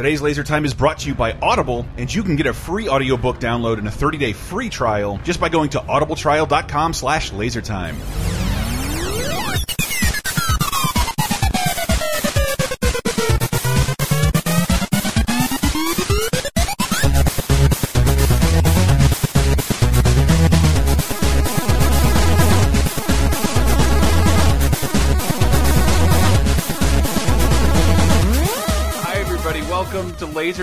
[0.00, 2.88] Today's Laser Time is brought to you by Audible, and you can get a free
[2.88, 8.39] audiobook download and a 30-day free trial just by going to audibletrial.com slash lasertime.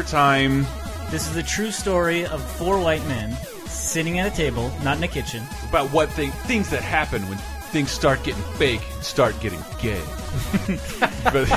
[0.07, 0.65] Time.
[1.11, 3.33] This is the true story of four white men
[3.67, 5.43] sitting at a table, not in a kitchen.
[5.69, 7.37] About what thing, things that happen when
[7.71, 10.01] things start getting fake and start getting gay.
[11.25, 11.49] but,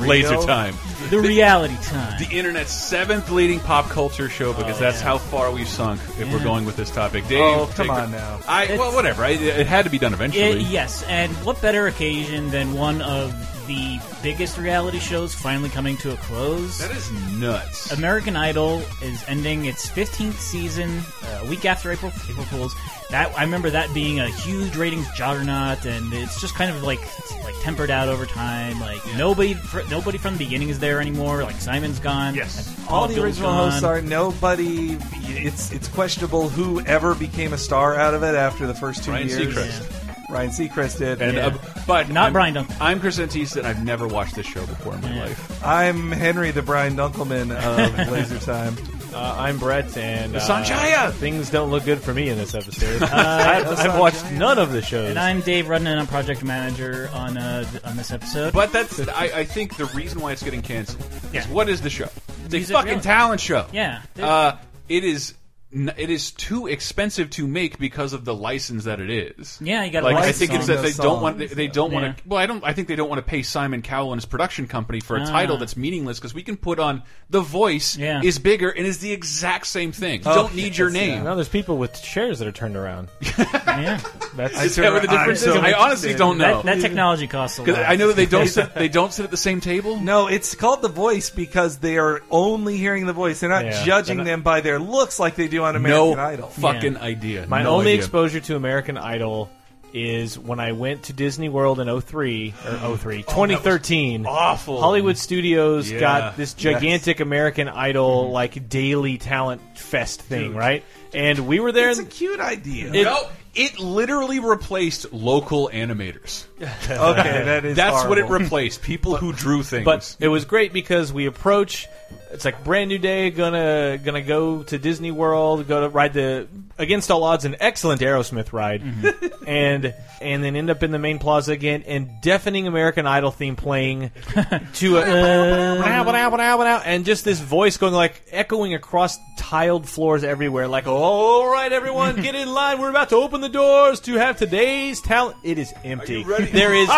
[0.00, 0.74] laser Time.
[1.10, 2.18] The reality time.
[2.18, 5.06] The internet's seventh leading pop culture show because Oh, that's yeah.
[5.06, 7.26] how far we've sunk if we're going with this topic.
[7.28, 8.40] Dave, Oh, take come it- on now.
[8.46, 9.24] I well, whatever.
[9.24, 10.60] I, it had to be done Yeah, eventually.
[10.62, 13.32] yes, and what better occasion than one of
[13.70, 16.78] the biggest reality shows finally coming to a close?
[16.78, 17.92] That is nuts.
[17.92, 22.74] American Idol is ending its 15th season uh, a week after April, April Fools.
[23.10, 27.00] That I remember that being a huge ratings juggernaut, and it's just kind of like
[27.44, 28.80] like tempered out over time.
[28.80, 31.42] Like nobody, fr- nobody from the beginning is there anymore.
[31.44, 32.34] Like Simon's gone.
[32.34, 32.76] Yes.
[32.82, 33.70] All Paul the Abdul's original gone.
[33.70, 34.98] hosts are nobody.
[35.32, 39.12] It's it's questionable who ever became a star out of it after the first two
[39.12, 39.54] Ryan years.
[39.56, 39.99] Seacrest.
[40.30, 41.20] Ryan Seacrest did.
[41.22, 41.46] And Yeah.
[41.48, 42.76] uh, but Not I'm, Brian Duncan.
[42.80, 45.22] I'm Chris Antista, and I've never watched this show before in my Yeah.
[45.24, 45.64] life.
[45.64, 48.76] I'm Henry, the Brian Dunkleman of Laser Time.
[49.12, 51.10] Uh, I'm Brett, and uh, Sanjaya!
[51.12, 53.02] things don't look good for me in this episode.
[53.02, 55.10] I've, I've watched none of the shows.
[55.10, 58.52] And I'm Dave Rudden, and I'm project manager on uh, on this episode.
[58.52, 61.40] But that's I, I think the reason why it's getting canceled Yeah.
[61.40, 62.04] is what is the show?
[62.44, 63.08] It's a Music fucking reality.
[63.08, 63.66] talent show.
[63.72, 64.52] yeah, Uh,
[64.88, 65.34] it is.
[65.74, 69.58] N- It is too expensive to make because of the license that it is.
[69.62, 70.16] Yeah, you gotta like.
[70.16, 71.38] I think it's that they those don't want.
[71.38, 72.22] They, they don't want to.
[72.28, 72.62] Well, I don't.
[72.64, 75.22] I think they don't want to pay Simon Cowell and his production company for a
[75.22, 75.26] Ah.
[75.26, 78.20] title that's meaningless because we can put on the voice Yeah.
[78.22, 80.20] is bigger and is the exact same thing.
[80.24, 81.24] You Oh, don't need your yes, name.
[81.24, 83.08] no, there's people with chairs that are turned around.
[83.38, 84.00] yeah.
[84.34, 85.60] That's Is that what the I'm difference so is?
[85.62, 86.62] I honestly don't know.
[86.62, 87.78] That, that technology costs a lot.
[87.78, 89.98] I know that they don't sit, they don't sit at the same table.
[90.00, 93.40] No, it's called The Voice because they are only hearing the voice.
[93.40, 93.84] They're not Yeah.
[93.84, 96.48] judging They're not- them by their looks like they do on American no Idol.
[96.48, 97.46] fucking idea.
[97.46, 97.98] my No only idea.
[97.98, 99.50] exposure to American Idol
[99.92, 102.54] is when I went to Disney World in 03
[102.84, 104.24] or 03, 2013.
[104.24, 104.80] awful.
[104.80, 105.98] Hollywood Studios Yeah.
[105.98, 108.32] got this gigantic American Idol mm-hmm.
[108.32, 110.84] like daily talent fest thing, right?
[111.12, 111.90] And we were there.
[111.90, 112.92] It's a cute idea.
[112.92, 116.44] It- No, it literally replaced local animators.
[116.60, 118.44] okay, that is That's what it horrible.
[118.44, 118.82] replaced.
[118.82, 119.84] People who drew things.
[119.84, 121.88] But it was great because we approach.
[122.32, 123.30] It's like brand new day.
[123.30, 125.66] Gonna gonna go to Disney World.
[125.66, 126.46] Go to ride the
[126.80, 129.44] against all odds an excellent Aerosmith ride, mm-hmm.
[129.46, 133.56] and and then end up in the main plaza again and deafening American Idol theme
[133.56, 134.10] playing
[134.74, 135.00] to a
[136.84, 140.68] and just this voice going like echoing across tiled floors everywhere.
[140.68, 142.80] Like all right, everyone, get in line.
[142.80, 145.36] We're about to open the doors to have today's talent.
[145.42, 146.22] It is empty.
[146.24, 146.88] There is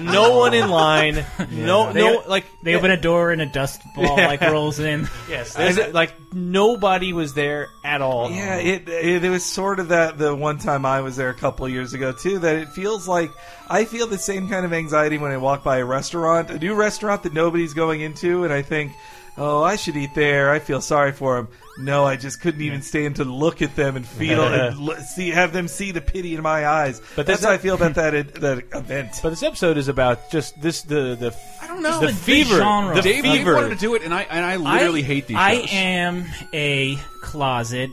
[0.00, 1.24] no one in line.
[1.50, 4.26] No They- no like They open a door and a dust ball Yeah.
[4.26, 5.08] like rolls in.
[5.28, 8.30] Yes, there's, like nobody was there at all.
[8.30, 11.34] Yeah, it, it it was sort of that the one time I was there a
[11.34, 12.38] couple of years ago too.
[12.38, 13.30] That it feels like
[13.68, 16.74] I feel the same kind of anxiety when I walk by a restaurant, a new
[16.74, 18.92] restaurant that nobody's going into, and I think,
[19.36, 20.50] oh, I should eat there.
[20.50, 21.48] I feel sorry for them.
[21.78, 25.28] No, I just couldn't even stand to look at them and feel and l- see
[25.28, 27.00] have them see the pity in my eyes.
[27.00, 29.20] But But that's how I feel about that that event.
[29.22, 32.00] But this episode is about just this the the I don't know.
[32.00, 32.94] the The fever genre.
[32.94, 33.54] the Dave, Dave fever.
[33.56, 35.36] wanted to do it, and I and I literally hate these.
[35.36, 35.68] I shows.
[35.72, 37.90] am a closet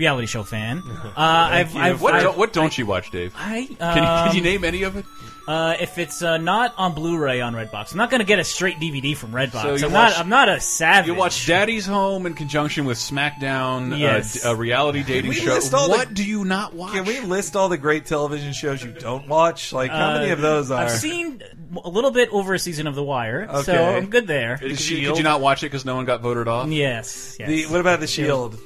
[0.00, 0.82] reality show fan.
[1.10, 3.34] Uh, I've, I've, What I've- don't, what don't you watch, Dave?
[3.36, 5.04] I, Can you, can you um, name any of it?
[5.48, 8.44] Uh, if it's uh, not on Blu-ray on Redbox, I'm not going to get a
[8.44, 9.62] straight DVD from Redbox.
[9.62, 10.18] So you I'm watch- not.
[10.20, 11.08] I'm not a savage.
[11.08, 14.44] You watch Daddy's Home in conjunction with SmackDown, Yes.
[14.44, 15.52] uh, d- a reality dating we show.
[15.54, 16.92] list all the- What do you not watch?
[16.92, 19.72] Can we list all the great television shows you don't watch?
[19.72, 20.84] Like how many Uh, of those are?
[20.84, 21.42] I've seen
[21.84, 23.96] a little bit over a season of The Wire, so Okay.
[23.96, 24.58] I'm good there.
[24.58, 26.68] Could you, could you not watch it because no one got voted off?
[26.68, 27.36] Yes.
[27.38, 27.48] yes.
[27.48, 28.58] the, what about the Shield?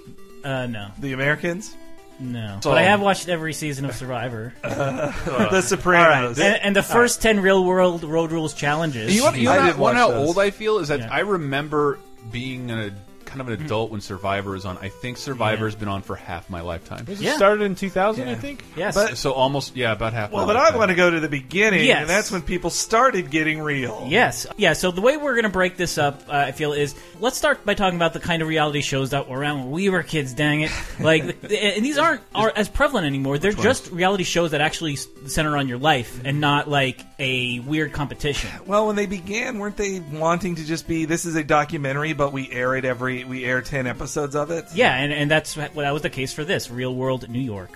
[0.44, 1.75] Uh, no, The Americans?
[2.20, 2.58] no.
[2.62, 6.38] So- but I have watched every season of Survivor, the Sopranos.
[6.38, 9.14] and, and the first ten Real World Road Rules challenges.
[9.14, 10.29] You want, you I know, did want how those.
[10.29, 11.08] old I feel is that Yeah.
[11.12, 11.99] I remember
[12.31, 12.91] being a
[13.35, 14.79] kind of an adult when Survivor is on.
[14.79, 17.05] I think Survivor's been on for half my lifetime.
[17.09, 17.35] It Yeah.
[17.37, 18.63] started in 2000, I think.
[18.77, 18.95] Yes.
[18.95, 20.31] But- So almost, yeah, about half.
[20.31, 20.79] Well, my but I lifetime.
[20.79, 22.03] want to go to the beginning, Yes.
[22.03, 24.07] and that's when people started getting real.
[24.09, 24.47] Yes.
[24.57, 27.37] Yeah, so the way we're going to break this up, uh, I feel, is let's
[27.37, 30.03] start by talking about the kind of reality shows that were around when we were
[30.03, 30.71] kids, dang it.
[31.01, 33.39] Like, th- and these aren't are as prevalent anymore.
[33.39, 37.61] They're just reality shows that actually s- center on your life and not like a
[37.61, 38.50] weird competition.
[38.66, 42.32] Well, when they began, weren't they wanting to just be this is a documentary, but
[42.32, 44.64] we air it every we air ten episodes of it?
[44.75, 47.70] Yeah, and, and that's what that was the case for this Real World New York.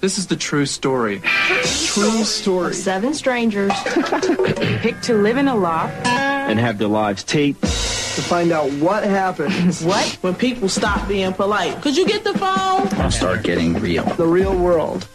[0.00, 1.20] This is the true story.
[1.20, 2.74] True story.
[2.74, 3.72] Seven strangers
[4.80, 5.94] picked to live in a loft.
[6.06, 7.62] and have their lives taped.
[7.62, 10.06] To find out what happens What?
[10.22, 11.82] when people stop being polite.
[11.82, 12.88] Could you get the phone?
[12.98, 14.04] I'll start getting real.
[14.14, 15.06] the real world.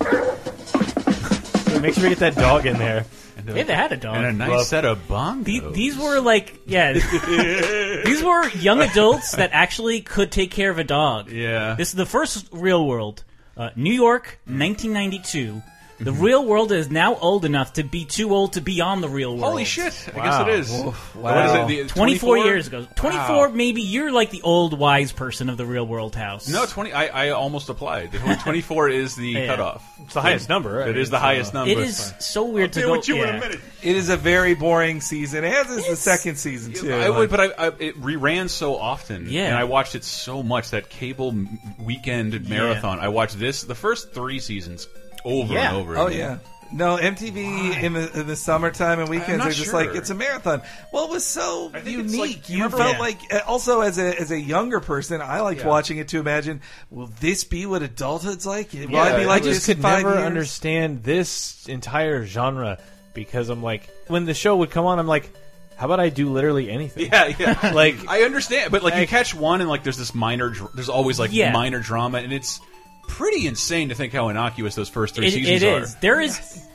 [1.79, 3.05] Make sure we get that dog in there.
[3.43, 4.17] Yeah, they had a dog.
[4.17, 5.45] and a nice Love- set of bongos.
[5.45, 6.93] The- these were like, yeah,
[8.05, 11.31] these were young adults that actually could take care of a dog.
[11.31, 11.73] Yeah.
[11.75, 13.23] This is the first real world.
[13.57, 15.63] Uh, New York, 1992.
[16.03, 19.09] The real world is now old enough to be too old to be on the
[19.09, 19.43] real world.
[19.51, 20.09] Holy shit!
[20.13, 20.45] I Wow.
[20.45, 20.83] guess it is.
[20.83, 20.91] wow.
[21.13, 21.87] What is it?
[21.87, 22.87] The, 24 years ago.
[22.95, 26.47] 24, maybe you're like the old wise person of the real world house.
[26.49, 26.91] No, twenty.
[26.93, 28.11] I, I almost applied.
[28.13, 29.45] Twenty-four is the Yeah.
[29.47, 29.99] cutoff.
[30.03, 30.77] It's the highest number.
[30.77, 30.89] Right?
[30.89, 31.71] It is the It's, highest number.
[31.71, 32.97] It is so weird to Deal go.
[32.97, 33.35] with you in yeah.
[33.37, 33.59] a minute.
[33.83, 36.91] It is a very boring season, as is the second season too.
[36.93, 39.47] I would, but I, I, it reran so often, Yeah.
[39.47, 42.99] and I watched it so much that cable m- weekend marathon.
[42.99, 44.87] I watched this the first three seasons
[45.25, 45.69] over Yeah.
[45.69, 45.97] and over.
[45.97, 46.19] oh again.
[46.19, 46.37] yeah.
[46.73, 49.73] No, MTV in the in the summertime and weekends are just sure.
[49.85, 50.61] like it's a marathon.
[50.93, 52.37] Well, it was so I think it's unique.
[52.37, 52.99] like- you you felt Yeah.
[52.99, 55.67] like uh, also as a as a younger person, I liked Yeah.
[55.67, 56.61] watching it to imagine.
[56.89, 58.71] Will this be what adulthood's like?
[58.71, 60.25] Will Yeah, I be like I this just in could five never years?
[60.25, 62.77] understand this entire genre
[63.13, 65.29] because I'm like, when the show would come on, I'm like,
[65.75, 67.07] how about I do literally anything?
[67.11, 67.71] Yeah, yeah.
[67.73, 70.51] Like- I understand, but like you catch one and like there's this minor.
[70.51, 71.51] Dr there's always like Yeah.
[71.51, 72.61] minor drama, and it's
[73.07, 75.81] pretty insane to think how innocuous those first three It, seasons it are.
[75.81, 75.95] is.
[75.95, 76.65] There is.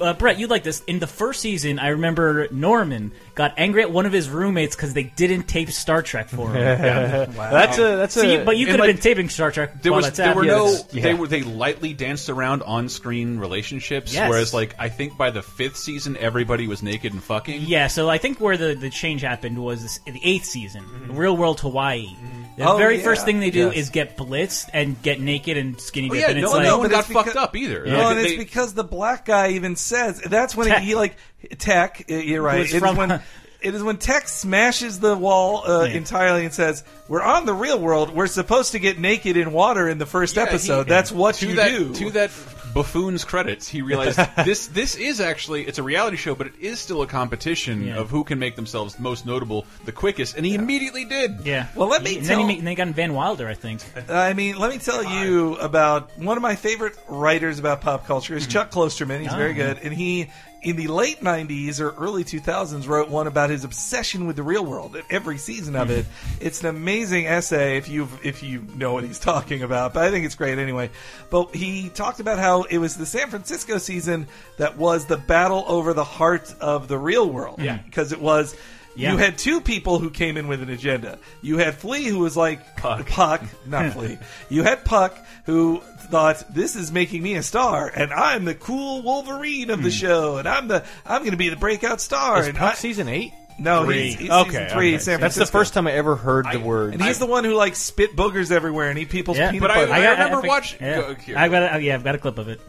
[0.00, 0.82] Uh, Brett, you'd like this.
[0.88, 4.92] In the first season, I remember Norman got angry at one of his roommates because
[4.92, 6.54] they didn't tape Star Trek for him.
[7.36, 8.38] That's a that's so a.
[8.40, 9.80] you, but you could have like, been taping Star Trek.
[9.82, 10.74] There while was that's there were happening.
[10.74, 11.02] no Yeah.
[11.04, 14.28] they were they lightly danced around on screen relationships, Yes.
[14.28, 17.62] whereas like I think by the fifth season everybody was naked and fucking.
[17.62, 20.82] Yeah, so I think where the, the change happened was this, the eighth season,
[21.14, 22.08] Real World Hawaii.
[22.56, 23.02] The Oh, very yeah.
[23.04, 23.74] first thing they do Yes.
[23.76, 26.66] is get blitzed and get naked and skinny Oh, dip, yeah, and it's no, like
[26.66, 27.84] no one but got it's fucked because- up either.
[27.86, 30.82] No, Like, and it's because the black guy even says that's when Tech.
[30.82, 31.16] he like
[31.58, 32.04] tech.
[32.08, 32.58] You're right.
[32.60, 33.10] Who's It is from- when
[33.60, 35.94] it is when Tech smashes the wall uh, Yeah.
[35.96, 38.14] entirely and says, "We're on the real world.
[38.14, 40.84] We're supposed to get naked in water in the first Yeah, episode.
[40.84, 42.30] he- that's what to you that, do." To that
[42.74, 46.78] buffoon's credits, he realized this this is actually it's a reality show, but it is
[46.78, 47.98] still a competition Yeah.
[47.98, 51.40] of who can make themselves most notable the quickest, and he immediately did.
[51.44, 51.68] yeah.
[51.74, 53.80] Well, let me and then, he tell- and they got Van Wilder, I think.
[54.08, 58.34] I mean, let me tell you about one of my favorite writers about pop culture
[58.36, 58.50] is hmm.
[58.50, 59.20] Chuck Klosterman.
[59.20, 59.54] He's very ah.
[59.54, 60.30] good, and he
[60.64, 64.64] in the late '90s or early 2000s wrote one about his obsession with the real
[64.64, 64.96] world.
[65.10, 66.46] Every season of it, mm-hmm.
[66.46, 69.94] it's an amazing essay if you if you know what he's talking about.
[69.94, 70.90] But I think it's great anyway.
[71.30, 74.26] But he talked about how it was the San Francisco season
[74.56, 77.60] that was the battle over the heart of the real world.
[77.60, 77.78] Yeah.
[77.78, 78.56] because it was.
[78.96, 79.10] Yeah.
[79.10, 81.18] You had two people who came in with an agenda.
[81.42, 83.08] You had Flea, who was like Puck.
[83.08, 84.18] Puck, not Flea.
[84.48, 89.02] You had Puck, who thought this is making me a star, and I'm the cool
[89.02, 89.94] Wolverine of the hmm.
[89.94, 92.40] show, and I'm the I'm going to be the breakout star.
[92.40, 93.32] is and Puck I, season eight?
[93.58, 94.10] no, Three.
[94.10, 94.88] he's, he's Okay, season three.
[94.94, 94.98] okay.
[94.98, 96.94] San That's the first time I ever heard the word.
[96.94, 99.50] and he's the one who like spit boogers everywhere and eat people's Yeah.
[99.50, 99.92] peanut But I- butter.
[99.92, 100.96] I- remember think- watch- Yeah.
[100.96, 101.38] go- here.
[101.38, 102.60] I've got a, oh, yeah, I've got a clip of it.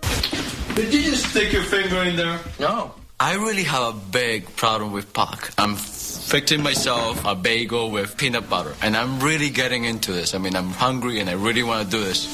[0.76, 2.40] Did you just stick your finger in there?
[2.60, 2.94] No.
[3.20, 5.50] I really have a big problem with Puck.
[5.58, 10.36] I'm fixing myself a bagel with peanut butter, and I'm really getting into this.
[10.36, 12.28] I mean, I'm hungry and I really want to do this.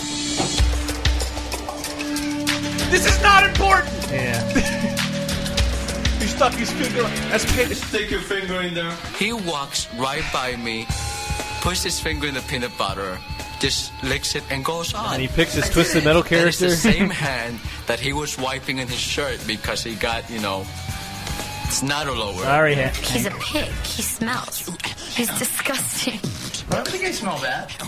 [2.92, 3.90] This is not important.
[4.12, 4.42] Yeah.
[6.20, 7.04] He stuck his finger.
[7.30, 7.76] That's pit.
[7.76, 8.92] Stick your finger in there.
[9.18, 10.86] He walks right by me,
[11.62, 13.18] puts his finger in the peanut butter,
[13.60, 15.14] just licks it and goes on.
[15.14, 16.68] And he picks his Twisted Metal That is character.
[16.70, 20.66] the same hand that he was wiping in his shirt because he got, you know,
[21.66, 22.44] it's not a lower.
[22.44, 23.72] Sorry, ha- He's a pig.
[23.86, 24.70] He smells.
[25.16, 26.20] He's disgusting.
[26.72, 27.70] I don't think I smell bad.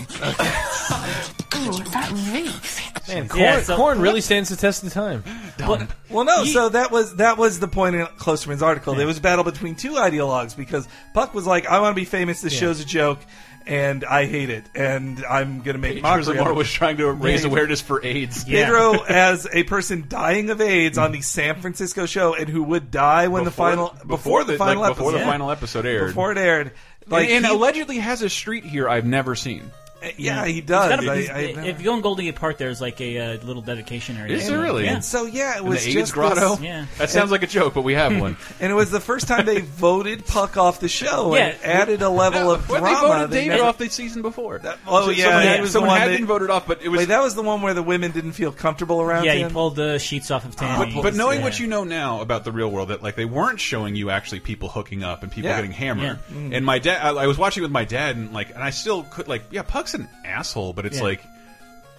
[1.56, 3.08] Ooh, that reeks.
[3.08, 5.22] Man, corn, Yeah, so- corn really stands the test of time.
[5.58, 6.42] But- Well, no.
[6.42, 8.94] Ye- So that was that was the point in Klosterman's article.
[8.94, 12.04] There was a battle between two ideologues because Puck was like, "I want to be
[12.04, 12.40] famous.
[12.40, 13.18] This show's a joke,
[13.66, 16.96] and I hate it, and I'm going to make mockery." of Zamora it." was trying
[16.98, 17.50] to raise Yeah.
[17.50, 18.46] awareness for AIDS.
[18.46, 18.64] Yeah.
[18.66, 22.90] Pedro as a person dying of AIDS on the San Francisco show, and who would
[22.90, 25.30] die when the final before, the, final like, episode before the Yeah.
[25.30, 26.06] final episode aired.
[26.08, 26.72] before it aired.
[27.08, 29.70] Like and, and he- allegedly has a street here I've never seen.
[30.16, 30.88] Yeah, he He's does.
[30.88, 33.18] got a- I- he's- I- if you go in Golden Gate Park, there's like a
[33.18, 34.36] uh, little dedication area.
[34.36, 34.84] Is there really?
[34.84, 34.94] Yeah.
[34.94, 36.56] And so yeah, it was the AIDS just grotto.
[36.56, 36.86] this- Yeah.
[36.98, 38.36] That sounds like a joke, but we have one.
[38.60, 41.46] and it was the first time they voted Puck off the show Yeah.
[41.46, 42.96] and added a level of when drama.
[42.96, 44.60] they voted They David never- off the season before.
[44.86, 46.66] oh, So yeah, someone, that had, was the someone one had that- been voted off,
[46.66, 46.98] but it was.
[46.98, 49.48] Wait, that was the one where the women didn't feel comfortable around Yeah, him.
[49.48, 50.92] he pulled the sheets off of Tammy.
[50.94, 51.44] but, but knowing Yeah.
[51.44, 54.40] what you know now about the real world, that like they weren't showing you actually
[54.40, 55.56] people hooking up and people Yeah.
[55.56, 56.18] getting hammered.
[56.32, 56.54] Mm.
[56.56, 59.02] And my dad, I, I was watching with my dad, and like, and I still
[59.04, 61.04] could like, yeah, Puck's an asshole, but it's Yeah.
[61.04, 61.24] like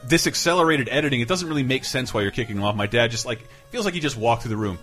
[0.08, 1.22] this accelerated editing.
[1.22, 2.75] It doesn't really make sense why you're kicking him off.
[2.75, 4.78] My dad just like feels like he just walked through the room.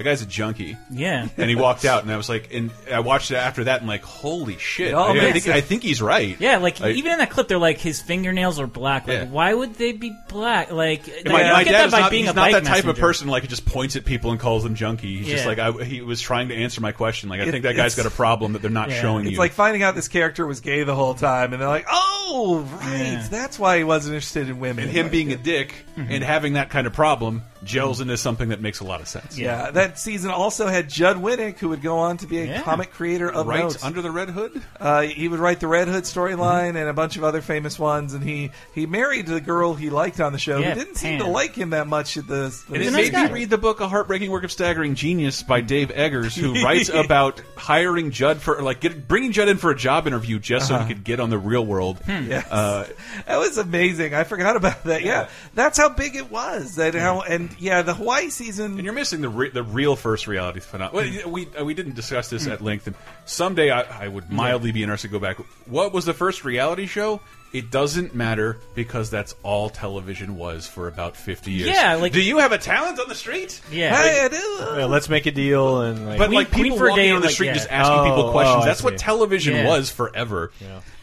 [0.00, 0.78] The guy's a junkie.
[0.90, 1.28] Yeah.
[1.36, 3.86] And he walked out, and I was like, and I watched it after that, and
[3.86, 4.88] like, holy shit!
[4.88, 5.46] It all I, I think.
[5.48, 6.36] I think he's right.
[6.40, 9.06] Yeah, like I- even in that clip, they're like his fingernails are black.
[9.06, 9.24] Like, Yeah.
[9.26, 10.72] why would they be black?
[10.72, 12.64] Like, like, my, my dad that is by not, being he's a not bike that
[12.64, 15.18] type of person like who just points at people and calls them junkie.
[15.18, 15.48] He's just Yeah.
[15.48, 17.28] like I, he was trying to answer my question.
[17.28, 19.02] Like I It- think that guy's got a problem that they're not Yeah.
[19.02, 19.34] showing It's you.
[19.34, 22.66] It's like finding out this character was gay the whole time, and they're like, "Oh,
[22.80, 23.28] right, Yeah.
[23.30, 26.10] that's why he wasn't interested in women." and him Like, being a dick Mm-hmm.
[26.10, 29.38] and having that kind of problem gels into something that makes a lot of sense.
[29.38, 32.62] yeah, that season also had Judd Winick, who would go on to be a Yeah.
[32.62, 33.84] comic creator of Right notes.
[33.84, 34.60] under the red hood.
[34.78, 36.40] Uh, he would write the Red Hood storyline
[36.70, 36.76] Mm-hmm.
[36.78, 40.20] and a bunch of other famous ones, and he he married the girl he liked
[40.20, 42.44] on the show, Yeah, who didn't seem to like him that much at the.
[42.68, 45.42] And the it nice made me read the book "A Heartbreaking Work of Staggering Genius"
[45.42, 49.70] by Dave Eggers, who writes about hiring Judd for like get, bringing Judd in for
[49.70, 51.98] a job interview just so he could get on the real world.
[52.08, 52.46] Yes.
[52.50, 52.86] Uh,
[53.26, 54.14] that was amazing.
[54.14, 55.02] I forgot about that.
[55.02, 56.76] Yeah, that's how big it was.
[56.76, 58.72] That how and yeah, the Hawaii season.
[58.74, 61.12] And you're missing the re the real first reality phenomenon.
[61.24, 64.72] Well, we uh, we didn't discuss this at length, and someday I, I would mildly
[64.72, 65.38] be interested to go back.
[65.66, 67.20] What was the first reality show?
[67.52, 71.68] It doesn't matter because that's all television was for about 50 years.
[71.68, 73.60] Yeah, like- do you have a talent on the street?
[73.72, 73.96] Yeah.
[74.00, 74.36] Hey, I do.
[74.78, 77.20] Yeah, let's make a deal and like, But Queen- like people for a walking on
[77.22, 77.54] the like, street yeah.
[77.54, 78.56] just asking Oh, people questions.
[78.56, 79.66] oh, I that's what television Yeah.
[79.68, 80.52] was forever.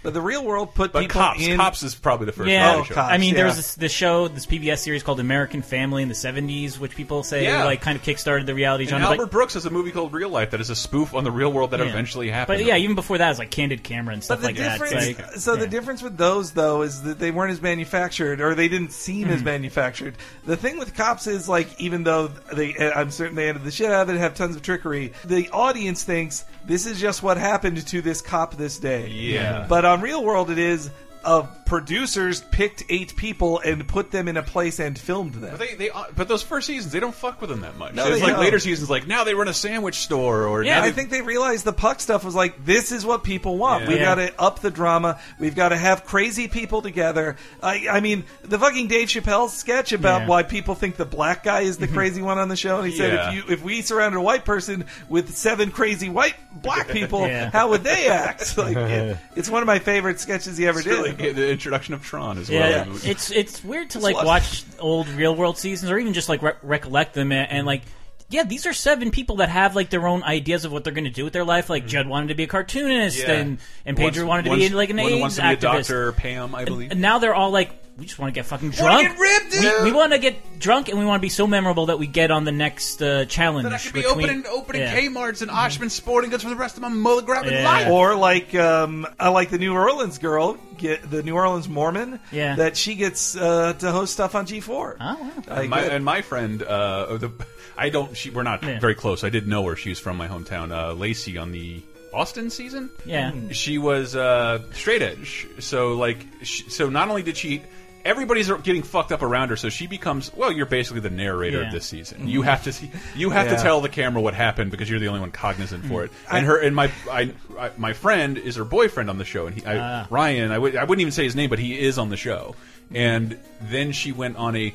[0.08, 1.58] But the real world put But people cops, in.
[1.58, 2.94] cops is probably the first Yeah, reality show.
[2.96, 3.48] Cops, I mean, there yeah.
[3.50, 7.24] was this, this show, this PBS series called American Family in the '70s, which people
[7.24, 7.66] say Yeah.
[7.66, 9.08] like kind of kickstarted the reality And genre.
[9.08, 11.32] Albert Like, Brooks has a movie called Real Life that is a spoof on the
[11.32, 11.88] real world that yeah.
[11.88, 12.60] eventually happened.
[12.60, 14.56] But yeah, even before that, it was like Candid Camera and stuff But the like
[14.80, 14.80] that.
[14.82, 15.70] It's difference, like- so the yeah.
[15.72, 19.34] difference with those though is that they weren't as manufactured, or they didn't seem Hmm.
[19.34, 20.16] as manufactured.
[20.46, 23.92] The thing with cops is like, even though they, I'm certain they ended the shit
[23.92, 25.12] out of it, have tons of trickery.
[25.26, 29.08] The audience thinks this is just what happened to this cop this day.
[29.08, 29.66] Yeah.
[29.68, 30.92] But on Real World, it is.
[31.24, 35.52] Uh, producers picked eight people and put them in a place and filmed them.
[35.52, 37.94] But they, they, uh, but those first seasons, they don't fuck with them that much.
[37.94, 38.40] No, it's like don't.
[38.42, 41.66] later seasons, like now they run a sandwich store, or Yeah, I think they realized
[41.66, 43.84] the puck stuff was like this is what people want.
[43.84, 43.90] Yeah.
[43.90, 44.06] We've Yeah.
[44.06, 45.20] got to up the drama.
[45.40, 47.36] We've got to have crazy people together.
[47.62, 50.28] I, I mean, the fucking Dave Chappelle sketch about Yeah.
[50.28, 52.80] why people think the black guy is the crazy one on the show.
[52.80, 53.30] And he said, Yeah.
[53.30, 57.50] if you if we surrounded a white person with seven crazy white black people, Yeah.
[57.52, 58.46] how would they act?
[58.58, 61.36] Like, it- it's one of my favorite sketches he ever It's really did.
[61.36, 62.70] the introduction of Tron as well.
[62.70, 66.42] Yeah, it's it's weird to like watch old real world seasons or even just like
[66.42, 67.82] re- recollect them and, and like.
[68.30, 71.06] Yeah, these are seven people that have like their own ideas of what they're going
[71.06, 71.70] to do with their life.
[71.70, 71.90] Like mm-hmm.
[71.92, 73.32] Judd wanted to be a cartoonist, Yeah.
[73.32, 75.48] and and Pedro One's- wanted to one's- be like an one AIDS wants to be
[75.48, 75.62] a activist.
[75.62, 76.92] doctor, Pam, I believe.
[76.92, 79.02] And now they're all like, we just want to get fucking drunk.
[79.08, 79.84] get ripped, we, dude!
[79.84, 82.30] we want to get drunk, and we want to be so memorable that we get
[82.30, 83.64] on the next uh, challenge.
[83.64, 85.00] That I could be between- opening opening yeah.
[85.00, 87.64] Kmart's and Oshman Sporting Goods for the rest of my mother grabbing Yeah.
[87.66, 87.88] life.
[87.88, 92.20] Or like um, I like the New Orleans girl, get the New Orleans Mormon.
[92.32, 92.56] Yeah.
[92.58, 94.98] that she gets uh, to host stuff on G four.
[95.00, 95.56] Oh, wow.
[95.56, 97.32] Like, my, and my friend, uh, the,
[97.78, 98.16] I don't.
[98.16, 98.80] She, we're not Yeah.
[98.80, 99.24] very close.
[99.24, 99.76] I did know her.
[99.88, 100.72] was from my hometown.
[100.72, 101.82] Uh, Lacey on the
[102.14, 102.90] Austin season.
[103.06, 103.32] Yeah.
[103.52, 105.48] she was uh, straight edge.
[105.60, 107.64] So like, she, so not only did she.
[108.08, 110.52] Everybody's getting fucked up around her, so she becomes well.
[110.52, 111.68] You're basically the narrator Yeah.
[111.68, 112.28] of this season.
[112.28, 113.58] You have to see, you have Yeah.
[113.58, 116.12] to tell the camera what happened because you're the only one cognizant for it.
[116.32, 119.56] And her and my I, I, my friend is her boyfriend on the show, and
[119.56, 120.08] he I, Ah.
[120.10, 120.52] Ryan.
[120.52, 122.56] I would I wouldn't even say his name, but he is on the show.
[122.94, 124.74] And then she went on a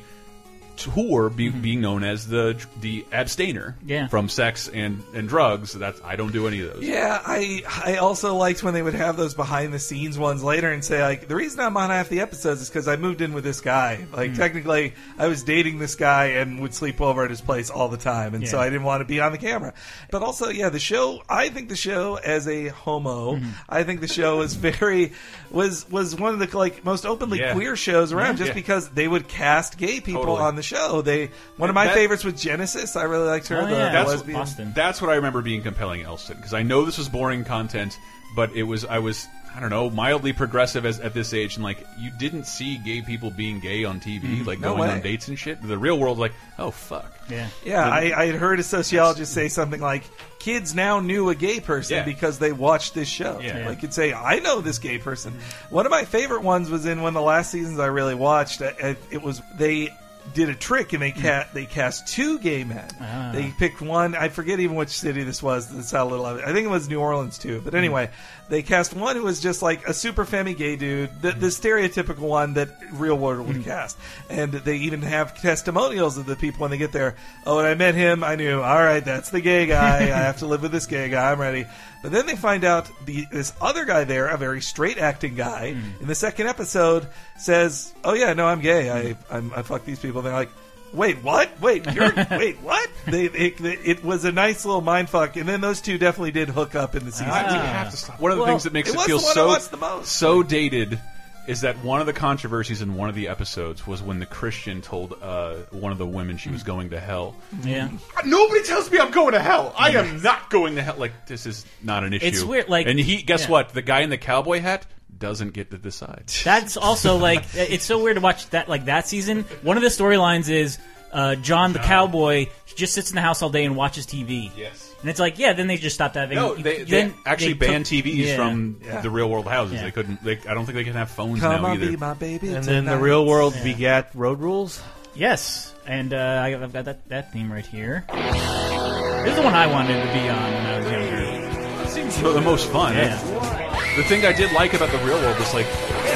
[0.75, 4.07] tour be, being known as the the abstainer Yeah.
[4.07, 7.95] from sex and and drugs that's I don't do any of those Yeah, I I
[7.97, 11.27] also liked when they would have those behind the scenes ones later and say like
[11.27, 14.05] the reason I'm on half the episodes is because I moved in with this guy.
[14.11, 14.35] Like Hmm.
[14.37, 17.97] technically, I was dating this guy and would sleep over at his place all the
[17.97, 19.73] time, and so I didn't want to be on the camera.
[20.11, 21.21] But also, yeah, the show.
[21.29, 23.49] I think the show as a homo, Mm-hmm.
[23.69, 25.11] I think the show was very
[25.51, 27.53] was was one of the like most openly Yeah.
[27.53, 28.53] queer shows around, just Yeah.
[28.55, 30.41] because they would cast gay people Totally.
[30.41, 31.01] on the show.
[31.01, 32.95] They one of my That- favorites was Genesis.
[32.95, 33.61] I really liked her.
[33.61, 33.77] Oh, the, yeah.
[33.77, 34.39] the That's- lesbian.
[34.39, 34.71] Boston.
[34.75, 37.97] That's what I remember being compelling Elston because I know this was boring content,
[38.35, 41.63] but it was I was I don't know mildly progressive as, at this age and
[41.63, 44.43] like you didn't see gay people being gay on TV mm-hmm.
[44.45, 44.95] like No going way.
[44.95, 45.61] on dates and shit.
[45.61, 47.11] The real world like oh fuck.
[47.29, 47.47] Yeah.
[47.63, 50.03] Yeah, I, I had heard a sociologist say something like,
[50.39, 52.03] "Kids now knew a gay person Yeah.
[52.03, 53.65] because they watched this show." Yeah.
[53.65, 55.39] Like, could say, "I know this gay person."
[55.69, 58.61] One of my favorite ones was in one of the last seasons I really watched.
[58.61, 59.89] I, I, it was they
[60.33, 62.89] did a trick and they ca- they cast two gay men.
[62.99, 63.31] Ah.
[63.33, 64.15] They picked one.
[64.15, 65.67] I forget even which city this was.
[65.69, 66.25] That's how little.
[66.25, 67.61] I, I think it was New Orleans too.
[67.63, 68.09] But anyway,
[68.49, 71.47] they cast one who was just like a super femmy gay dude, the, the mm-hmm.
[71.47, 73.69] stereotypical one that real world would mm-hmm.
[73.69, 73.97] cast.
[74.29, 77.15] And they even have testimonials of the people when they get there.
[77.45, 78.61] Oh, when I met him, I knew.
[78.61, 80.03] All right, that's the gay guy.
[80.03, 81.31] I have to live with this gay guy.
[81.31, 81.65] I'm ready.
[82.01, 85.73] But then they find out the this other guy there, a very straight acting guy,
[85.73, 86.01] mm-hmm.
[86.01, 87.07] in the second episode
[87.37, 88.89] says, "Oh yeah, no, I'm gay.
[88.89, 90.49] I I'm, I fuck these people." And They're like.
[90.93, 91.59] Wait, what?
[91.59, 92.89] Wait, you're wait, what?
[93.07, 96.49] They, it, it was a nice little mind fuck, and then those two definitely did
[96.49, 97.29] hook up in the season.
[97.29, 98.19] I- we have to stop.
[98.19, 100.11] One of the Well, things that makes it it, feel the so the most.
[100.11, 100.99] so dated
[101.47, 104.81] is that one of the controversies in one of the episodes was when the Christian
[104.81, 107.35] told uh, one of the women she was going to hell.
[107.63, 107.89] Yeah.
[108.23, 109.73] Nobody tells me I'm going to hell.
[109.77, 110.95] I am not going to hell.
[110.97, 112.25] Like this is not an issue.
[112.27, 113.49] It's weird, like- and he guess yeah.
[113.51, 113.69] what?
[113.69, 114.85] The guy in the cowboy hat
[115.23, 116.25] doesn't get to decide.
[116.43, 119.43] That's also like it's so weird to watch that like that season.
[119.63, 120.77] One of the storylines is
[121.11, 122.47] uh, John the cowboy.
[122.75, 124.51] Just sits in the house all day and watches TV.
[124.57, 124.93] Yes.
[125.01, 126.35] And it's like, yeah, then they just stopped having.
[126.37, 128.35] No, they, they then actually they banned took- TVs yeah.
[128.35, 129.01] from Yeah.
[129.01, 129.75] the real world houses.
[129.75, 129.83] Yeah.
[129.83, 130.23] They couldn't.
[130.23, 131.91] They, I don't think they can have phones Come now on, either.
[131.91, 132.53] be my baby.
[132.53, 133.63] And then the real world Yeah.
[133.63, 134.81] begat road rules.
[135.15, 138.05] Yes, and uh, I- I've got that, that theme right here.
[138.11, 141.89] This is the one I wanted to be on when I was younger.
[141.89, 142.95] seems the most fun.
[142.95, 143.72] Yeah.
[143.95, 145.67] The thing I did like about the real world was like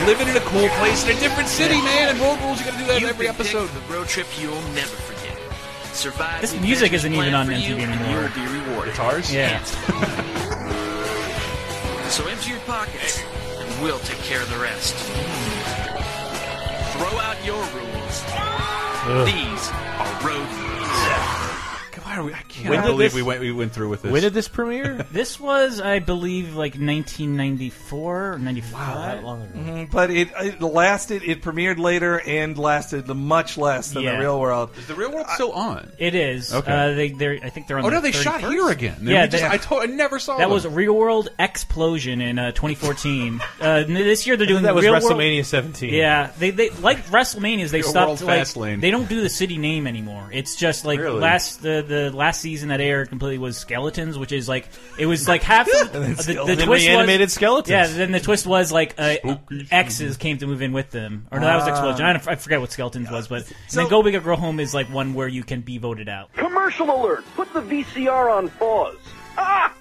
[0.07, 2.09] living in a cool place in a different city, man.
[2.09, 3.69] And road rules, you got to do that in every episode.
[3.69, 5.37] The road trip you'll never forget.
[5.93, 6.41] Survive.
[6.41, 8.31] This music isn't even on for you, MTV anymore.
[8.35, 8.93] You will be rewarded.
[8.93, 9.33] Guitars?
[9.33, 9.63] Yeah.
[12.09, 13.21] So empty your pockets,
[13.59, 14.95] and we'll take care of the rest.
[16.95, 18.23] Throw out your rules.
[19.27, 19.69] These
[19.99, 20.76] are road rules.
[22.17, 22.33] Why are we?
[22.33, 24.11] I can't When did believe this- we went we went through with this.
[24.11, 25.05] When did this premiere?
[25.11, 28.73] This was, I believe, like 1994 or 95.
[28.73, 29.59] Wow, that long ago.
[29.59, 31.23] Mhm, But it, it lasted.
[31.23, 34.13] It premiered later and lasted much less than Yeah.
[34.13, 34.71] the real world.
[34.77, 35.91] is the real world still on?
[35.97, 36.53] It is.
[36.53, 36.71] Okay.
[36.71, 37.85] Uh, they, they're, I think they're on.
[37.85, 38.51] Oh no, their they shot 31st?
[38.51, 38.97] here again.
[39.03, 40.51] Yeah, We just- they- I, told, I never saw That them.
[40.51, 43.41] was Real World Explosion in uh, 2014.
[43.61, 45.93] uh, this year they're doing That was Real WrestleMania World, 17.
[45.93, 47.69] Yeah, they, they like WrestleManias.
[47.71, 48.81] They Real stopped World like Fastlane.
[48.81, 50.29] they don't do the city name anymore.
[50.31, 51.19] It's just like Really?
[51.19, 55.27] last the the last season that aired completely was Skeletons, which is like it was
[55.27, 57.69] like half the, the, the twist reanimated was, skeletons.
[57.69, 61.27] Yeah, then the twist was like uh, Spooky X's came to move in with them,
[61.31, 61.67] or no, that was.
[61.67, 62.05] Explosion.
[62.05, 64.35] I, don't- I forget what Skeletons was, but and So- then Go Big or Go
[64.35, 66.33] Home is like one where you can be voted out.
[66.33, 67.23] Commercial alert!
[67.35, 68.95] Put the VCR on pause.
[69.37, 69.73] Ah!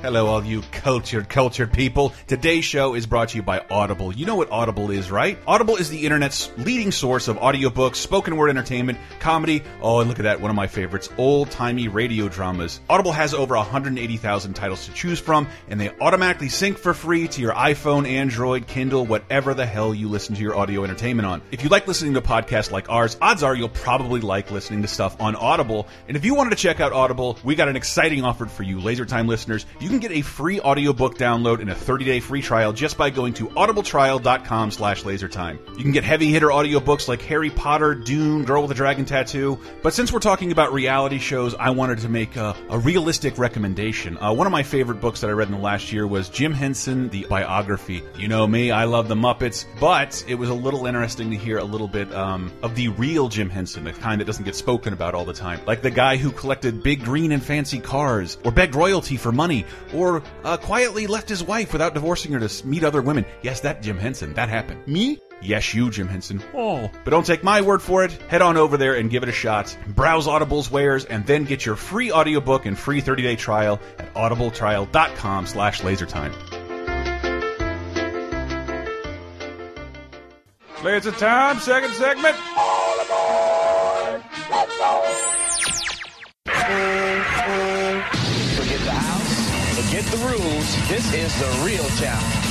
[0.00, 2.12] Hello, all you cultured, cultured people.
[2.28, 4.14] Today's show is brought to you by Audible.
[4.14, 5.36] You know what Audible is, right?
[5.44, 9.60] Audible is the internet's leading source of audiobooks, spoken word entertainment, comedy.
[9.82, 12.80] Oh, and look at that, one of my favorites, old timey radio dramas.
[12.88, 17.40] Audible has over 180,000 titles to choose from, and they automatically sync for free to
[17.40, 21.42] your iPhone, Android, Kindle, whatever the hell you listen to your audio entertainment on.
[21.50, 24.88] If you like listening to podcasts like ours, odds are you'll probably like listening to
[24.88, 25.88] stuff on Audible.
[26.06, 28.78] And if you wanted to check out Audible, we got an exciting offer for you,
[28.78, 29.66] Laser Time listeners.
[29.80, 33.34] You can get a free audiobook download and a 30-day free trial just by going
[33.34, 35.58] to audibletrial.com slash lasertime.
[35.76, 39.58] You can get heavy hitter audiobooks like Harry Potter, Dune, Girl with a Dragon Tattoo.
[39.82, 44.18] But since we're talking about reality shows, I wanted to make a, a realistic recommendation.
[44.18, 46.52] Uh, one of my favorite books that I read in the last year was Jim
[46.52, 48.02] Henson, the biography.
[48.16, 51.58] You know me, I love the Muppets, but it was a little interesting to hear
[51.58, 54.92] a little bit um, of the real Jim Henson, the kind that doesn't get spoken
[54.92, 55.60] about all the time.
[55.66, 59.64] Like the guy who collected big green and fancy cars, or begged royalty for money,
[59.94, 63.24] or uh, quietly left his wife without divorcing her to meet other women.
[63.42, 64.86] Yes, that Jim Henson, that happened.
[64.86, 65.18] Me?
[65.40, 66.42] Yes, you, Jim Henson.
[66.54, 66.90] Oh.
[67.04, 68.12] But don't take my word for it.
[68.28, 69.76] Head on over there and give it a shot.
[69.86, 75.46] Browse Audible's wares and then get your free audiobook and free 30-day trial at audibletrial.com
[75.46, 76.34] slash lasertime.
[80.82, 82.36] Laser time, second segment.
[84.46, 85.37] Forget
[90.00, 90.88] house, forget the rules.
[90.88, 92.44] This is the real challenge.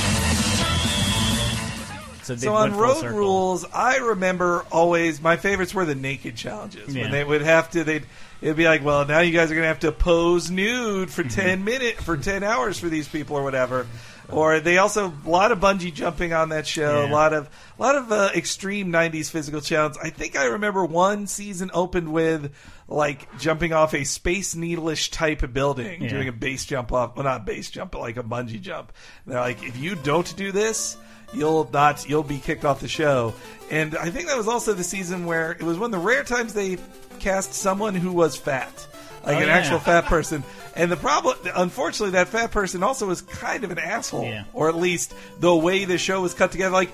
[2.24, 3.16] So, So on road circle.
[3.18, 7.04] rules, I remember always my favorites were the naked challenges Yeah.
[7.04, 7.84] when they would have to.
[7.84, 8.04] They'd
[8.42, 11.10] it'd be like, well, now you guys are gonna have to pose nude Mm-hmm.
[11.10, 13.86] for ten minutes for ten hours for these people or whatever.
[14.30, 17.10] Or they also a lot of bungee jumping on that show, Yeah.
[17.10, 19.98] a lot of a lot of uh, extreme '90s physical challenges.
[20.02, 22.52] I think I remember one season opened with
[22.88, 26.08] like jumping off a space needle-ish type of building, Yeah.
[26.08, 28.92] doing a base jump off, well, not base jump, but like a bungee jump.
[29.24, 30.96] And they're like, if you don't do this,
[31.34, 33.34] you'll not, you'll be kicked off the show.
[33.70, 36.24] And I think that was also the season where it was one of the rare
[36.24, 36.78] times they
[37.20, 38.86] cast someone who was fat,
[39.22, 39.54] like Oh, an yeah.
[39.54, 40.42] actual fat person.
[40.74, 44.44] And the problem, unfortunately, that fat person also was kind of an asshole, Yeah.
[44.54, 46.72] or at least the way the show was cut together.
[46.72, 46.90] Like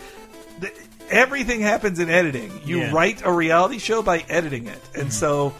[0.58, 0.72] the,
[1.10, 2.50] everything happens in editing.
[2.64, 2.90] You Yeah.
[2.92, 5.10] write a reality show by editing it, and mm-hmm.
[5.10, 5.54] so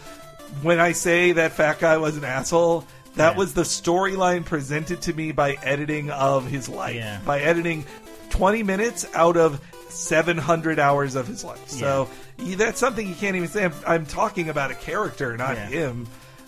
[0.65, 2.85] when I say that fat guy was an asshole,
[3.17, 3.39] that Yeah.
[3.39, 6.97] was the storyline presented to me by editing of his life.
[6.97, 7.21] Yeah.
[7.25, 7.85] By editing
[8.31, 11.69] 20 minutes out of 700 hours of his life.
[11.69, 13.65] So that's something you can't even say.
[13.67, 16.07] I'm, I'm talking about a character, not him.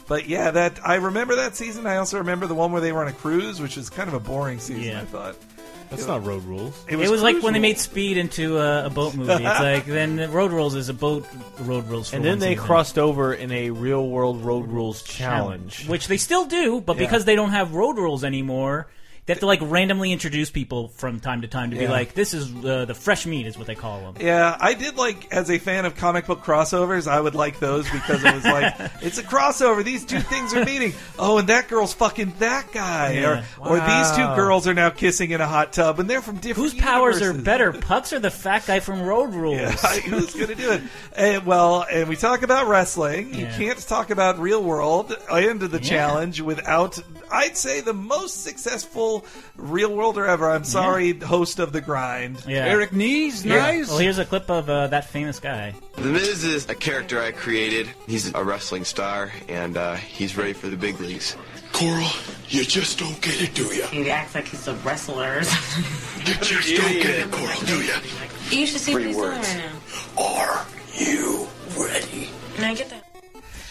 [0.09, 1.87] But yeah, that I remember that season.
[1.87, 4.15] I also remember the one where they were on a cruise, which was kind of
[4.15, 4.97] a boring season.
[4.97, 5.37] I thought
[5.91, 6.75] That's not road rules.
[6.89, 9.33] It was, like Cruise when they made Speed into a, a boat movie.
[9.33, 11.27] It's like then Road Rules is a boat
[11.61, 12.67] Road Rules, for And then one they season.
[12.67, 15.87] crossed over in a real world road rules challenge.
[15.89, 17.03] which they still do, but Yeah.
[17.05, 18.89] because they don't have Road Rules anymore.
[19.27, 21.91] They have to like randomly introduce people from time to time to be Yeah.
[21.91, 24.15] like, "This is uh, the fresh meat," is what they call them.
[24.25, 27.09] Yeah, I did like as a fan of comic book crossovers.
[27.09, 29.83] I would like those because it was like it's a crossover.
[29.83, 30.93] These two things are meeting.
[31.19, 33.45] Oh, and that girl's fucking that guy, Yeah.
[33.59, 34.37] or or these two Wow.
[34.37, 36.71] girls are now kissing in a hot tub, and they're from different.
[36.73, 37.45] Whose powers are universes.
[37.45, 39.57] better, Pucks or the fat guy from Road Rules?
[39.57, 39.71] Yeah,
[40.03, 40.83] who's going to do it?
[41.17, 43.35] And, well, and we talk about wrestling.
[43.35, 43.57] You Yeah.
[43.59, 46.97] can't talk about real world end of the challenge without,
[47.31, 49.25] I'd say, the most successful
[49.57, 50.51] real worlder ever.
[50.51, 52.45] I'm sorry, host of the grind.
[52.47, 52.65] Yeah.
[52.67, 53.89] Eric Knees, nice.
[53.89, 55.75] Well, here's a clip of uh, that famous guy.
[55.97, 57.89] The Miz is a character I created.
[58.07, 61.37] He's a wrestling star, and uh, he's ready for the big leagues.
[61.73, 62.09] Coral,
[62.49, 63.83] you just don't get it, do you?
[63.87, 65.41] He acts like he's a wrestler.
[66.27, 67.93] You just don't get it, Coral, do you?
[68.51, 69.49] you should see what Three he's doing words.
[69.49, 69.71] right
[70.17, 70.23] now.
[70.23, 71.47] Are you
[71.79, 72.31] ready?
[72.55, 73.06] Can I get that?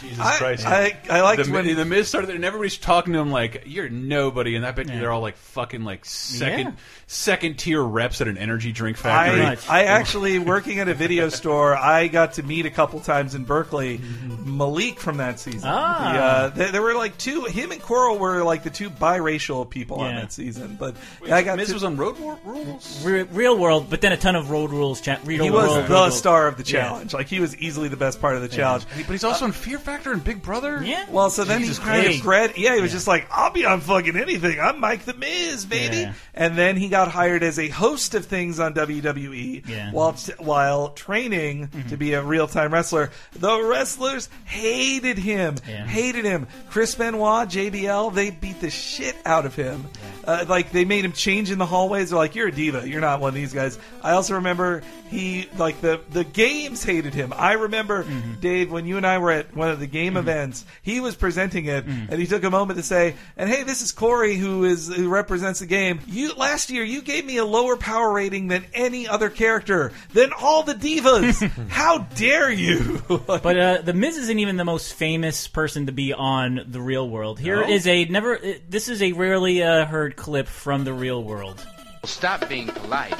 [0.10, 0.66] Jesus I- Christ.
[0.66, 3.64] I- I liked the, when- the Miz started there, and everybody's talking to him like,
[3.66, 6.72] "You're nobody," and I bet you they're all like fucking like second Yeah.
[7.08, 9.42] second tier reps at an energy drink factory.
[9.42, 11.76] I, I actually working at a video store.
[11.76, 14.00] I got to meet a couple times in Berkeley
[14.44, 15.64] Malik from that season.
[15.66, 16.12] Ah.
[16.14, 17.46] The, uh, there, there were like two.
[17.46, 20.76] Him and Coral were like the two biracial people on that season.
[20.80, 20.96] But
[21.32, 23.04] I got Miz to, was on Road War Rules.
[23.06, 25.02] Re- real world, but then a ton of Road Rules.
[25.02, 26.18] Cha- real he was world, the Road Rules.
[26.18, 26.82] star of the Yeah.
[26.82, 27.14] challenge.
[27.14, 28.86] Like he was easily the best part of the challenge.
[28.96, 30.82] But he's also on Fear Factor and Big Brother.
[30.84, 31.06] Yeah.
[31.10, 32.18] Well, so then Jesus he kind Christ.
[32.20, 32.58] of grad.
[32.58, 34.60] Yeah, he was just like, "I'll be on fucking anything.
[34.60, 36.14] I'm Mike the Miz, baby." Yeah.
[36.34, 39.92] And then he got hired as a host of things on WWE Yeah.
[39.92, 43.12] while t- while training to be a real time wrestler.
[43.34, 45.86] The wrestlers hated him, Yeah.
[45.86, 46.48] hated him.
[46.70, 49.86] Chris Benoit, JBL, they beat the shit out of him.
[50.26, 52.10] Uh, like they made him change in the hallways.
[52.10, 52.88] They're like, "You're a diva.
[52.88, 57.14] You're not one of these guys." I also remember he like the the games hated
[57.14, 57.34] him.
[57.36, 58.40] I remember Mm-hmm.
[58.42, 60.66] Dave when you and I were at one of the game events.
[60.82, 63.92] He was presenting it, and he took a moment to say, "And hey, this is
[63.92, 66.00] Corey who is who represents the game.
[66.08, 70.32] You last year you gave me a lower power rating than any other character than
[70.40, 71.42] all the divas.
[71.70, 76.14] How dare you?" But uh, the Miz isn't even the most famous person to be
[76.14, 77.40] on the Real World.
[77.40, 77.68] Here No?
[77.70, 78.36] is a never.
[78.38, 81.66] uh, This is a rarely uh, heard clip from the Real World.
[82.04, 83.14] Stop being polite.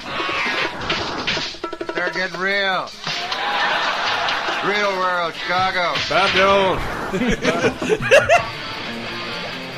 [1.96, 2.90] They're getting real.
[4.68, 5.94] Real world, Chicago.
[6.10, 6.80] Bob Dylan.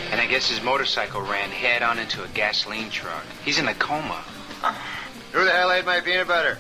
[0.09, 3.23] And I guess his motorcycle ran head on into a gasoline truck.
[3.43, 4.23] He's in a coma.
[5.33, 6.57] Who the hell ate my peanut butter?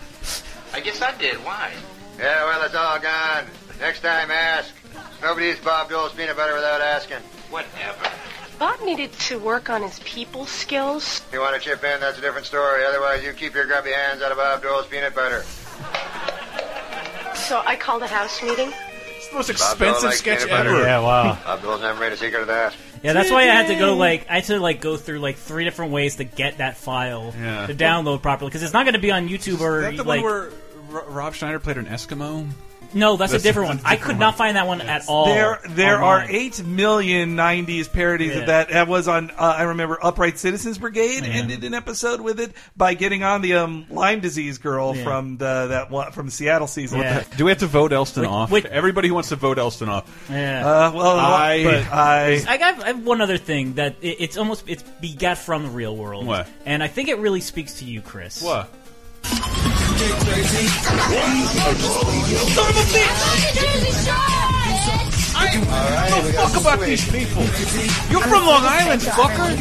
[0.73, 1.37] I guess I did.
[1.37, 1.71] Why?
[2.19, 3.45] Yeah, well, it's all gone.
[3.79, 4.73] Next time, ask.
[5.21, 7.17] Nobody eats Bob Dole's peanut butter without asking.
[7.49, 8.09] Whatever.
[8.59, 11.21] Bob needed to work on his people skills.
[11.27, 12.85] If you want to chip in, that's a different story.
[12.85, 15.43] Otherwise, you keep your grubby hands out of Bob Dole's peanut butter.
[17.47, 18.71] So I called a house meeting.
[19.15, 20.69] It's the most expensive likes sketch peanut butter.
[20.71, 20.81] ever.
[20.81, 21.37] Yeah, wow.
[21.45, 22.75] Bob Dole's never made a secret of that.
[23.03, 25.37] Yeah, that's why I had to go like I had to like go through like
[25.37, 27.67] three different ways to get that file Yeah.
[27.67, 30.03] to download properly because it's not going to be on YouTube or Is that the
[30.03, 30.49] like one where
[30.93, 32.47] R- Rob Schneider played an Eskimo?
[32.93, 33.77] No, that's, That's- a different one.
[33.77, 35.25] that's a I different could not find that one at all.
[35.25, 38.39] There, there are eight million '90s parodies Yeah.
[38.41, 38.69] of that.
[38.69, 39.31] That was on.
[39.31, 41.33] Uh, I remember Upright Citizens Brigade Yeah.
[41.33, 45.03] ended an episode with it by getting on the um, Lyme disease girl Yeah.
[45.03, 46.99] from the that one from Seattle season.
[46.99, 47.23] Yeah.
[47.37, 48.51] Do we have to vote Elston Wait, off?
[48.51, 48.65] wait.
[48.65, 50.27] Everybody who wants to vote Elston off.
[50.29, 50.65] Yeah.
[50.65, 54.63] Uh, well, I- I, I got I have one other thing that it, it's almost
[54.67, 56.25] it's begat from the real world.
[56.25, 56.47] What?
[56.65, 58.41] And I think it really speaks to you, Chris.
[58.41, 58.69] What?
[65.39, 67.43] I don't give a fuck about these people.
[68.11, 69.57] You're from Long Island, fucker.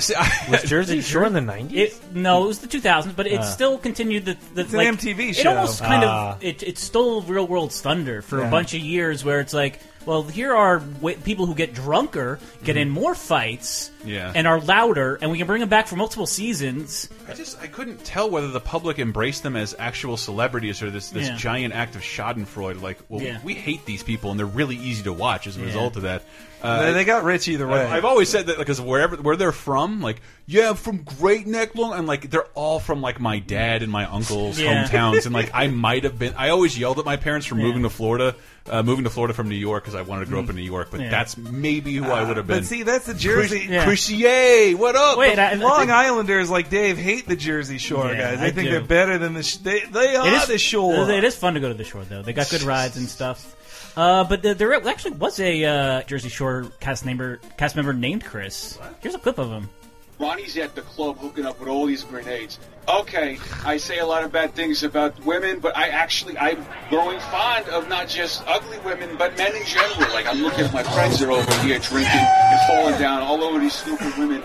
[0.00, 1.94] See, I, Was Jersey Shore in the nineties?
[1.94, 3.42] It, no, it was the 2000s, but it Ah.
[3.44, 4.36] still continued the.
[4.54, 6.32] the It's an like, MTV It almost kind Ah.
[6.32, 8.48] of it, it stole real world's thunder for Yeah.
[8.48, 12.38] a bunch of years, where it's like, well, here are w- people who get drunker,
[12.64, 14.32] get in more fights, Yeah.
[14.34, 17.08] and are louder, and we can bring them back for multiple seasons.
[17.28, 21.10] I just I couldn't tell whether the public embraced them as actual celebrities or this
[21.10, 21.36] this Yeah.
[21.36, 22.82] giant act of Schadenfreude.
[22.82, 23.38] Like, well, Yeah.
[23.42, 25.66] we hate these people and they're really easy to watch as a Yeah.
[25.66, 26.22] result of that.
[26.62, 27.84] Uh, They, they got rich either way.
[27.84, 31.46] I- I've always said that because wherever where they're from, like yeah, I'm from Great
[31.46, 34.84] Neck, Long, and like they're all from like my dad and my uncle's Yeah.
[34.86, 36.34] hometowns, and like I might have been.
[36.36, 37.64] I always yelled at my parents for Yeah.
[37.64, 38.34] moving to Florida,
[38.68, 40.62] uh, moving to Florida from New York because I wanted to grow up in New
[40.62, 40.88] York.
[40.90, 41.10] But Yeah.
[41.10, 42.58] that's maybe who I would have been.
[42.58, 43.66] But see, that's the Jersey.
[43.70, 43.84] Yeah.
[43.98, 45.16] Christier, what up?
[45.18, 48.40] Wait, I, I Long think- Islanders like Dave hate the Jersey Shore Yeah, guys.
[48.40, 48.70] They I think do.
[48.72, 49.42] they're better than the.
[49.44, 51.08] Sh- they they are It is the shore.
[51.10, 52.20] It is fun to go to the shore, though.
[52.22, 53.54] They got good rides and stuff.
[53.96, 58.24] Uh, but the, there actually was a uh, Jersey Shore cast member cast member named
[58.24, 58.76] Chris.
[59.00, 59.70] Here's a clip of him.
[60.18, 62.58] Ronnie's at the club hooking up with all these grenades.
[62.86, 67.18] Okay, I say a lot of bad things about women, but I actually I'm growing
[67.18, 70.12] fond of not just ugly women, but men in general.
[70.12, 73.42] Like I'm looking at my friends that are over here drinking and falling down all
[73.42, 74.42] over these stupid women.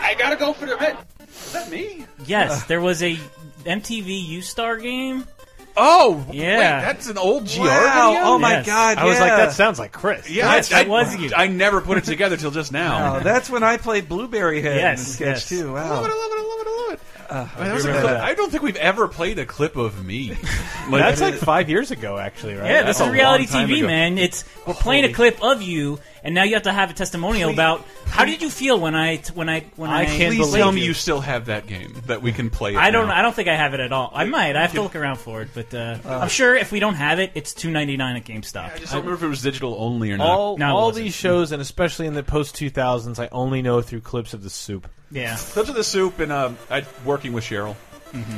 [0.00, 0.96] I gotta go for the men.
[1.20, 2.06] Is that me?
[2.24, 3.16] Yes, there was a
[3.64, 5.26] MTV U Star game.
[5.76, 6.56] Oh, Yeah.
[6.56, 8.22] wait, that's an old GR Wow, video.
[8.24, 8.66] oh my Yes.
[8.66, 8.98] God!
[8.98, 9.36] I was like, yeah.
[9.36, 10.28] that sounds like Chris.
[10.28, 11.30] Yeah, Yes, I, that was you.
[11.34, 13.16] I never put it together till just now.
[13.16, 15.48] Oh, that's when I played Blueberry Head in Yes, the sketch yes.
[15.48, 15.70] too.
[15.76, 15.90] I Wow.
[16.02, 17.00] love it, I love it, I love it, I love it.
[17.30, 18.24] Uh, I, mean, that was a remember clip- that.
[18.24, 20.36] I don't think we've ever played a clip of me.
[20.90, 22.70] That's like five years ago, actually, right?
[22.70, 23.86] Yeah, this is a reality time TV, ago.
[23.86, 24.18] man.
[24.18, 27.50] It's we're playing a clip of you, and now you have to have a testimonial
[27.50, 30.70] about how did you feel when I when I when I, I can't Please tell
[30.72, 30.88] me you?
[30.88, 32.74] you still have that game that we can play.
[32.74, 33.08] It I don't.
[33.08, 33.18] now.
[33.18, 34.10] I don't think I have it at all.
[34.14, 34.54] I might.
[34.56, 37.18] I have to look around for it, but uh, I'm sure if we don't have
[37.18, 38.74] it, it's two ninety nine at GameStop.
[38.74, 40.26] I just don't remember if it was digital only or not.
[40.28, 44.00] All, No, all these shows, and especially in the post 2000s, I only know through
[44.02, 44.88] clips of the soup.
[45.10, 45.36] yeah.
[45.38, 47.76] Clips of the soup and um, I working with Cheryl.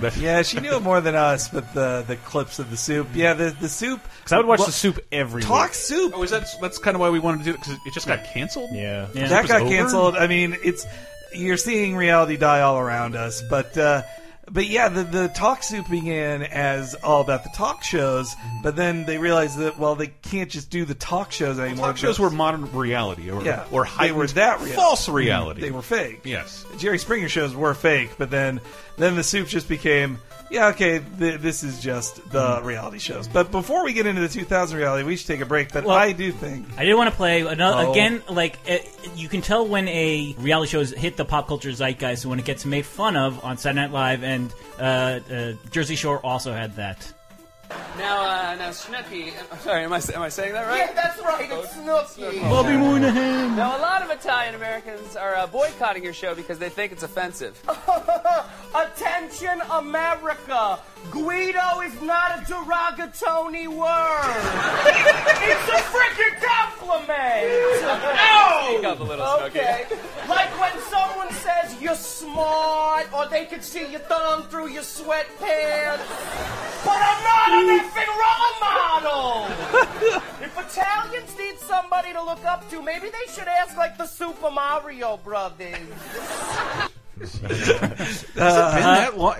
[0.00, 3.08] That- Yeah, she knew it more than us, but the the clips of the soup.
[3.14, 4.00] Yeah, the the soup.
[4.18, 5.74] Because I would watch Well, the soup every Talk week.
[5.74, 6.12] soup.
[6.14, 8.06] Oh, is that that's kind of why we wanted to do it because it just
[8.06, 8.70] got canceled?
[8.72, 9.08] Yeah.
[9.14, 9.28] Yeah.
[9.28, 9.70] that got over?
[9.70, 10.16] canceled.
[10.16, 10.86] I mean, it's
[11.32, 14.02] you're seeing reality die all around us, but uh,
[14.50, 18.62] but yeah, the the talk soup began as all about the talk shows, mm-hmm.
[18.62, 21.86] but then they realized that well, they can't just do the talk shows anymore.
[21.86, 24.74] Talk shows were modern reality, or yeah, or they heightened were that reality.
[24.74, 25.14] false mm-hmm.
[25.14, 25.60] reality.
[25.60, 26.20] They were fake.
[26.24, 26.64] yes.
[26.78, 28.60] Jerry Springer shows were fake, but then
[28.98, 30.18] then the soup just became
[30.54, 33.28] yeah okay th- this is just the reality shows.
[33.28, 35.72] But before we get into the 2000 reality, we should take a break.
[35.72, 37.92] But Well- I do think I did want to play another Oh.
[37.92, 38.22] again.
[38.28, 38.78] Like uh,
[39.16, 42.44] you can tell when a reality show has hit the pop culture zeitgeist when it
[42.44, 46.76] gets made fun of on Saturday Night Live, and uh, uh, Jersey Shore also had
[46.76, 47.12] that.
[47.98, 49.32] Now, uh, now, Snooki.
[49.52, 50.78] uh, Sorry, am I am I saying that right?
[50.88, 51.48] Yeah, that's right.
[51.50, 52.40] It's Snooki.
[52.50, 53.56] Bobby Moynihan.
[53.56, 57.02] Now, a lot of Italian Americans are uh, boycotting your show because they think it's
[57.04, 57.60] offensive.
[58.74, 60.78] Attention, America.
[61.10, 63.84] Guido is not a derogatory word.
[65.46, 67.50] it's a freaking compliment.
[68.74, 69.46] Speak up a little, Snooki.
[69.46, 69.86] Okay.
[70.28, 76.00] Like when someone says you're smart, or they can see your thumb through your sweatpants.
[76.84, 79.46] But I'm not an effing role model.
[80.42, 84.50] if Italians need somebody to look up to, maybe they should ask like the Super
[84.50, 85.76] Mario Brothers.
[87.20, 89.36] Has it been that long?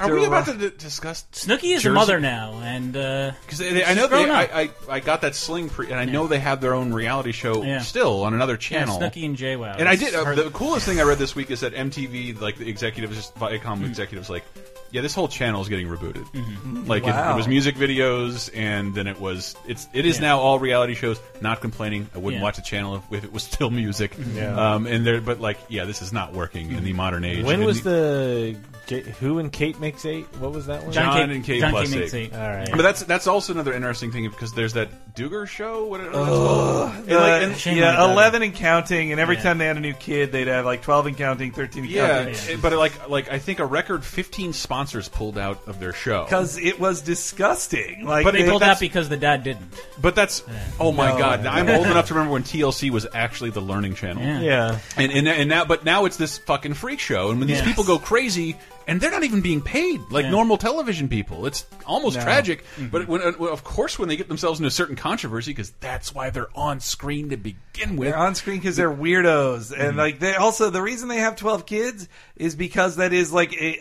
[0.00, 1.26] Are we about to d- discuss?
[1.32, 1.88] Snooki is Jersey?
[1.90, 4.30] a mother now, and uh, Because I know they.
[4.30, 7.32] I, I I got that sling pre, and I know they have their own reality
[7.32, 7.80] show Yeah.
[7.80, 8.98] still on another yeah, channel.
[8.98, 9.76] Snooki and JWoww.
[9.78, 10.14] And I did.
[10.14, 13.34] Uh, the coolest thing I read this week is that MTV, like the executives, just
[13.34, 14.44] Viacom executives, like,
[14.92, 16.24] yeah, this whole channel is getting rebooted.
[16.32, 16.84] Mm-hmm.
[16.86, 17.32] Like it, Wow.
[17.32, 20.28] it was music videos, and then it was it's it is Yeah.
[20.28, 21.18] now all reality shows.
[21.40, 22.08] Not complaining.
[22.14, 22.44] I wouldn't Yeah.
[22.44, 24.14] watch the channel if, if it was still music.
[24.34, 24.74] Yeah.
[24.74, 27.44] Um, and there, but like, yeah, this is not working in the modern age.
[27.44, 30.24] When And was the J- Who and Kate makes eight?
[30.38, 30.92] What was that one?
[30.92, 32.32] John John K- and Kate John plus K makes eight.
[32.32, 32.34] eight.
[32.34, 32.68] All right.
[32.70, 35.84] But that's that's also another interesting thing because there's that Duggar show.
[35.86, 36.94] What, what that's Ugh.
[37.06, 39.42] And uh, like, and- Shame on yeah, the eleven and counting, and every Yeah.
[39.42, 42.08] time they had a new kid, they'd have like twelve and counting, thirteen and Yeah,
[42.24, 42.34] counting.
[42.34, 45.92] it- eh, but like like I think a record 15 sponsors pulled out of their
[45.92, 46.24] show.
[46.24, 48.04] Because it was disgusting.
[48.04, 49.72] Like But They they- pulled that's- out because the dad didn't.
[50.00, 50.42] But that's
[50.80, 51.18] oh my No.
[51.18, 51.46] god!
[51.46, 54.22] I'm old enough to remember when TLC was actually the Learning Channel.
[54.22, 54.40] Yeah.
[54.40, 54.78] Yeah.
[54.96, 57.66] And, and and now, but now it's this fucking freak show, and when these Yes.
[57.66, 60.30] people go crazy, and they're not even being paid like Yeah.
[60.30, 62.22] normal television people, it's almost No.
[62.22, 62.64] tragic.
[62.76, 62.86] Mm-hmm.
[62.88, 66.14] But when, uh, of course, when they get themselves into a certain controversy, because that's
[66.14, 68.08] why they're on screen to begin with.
[68.08, 71.66] They're on screen because they're weirdos, and like they also the reason they have twelve
[71.66, 73.78] kids is because that is like a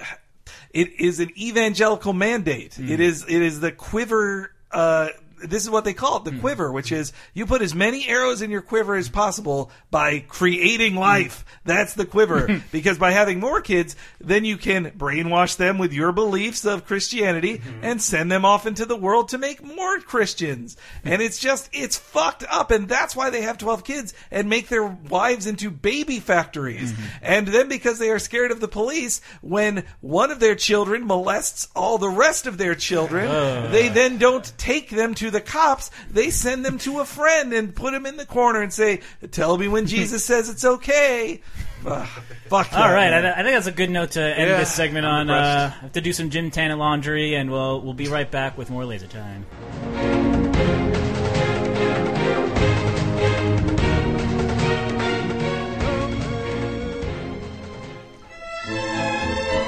[0.73, 2.77] it is an evangelical mandate.
[2.79, 4.53] It is it is the quiver.
[4.71, 5.09] Uh,
[5.43, 6.39] this is what they call it, the hmm.
[6.39, 10.93] quiver, which is you put as many arrows in your quiver as possible by creating
[10.93, 10.99] hmm.
[10.99, 11.45] life.
[11.65, 12.61] That's the quiver.
[12.71, 17.57] because by having more kids, then you can brainwash them with your beliefs of Christianity
[17.57, 17.83] hmm.
[17.83, 20.77] and send them off into the world to make more Christians.
[21.03, 22.71] And it's just, it's fucked up.
[22.71, 26.93] And that's why they have 12 kids and make their wives into baby factories.
[27.21, 31.67] And then because they are scared of the police, when one of their children molests
[31.75, 33.71] all the rest of their children, Ugh.
[33.71, 35.91] they then don't take them to the cops.
[36.09, 39.57] They send them to a friend and put him in the corner and say, "Tell
[39.57, 41.41] me when Jesus says it's okay."
[41.85, 42.07] Ugh,
[42.47, 42.71] fuck.
[42.73, 43.13] All that, right.
[43.13, 45.31] I, I think that's a good note to end Yeah, this segment I'm on.
[45.31, 45.73] Uh.
[45.75, 48.57] I have to do some gym tan and laundry, and we'll we'll be right back
[48.57, 49.45] with more laser time.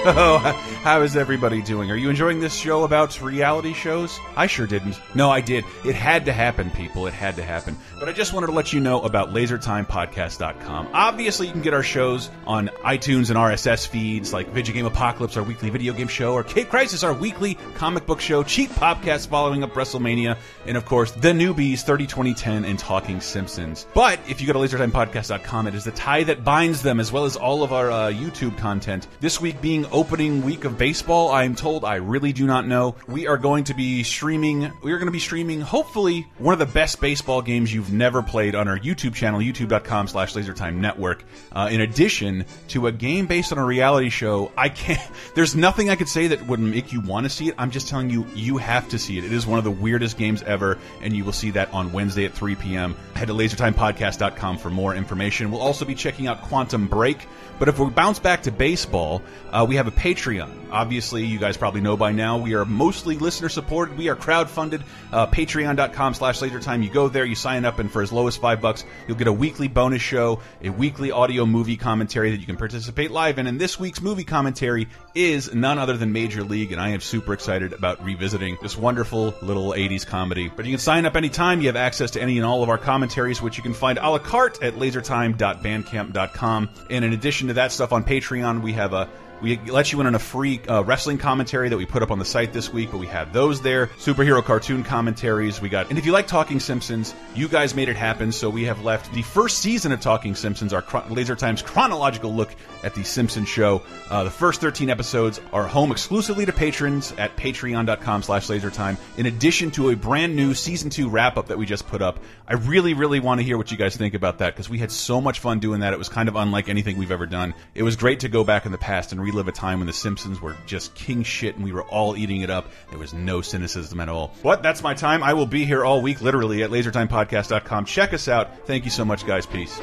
[0.06, 1.90] Oh, how is everybody doing?
[1.92, 4.20] Are you enjoying this show about reality shows?
[4.36, 5.00] I sure didn't.
[5.16, 5.64] No, I did.
[5.86, 7.08] It had to happen, people.
[7.08, 7.78] It had to happen.
[8.00, 10.90] But I just wanted to let you know about LaserTimePodcast.com.
[10.92, 15.38] Obviously, you can get our shows on iTunes and RSS feeds like Video Game Apocalypse,
[15.38, 19.30] our weekly video game show, or Cape Crisis, our weekly comic book show, Cheap Popcast
[19.30, 23.88] following up WrestleMania, and of course, The Newbies 30 2010 and Talking Simpsons.
[23.94, 27.24] But if you go to LaserTimePodcast.com, it is the tie that binds them as well
[27.24, 29.08] as all of our uh, YouTube content.
[29.22, 32.96] This week being opening week of baseball, I'm told I really do not know.
[33.08, 34.72] We are going to be streaming.
[34.82, 38.22] We are going to be streaming, hopefully, one of the best baseball games you've never
[38.22, 41.24] played on our YouTube channel, YouTube.com/slash LaserTime Network.
[41.52, 45.00] Uh, in addition to a game based on a reality show, I can't.
[45.36, 47.56] There's nothing I could say that would make you want to see it.
[47.58, 49.24] I'm just telling you, you have to see it.
[49.24, 52.26] It is one of the weirdest games ever, and you will see that on Wednesday
[52.26, 52.96] at 3 p.m.
[53.16, 55.52] Head to LaserTimePodcast.com for more information.
[55.52, 57.28] We'll also be checking out Quantum Break.
[57.60, 60.63] But if we bounce back to baseball, uh, we have a Patreon.
[60.74, 63.96] Obviously, you guys probably know by now, we are mostly listener supported.
[63.96, 64.82] We are crowdfunded.
[65.12, 66.84] Uh, Patreon.com slash lasertime.
[66.84, 69.28] You go there, you sign up, and for as low as five bucks, you'll get
[69.28, 73.46] a weekly bonus show, a weekly audio movie commentary that you can participate live in.
[73.46, 77.34] And this week's movie commentary is none other than Major League, and I am super
[77.34, 80.52] excited about revisiting this wonderful little 80s comedy.
[80.54, 81.62] But you can sign up anytime.
[81.62, 84.10] You have access to any and all of our commentaries, which you can find a
[84.10, 86.70] la carte at lasertime.bandcamp.com.
[86.90, 89.08] And in addition to that stuff on Patreon, we have a
[89.44, 92.18] we let you in on a free uh, wrestling commentary that we put up on
[92.18, 93.88] the site this week, but we have those there.
[93.88, 95.60] Superhero cartoon commentaries.
[95.60, 98.32] We got, and if you like Talking Simpsons, you guys made it happen.
[98.32, 102.96] So we have left the first season of Talking Simpsons, our LaserTime's chronological look at
[102.96, 103.82] the Simpsons show.
[104.10, 108.98] Uh, the first 13 episodes are home exclusively to patrons at patreon.com/slash lasertime.
[109.18, 112.20] In addition to a brand new season two wrap up that we just put up,
[112.48, 114.92] I really, really want to hear what you guys think about that because we had
[114.92, 115.92] so much fun doing that.
[115.92, 117.54] It was kind of unlike anything we've ever done.
[117.76, 119.94] It was great to go back in the past and relive a time when the
[119.94, 122.70] Simpsons were just king shit and we were all eating it up.
[122.90, 124.34] There was no cynicism at all.
[124.44, 125.24] But that's my time.
[125.24, 127.86] I will be here all week, literally, at lasertimepodcast.com.
[127.86, 128.66] Check us out.
[128.68, 129.46] Thank you so much, guys.
[129.46, 129.80] Peace.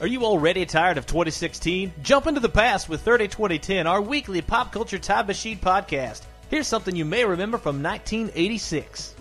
[0.00, 1.92] Are you already tired of 2016?
[2.02, 6.22] Jump into the past with 30 2010, our weekly pop culture time machine podcast.
[6.50, 9.14] Here's something you may remember from 1986.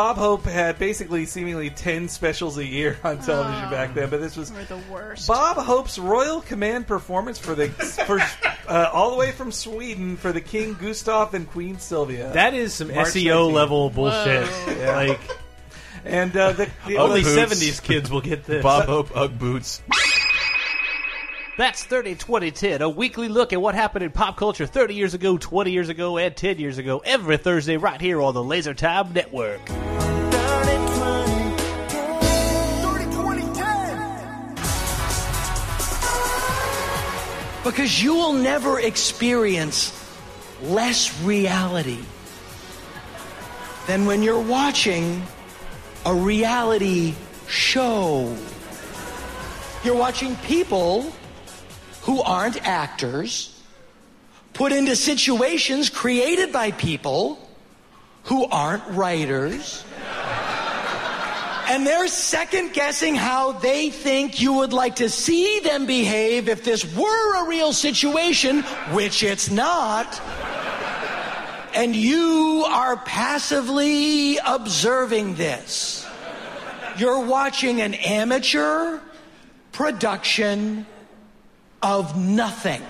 [0.00, 4.34] Bob Hope had basically seemingly 10 specials a year on television back then, but this
[4.34, 5.28] was the worst.
[5.28, 8.18] Bob Hope's Royal Command performance for the for
[8.66, 12.30] uh, all the way from Sweden for the King Gustav and Queen Sylvia.
[12.32, 13.52] That is some March SEO 19.
[13.52, 14.48] level bullshit.
[14.78, 14.96] Yeah.
[14.96, 15.20] Like
[16.06, 17.54] and uh, the, the only boots.
[17.54, 18.62] 70s kids will get this.
[18.62, 19.82] Bob Hope Ugg boots.
[21.60, 25.36] That's 30 2010, a weekly look at what happened in pop culture 30 years ago,
[25.36, 29.12] 20 years ago, and 10 years ago, every Thursday right here on the Laser Time
[29.12, 29.60] Network.
[37.62, 39.92] Because you will never experience
[40.62, 42.02] less reality
[43.86, 45.22] than when you're watching
[46.06, 47.12] a reality
[47.48, 48.34] show.
[49.84, 51.12] You're watching people
[52.02, 53.56] who aren't actors
[54.52, 57.48] put into situations created by people
[58.24, 59.84] who aren't writers.
[61.68, 66.64] And they're second guessing how they think you would like to see them behave if
[66.64, 70.20] this were a real situation, which it's not.
[71.72, 76.04] And you are passively observing this.
[76.98, 78.98] You're watching an amateur
[79.70, 80.86] production
[81.82, 82.82] of nothing.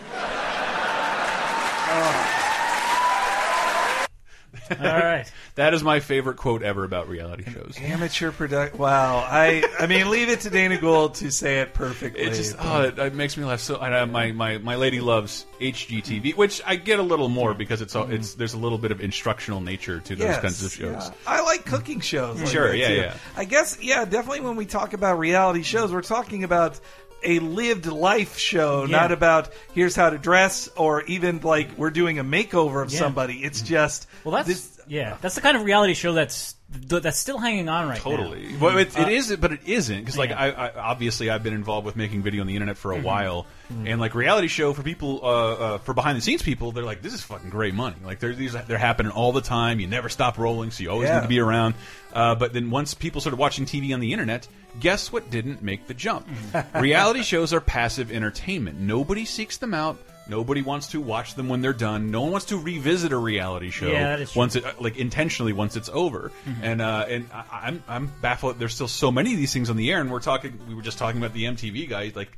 [4.71, 5.31] All right.
[5.57, 7.77] that is my favorite quote ever about reality shows.
[7.81, 8.77] Amateur product.
[8.77, 9.17] Wow.
[9.17, 12.23] I I mean, leave it to Dana Gould to say it perfectly.
[12.23, 13.77] It just oh, it, it makes me laugh so.
[13.77, 17.83] I, uh, my my my lady loves HGTV, which I get a little more because
[17.83, 18.15] it's all mm-hmm.
[18.15, 21.09] it's there's a little bit of instructional nature to those Yes, kinds of shows.
[21.09, 21.15] yeah.
[21.27, 22.41] I like cooking shows.
[22.41, 22.95] like Sure, yeah, too.
[22.95, 23.15] yeah.
[23.37, 26.79] I guess, yeah, definitely when we talk about reality shows, we're talking about
[27.23, 28.97] a lived life show, Yeah.
[28.97, 32.99] not about here's how to dress or even like we're doing a makeover of Yeah.
[32.99, 33.45] somebody.
[33.45, 37.69] It's just Well, that's yeah, that's the kind of reality show that's that's still hanging
[37.69, 38.11] on right now.
[38.17, 38.57] Totally.
[38.61, 40.39] Well, it, Uh, it is, but it isn't because, like, Yeah.
[40.41, 43.03] I, I obviously I've been involved with making video on the internet for a Mhm.
[43.03, 43.47] while,
[43.85, 47.03] and like reality show for people, uh, uh, for behind the scenes people, they're like,
[47.03, 47.97] this is fucking great money.
[48.05, 49.81] Like, they're these they're happening all the time.
[49.81, 51.17] You never stop rolling, so you always Yeah.
[51.17, 51.75] need to be around.
[52.13, 54.47] Uh, but then once people started watching TV on the internet,
[54.79, 56.29] guess what didn't make the jump?
[56.75, 58.79] reality shows are passive entertainment.
[58.79, 59.99] Nobody seeks them out.
[60.31, 62.11] Nobody wants to watch them when they're done.
[62.11, 64.39] No one wants to revisit a reality show Yeah, that is true.
[64.41, 66.31] once it like intentionally once it's over.
[66.47, 66.55] Mhm.
[66.63, 68.59] And uh, and I, I'm I'm baffled.
[68.59, 70.59] There's still so many of these things on the air, and we're talking.
[70.69, 72.13] We were just talking about the MTV guy.
[72.15, 72.31] Like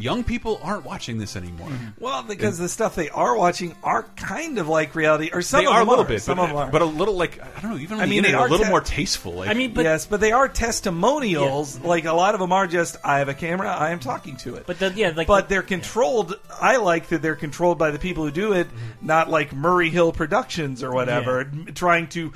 [0.00, 1.68] young people aren't watching this anymore.
[1.68, 2.02] Mm-hmm.
[2.02, 5.66] well because the stuff they are watching are kind of like reality, or some they
[5.66, 6.70] of are them a little bit, some but, of them are.
[6.70, 7.78] but a little like I don't know.
[7.78, 9.32] Even on I the mean, they are a little more tasteful.
[9.32, 11.78] Like, yes, but they are testimonials.
[11.80, 14.56] Like a lot of them are just, I have a camera, I am talking to
[14.56, 14.66] it.
[14.66, 16.34] But the, yeah, like but they're controlled.
[16.60, 19.06] I like that they're controlled by the people who do it, mm-hmm.
[19.06, 22.32] not like Murray Hill Productions or whatever, m- trying to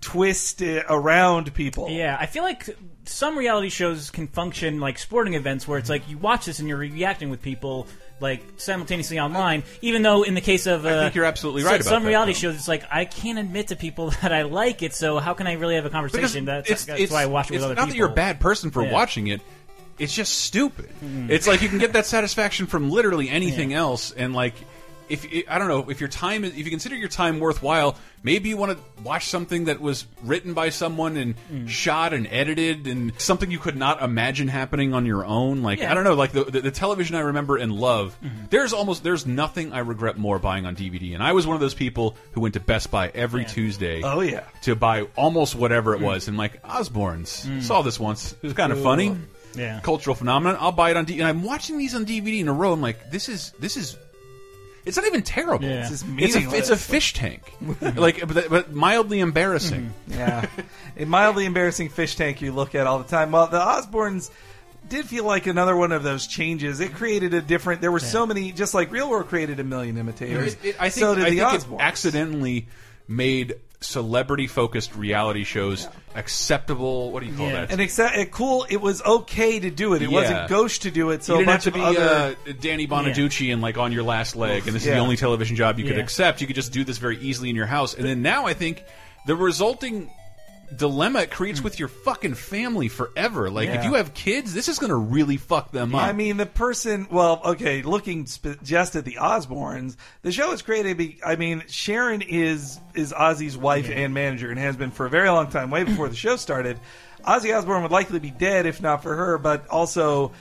[0.00, 1.88] twist it around people.
[1.90, 2.68] Yeah, I feel like
[3.08, 6.68] some reality shows can function like sporting events where it's like you watch this and
[6.68, 7.86] you're reacting with people
[8.20, 9.62] like simultaneously online.
[9.82, 12.02] Even though in the case of uh, I think you're absolutely so- right about some
[12.02, 12.38] that, reality though.
[12.38, 14.94] shows, it's like I can't admit to people that I like it.
[14.94, 16.44] So how can I really have a conversation?
[16.46, 17.92] That's, it's, that's it's, why I watch it with it's other not people.
[17.92, 18.92] that you're a bad person for Yeah.
[18.92, 19.40] watching it.
[19.98, 20.90] It's just stupid.
[21.02, 21.30] Mhm.
[21.30, 24.54] It's like you can get that satisfaction from literally anything else, and like
[25.08, 28.48] if I don't know if your time is if you consider your time worthwhile, maybe
[28.48, 31.68] you want to watch something that was written by someone and Mm.
[31.68, 35.62] shot and edited and something you could not imagine happening on your own.
[35.62, 35.90] Like Yeah.
[35.90, 38.16] I don't know, like the, the, the television I remember and love.
[38.24, 38.50] Mhm.
[38.50, 41.60] There's almost there's nothing I regret more buying on DVD, and I was one of
[41.60, 44.02] those people who went to Best Buy every Tuesday.
[44.02, 44.44] Oh, yeah.
[44.62, 46.04] to buy almost whatever it Mm.
[46.04, 47.62] was, and like Osbournes Mm.
[47.62, 48.32] saw this once.
[48.32, 48.82] It was kind of Ooh.
[48.84, 49.16] funny.
[49.54, 49.80] Yeah.
[49.80, 50.58] cultural phenomenon.
[50.60, 52.74] I'll buy it on D, and I'm watching these on DVD in a row.
[52.74, 53.96] I'm like, this is this is.
[54.86, 55.64] It's not even terrible.
[55.66, 55.80] Yeah.
[55.80, 57.42] It's just It's a, it's a fish tank,
[57.96, 59.92] like, but, but mildly embarrassing.
[60.08, 60.18] Mm-hmm.
[60.18, 60.46] Yeah,
[60.96, 63.32] a mildly embarrassing fish tank you look at all the time.
[63.32, 64.30] Well, the Osbournes
[64.88, 66.78] did feel like another one of those changes.
[66.80, 67.80] It created a different.
[67.80, 70.54] There were so many, just like Real World created a million imitators.
[70.54, 71.80] It- it- I think, so did I the think it Osbournes.
[71.80, 72.68] accidentally
[73.08, 77.10] made celebrity focused reality shows acceptable.
[77.12, 77.70] What do you call that?
[77.70, 80.02] and except it cool, it was okay to do it.
[80.02, 80.14] It Yeah.
[80.20, 81.22] wasn't gauche to do it.
[81.24, 82.36] So you didn't bunch have to of be other.
[82.48, 85.56] uh, Danny Bonaduce and like on your last leg, and this is the only television
[85.56, 86.40] job you could accept.
[86.40, 88.82] You could just do this very easily in your house, and then now I think
[89.26, 90.10] the resulting
[90.74, 93.50] dilemma it creates with your fucking family forever.
[93.50, 96.02] Like if you have kids, this is going to really fuck them up.
[96.02, 97.08] I mean, the person.
[97.10, 97.82] Well, okay.
[97.82, 100.96] Looking sp- just at the Osbournes, the show is created.
[100.96, 105.10] Be, I mean, Sharon is is Ozzy's wife and manager, and has been for a
[105.10, 106.80] very long time, way before the show started.
[107.24, 110.32] Ozzy Osbourne would likely be dead if not for her, but also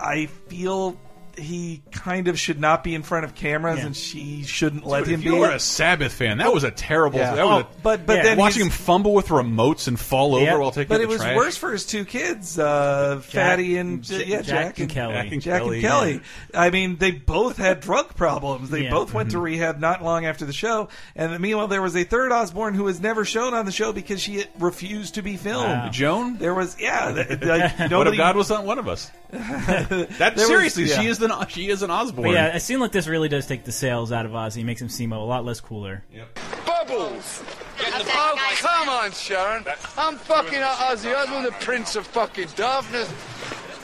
[0.00, 0.98] I feel
[1.38, 3.86] he kind of should not be in front of cameras, Yeah.
[3.86, 5.30] and she shouldn't let Dude, him if be.
[5.30, 7.18] you were a Sabbath fan, that was a terrible.
[7.18, 7.34] Yeah.
[7.34, 10.58] That was Oh, a- but- but then watching him fumble with remotes and fall over
[10.58, 11.36] while taking but out it was trash.
[11.36, 15.12] worse for his two kids, uh, Fatty and J- yeah, Jack Jack, and Kelly.
[15.14, 15.80] Jack Jack and and Kelly.
[15.80, 16.20] Kelly,
[16.54, 18.70] I mean, they both had drug problems.
[18.70, 18.90] They Yeah.
[18.90, 20.88] both went to rehab not long after the show.
[21.16, 24.20] And meanwhile, there was a third Osbourne who was never shown on the show because
[24.20, 25.68] she refused to be filmed.
[25.68, 25.88] Wow.
[25.90, 26.36] Joan?
[26.38, 27.12] There was yeah.
[27.12, 29.10] th- like, what if God was not one of us?
[29.30, 31.00] that There was- seriously, yeah.
[31.00, 32.24] she is an she is an Osbourne.
[32.24, 34.64] But yeah, a scene like this really does take the sales out of Ozzy.
[34.64, 36.04] Makes him seem a lot less cooler.
[36.12, 36.38] Yep.
[36.66, 37.42] Bubbles!
[37.80, 39.64] Oh, come on, Sharon.
[39.96, 43.12] I'm fucking Ozzy Osbourne, the Prince of fucking Darkness.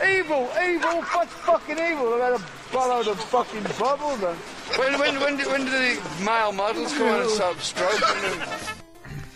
[0.03, 2.15] Evil, evil, what's fucking evil?
[2.15, 4.23] I gotta follow the fucking bubbles.
[4.23, 4.39] And...
[4.79, 8.49] When, when, when, did, when did the male models come on and start stroking them?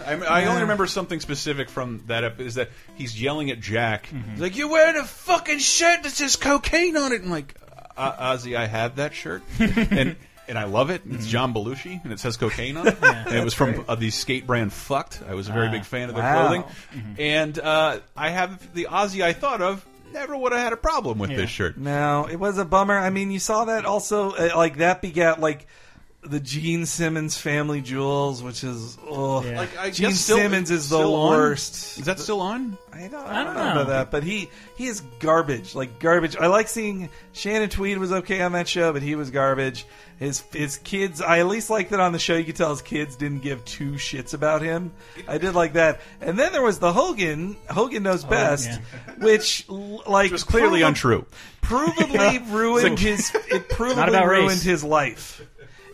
[0.07, 3.61] I, mean, I only remember something specific from that ep- is that he's yelling at
[3.61, 4.07] Jack.
[4.07, 4.31] Mm-hmm.
[4.33, 7.57] He's like, "You're wearing a fucking shirt that says cocaine on it." And like,
[7.97, 10.17] uh, Ozzy, I have that shirt, and
[10.47, 11.03] and I love it.
[11.05, 11.15] Mm-hmm.
[11.17, 12.97] It's John Belushi, and it says cocaine on it.
[13.03, 15.23] and it was from uh, the skate brand Fucked.
[15.29, 16.41] I was a very Ah, big fan of their wow.
[16.49, 16.63] clothing,
[16.95, 17.13] Mm-hmm.
[17.21, 19.85] and uh, I have the Ozzy I thought of.
[20.13, 21.77] Never would have had a problem with this shirt.
[21.77, 22.97] No, it was a bummer.
[22.97, 25.67] I mean, you saw that also, uh, like that begat like
[26.25, 29.59] the Gene Simmons Family Jewels, which is oh, Yeah.
[29.59, 31.31] Like, I Gene guess still- Simmons is the still on?
[31.31, 31.99] worst.
[31.99, 32.79] Is that still on?
[32.93, 33.73] I don't, I I don't don't know know.
[33.83, 36.37] about that, but he he is garbage, like garbage.
[36.37, 39.85] I like seeing Shannon Tweed was okay on that show, but he was garbage.
[40.21, 42.37] His his kids, I at least liked that on the show.
[42.37, 44.93] You could tell his kids didn't give two shits about him.
[45.27, 46.01] I did like that.
[46.21, 47.57] And then there was the Hogan.
[47.69, 48.81] Hogan knows oh, best,
[49.19, 51.27] which l- like was clearly untrue.
[51.63, 53.35] Provably ruined his.
[53.35, 54.39] It provably Not about race.
[54.41, 55.43] ruined his life.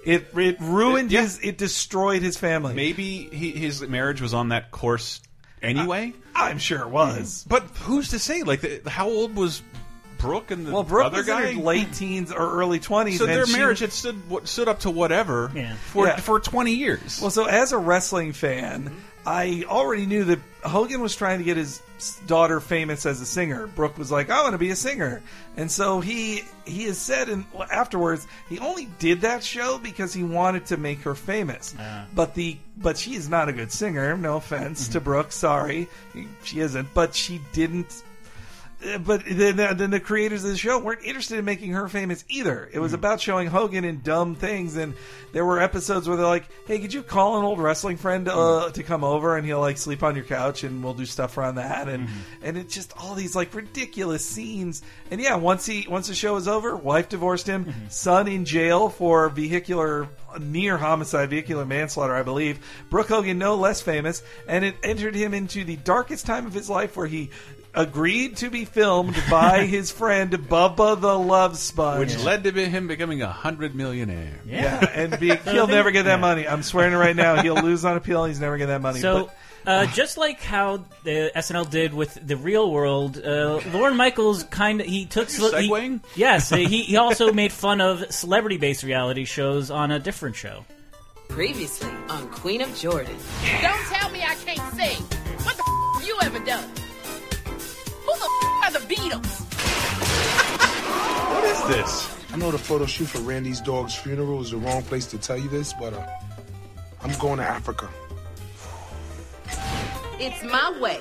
[0.04, 1.38] It it ruined his.
[1.42, 2.74] It destroyed his family.
[2.74, 5.20] Maybe he, his marriage was on that course
[5.62, 6.12] anyway.
[6.34, 7.44] Uh, I'm sure it was.
[7.48, 8.42] But who's to say?
[8.42, 9.62] Like, the, how old was
[10.18, 11.48] Brooke and the Well, Brooke other was guy?
[11.48, 13.18] in her late teens or early twenties.
[13.18, 14.16] so their marriage had stood
[14.48, 15.48] stood up to whatever
[15.92, 16.16] for Yeah.
[16.16, 17.20] for twenty years.
[17.20, 18.94] Well, so as a wrestling fan,
[19.26, 21.80] I already knew that Hogan was trying to get his
[22.26, 23.66] daughter famous as a singer.
[23.66, 25.22] Brooke was like, "I want to be a singer,"
[25.56, 30.22] and so he he has said in afterwards he only did that show because he
[30.22, 31.74] wanted to make her famous.
[32.14, 34.16] But the but she is not a good singer.
[34.16, 35.88] No offense to Brooke, sorry,
[36.44, 36.88] she isn't.
[36.94, 38.09] But she didn't uh,
[39.04, 42.68] but then, then the creators of the show weren't interested in making her famous either.
[42.72, 42.96] It was hmm.
[42.96, 44.94] about showing Hogan in dumb things, and
[45.32, 48.66] there were episodes where they're like, "Hey, could you call an old wrestling friend uh,
[48.66, 48.72] hmm.
[48.72, 51.56] to come over and he'll like sleep on your couch and we'll do stuff around
[51.56, 52.18] that?" And hmm.
[52.42, 54.82] and it's just all these like ridiculous scenes.
[55.10, 58.88] And yeah, once he once the show was over, wife divorced him, son in jail
[58.88, 60.08] for vehicular
[60.40, 62.60] near homicide, vehicular manslaughter, I believe.
[62.88, 66.70] Brooke Hogan, no less famous, and it entered him into the darkest time of his
[66.70, 67.30] life where he
[67.74, 71.98] agreed to be filmed by his friend Bubba the Love Sponge.
[72.00, 74.40] which led to him becoming a hundred millionaire.
[74.46, 76.46] yeah, and be, he'll never get that money.
[76.48, 77.42] I'm swearing it right now.
[77.42, 78.24] He'll lose on appeal.
[78.24, 79.00] He's never get that money.
[79.00, 83.94] So, But- uh, just like how the SNL did with the Real World, uh, Lorne
[83.94, 86.00] Michaels kind of he took You're he- segueing?
[86.16, 90.64] yes, he he also made fun of celebrity-based reality shows on a different show.
[91.28, 93.14] Previously on Queen of Jordan.
[93.60, 95.02] Don't tell me I can't sing.
[95.44, 96.64] What the f- have you ever done?
[99.10, 99.40] Beatles?
[101.34, 102.16] What is this?
[102.32, 105.36] I know the photo shoot for Randy's dog's funeral is the wrong place to tell
[105.38, 106.06] you this, but uh,
[107.02, 107.88] I'm going to Africa.
[110.18, 111.00] It's my way.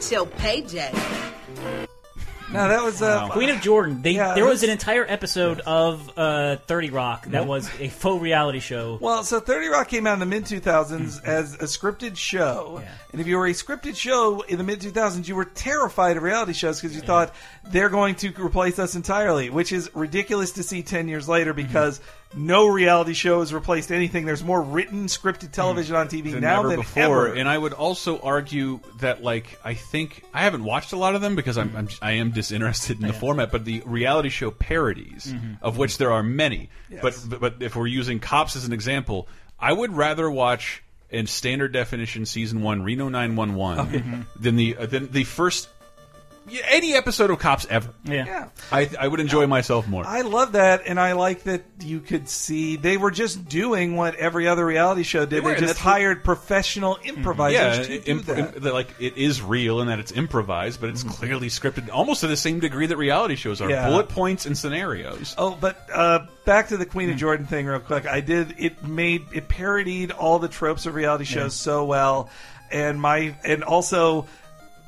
[0.00, 0.90] Till payday.
[2.52, 4.00] no, that was uh, Queen of Jordan.
[4.02, 7.88] They, Yeah, there was that's- an entire episode of uh, Thirty Rock that was a
[7.88, 8.96] faux reality show.
[9.00, 12.80] Well, so 30 Rock came out in the mid 2000s as a scripted show.
[13.10, 16.22] And if you were a scripted show in the mid 2000s, you were terrified of
[16.22, 17.34] reality shows because you thought
[17.70, 22.02] they're going to replace us entirely, which is ridiculous to see 10 years later because
[22.36, 24.26] no reality show has replaced anything.
[24.26, 27.02] There's more written scripted television on TV than now than before.
[27.02, 27.26] ever.
[27.34, 31.22] And I would also argue that, like, I think I haven't watched a lot of
[31.22, 33.50] them because I'm, I'm I am disinterested in the format.
[33.50, 35.64] But the reality show parodies, Mm-hmm.
[35.64, 37.00] of which there are many, Yes.
[37.26, 39.28] but but if we're using cops as an example,
[39.58, 44.04] I would rather watch in standard definition season one Reno 911 Okay.
[44.38, 45.68] than the uh, than the first
[46.64, 47.90] any episode of Cops ever.
[48.04, 48.26] Yeah.
[48.26, 48.48] Yeah.
[48.72, 50.06] I I would enjoy myself more.
[50.06, 54.14] I love that, and I like that you could see they were just doing what
[54.16, 55.30] every other reality show did.
[55.30, 57.18] They They, were, and just that's what- hired professional mm-hmm.
[57.18, 58.74] improvisers yeah, to do imp- that.
[58.74, 61.12] like it is real and that it's improvised, but it's mm-hmm.
[61.12, 63.70] clearly scripted, almost to the same degree that reality shows are.
[63.70, 63.88] Yeah.
[63.88, 65.34] Bullet points and scenarios.
[65.38, 67.20] Oh, but uh, back to the Queen of mm-hmm.
[67.20, 68.06] Jordan thing, real quick.
[68.06, 71.72] I did it made it parodied all the tropes of reality shows Yeah.
[71.72, 72.30] so well,
[72.70, 74.26] and my and also.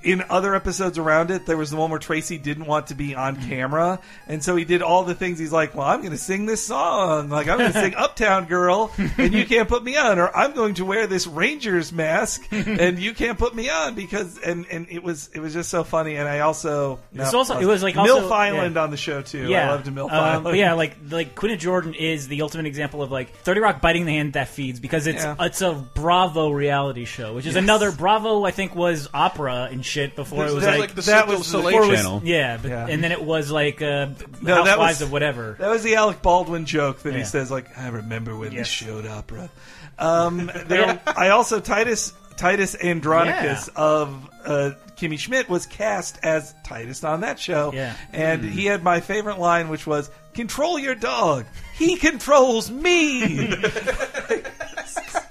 [0.03, 3.15] In other episodes around it, there was the one where Tracy didn't want to be
[3.15, 5.39] on camera, and so he did all the things.
[5.39, 8.47] He's like, "Well, I'm going to sing this song, like I'm going to sing Uptown
[8.47, 12.47] Girl, and you can't put me on, or I'm going to wear this Rangers mask,
[12.51, 15.85] and you can't put me on because." And and it was it was just so
[15.85, 18.83] funny, and I also It's no, also it was like MILF also, Island yeah.
[18.83, 19.49] on the show too.
[19.49, 20.45] Yeah, I loved MILF Um, Island.
[20.45, 24.07] but yeah, like like of Jordan is the ultimate example of like Thirty Rock biting
[24.07, 25.37] the hand that feeds because it's Yeah.
[25.41, 27.63] it's a Bravo reality show, which is Yes.
[27.63, 28.45] another Bravo.
[28.45, 31.47] I think was opera and shit before it was That- like, like the that was
[31.47, 32.23] Soleil before it was- channel.
[32.25, 32.87] yeah, but, Yeah.
[32.89, 34.07] and then it was like uh,
[34.41, 35.57] No, that Housewives was- of whatever.
[35.59, 37.25] That was the Alec Baldwin joke that he Yeah.
[37.25, 38.61] says, like, I remember when Yes.
[38.61, 39.51] this showed opera.
[39.99, 43.83] Um, there, I also Titus Titus Andronicus Yeah.
[43.83, 44.15] of
[44.47, 47.93] uh, Kimmy Schmidt was cast as Titus on that show, Yeah.
[48.15, 51.45] and he had my favorite line, which was "Control your dog.
[51.77, 53.55] He controls me."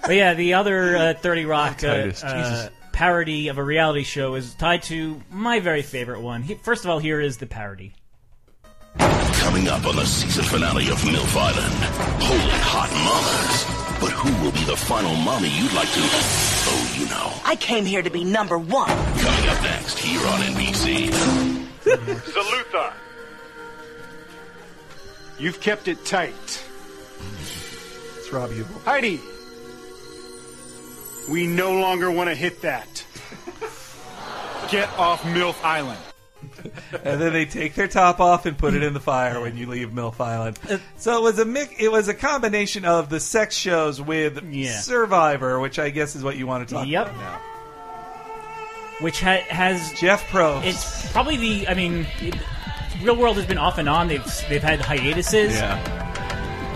[0.01, 2.69] But yeah, the other uh, Thirty Rock uh, Titus, uh, Jesus.
[2.99, 6.41] Parody of a reality show is tied to my very favorite one.
[6.43, 7.93] He, first of all, here is the parody.
[8.97, 11.73] Coming up on the season finale of MILF Island,
[12.21, 14.01] holy hot mamas.
[14.01, 17.31] But who will be the final mommy you'd like to, oh, you know.
[17.45, 18.89] I came here to be number one.
[18.89, 21.07] Coming up next here on NBC.
[21.85, 22.91] Salutha.
[25.37, 26.65] You've kept it tight.
[28.17, 28.81] It's Rob Huebel.
[28.83, 29.21] Heidi,
[31.29, 33.03] we no longer want to hit that.
[34.71, 35.99] Get off MILF Island.
[37.03, 39.65] and then they take their top off and put it in the fire when you
[39.67, 40.59] leave MILF Island.
[40.97, 41.73] So it was a mix.
[41.79, 44.79] It was a combination of the sex shows with Yeah.
[44.79, 47.07] Survivor, which I guess is what you want to talk Yep.
[47.07, 47.41] about now.
[48.99, 50.59] which ha- has Jeff Pro.
[50.61, 51.67] It's probably the.
[51.69, 52.35] I mean, it,
[53.01, 54.09] Real World has been off and on.
[54.09, 55.55] They've they've had hiatuses.
[55.55, 56.08] Yeah.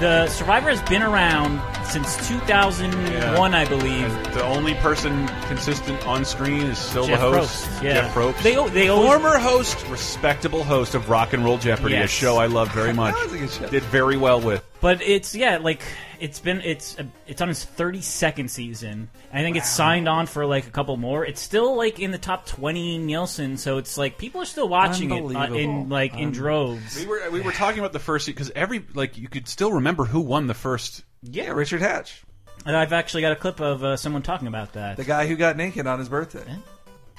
[0.03, 4.03] The Survivor has been around since 2001, I believe.
[4.03, 7.93] And the only person consistent on screen is still Jeff the host, Probst, yeah.
[7.93, 8.41] Jeff Probst.
[8.43, 12.35] They o- they always- former host, respectable host of Rock and Roll Jeopardy, a show
[12.35, 13.15] I love very much.
[13.15, 13.67] That was a good show.
[13.69, 14.61] Did very well with.
[14.83, 15.81] But it's yeah, like
[16.19, 19.09] it's been it's uh, it's on its 32nd season.
[19.31, 21.25] I think it's signed on for like a couple more.
[21.25, 25.09] It's still like in the top 20 Nielsen, so it's like people are still watching
[25.11, 26.97] it uh, in like in droves.
[26.99, 30.03] We were we were talking about the first because every like you could still remember
[30.03, 31.05] who won the first.
[31.21, 32.21] Yeah, Richard Hatch,
[32.65, 34.97] And I've actually got a clip of uh, someone talking about that.
[34.97, 36.57] the guy who got naked on his birthday.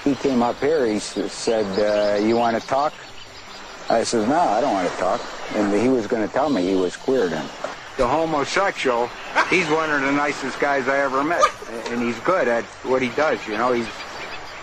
[0.05, 0.85] He came up here.
[0.85, 1.65] He s- said,
[2.21, 2.93] uh, "You want to talk?"
[3.91, 5.21] I says, "No, I don't want to talk."
[5.55, 7.45] And he was going to tell me he was queer then.
[7.97, 9.09] The homosexual,
[9.51, 11.43] he's one of the nicest guys I ever met,
[11.91, 13.47] and he's good at what he does.
[13.47, 13.87] You know, he's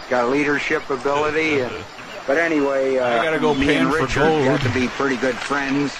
[0.09, 1.61] got leadership ability.
[1.61, 1.71] And,
[2.27, 4.45] but anyway, uh, I gotta go me and Richard gold.
[4.45, 5.95] got to be pretty good friends.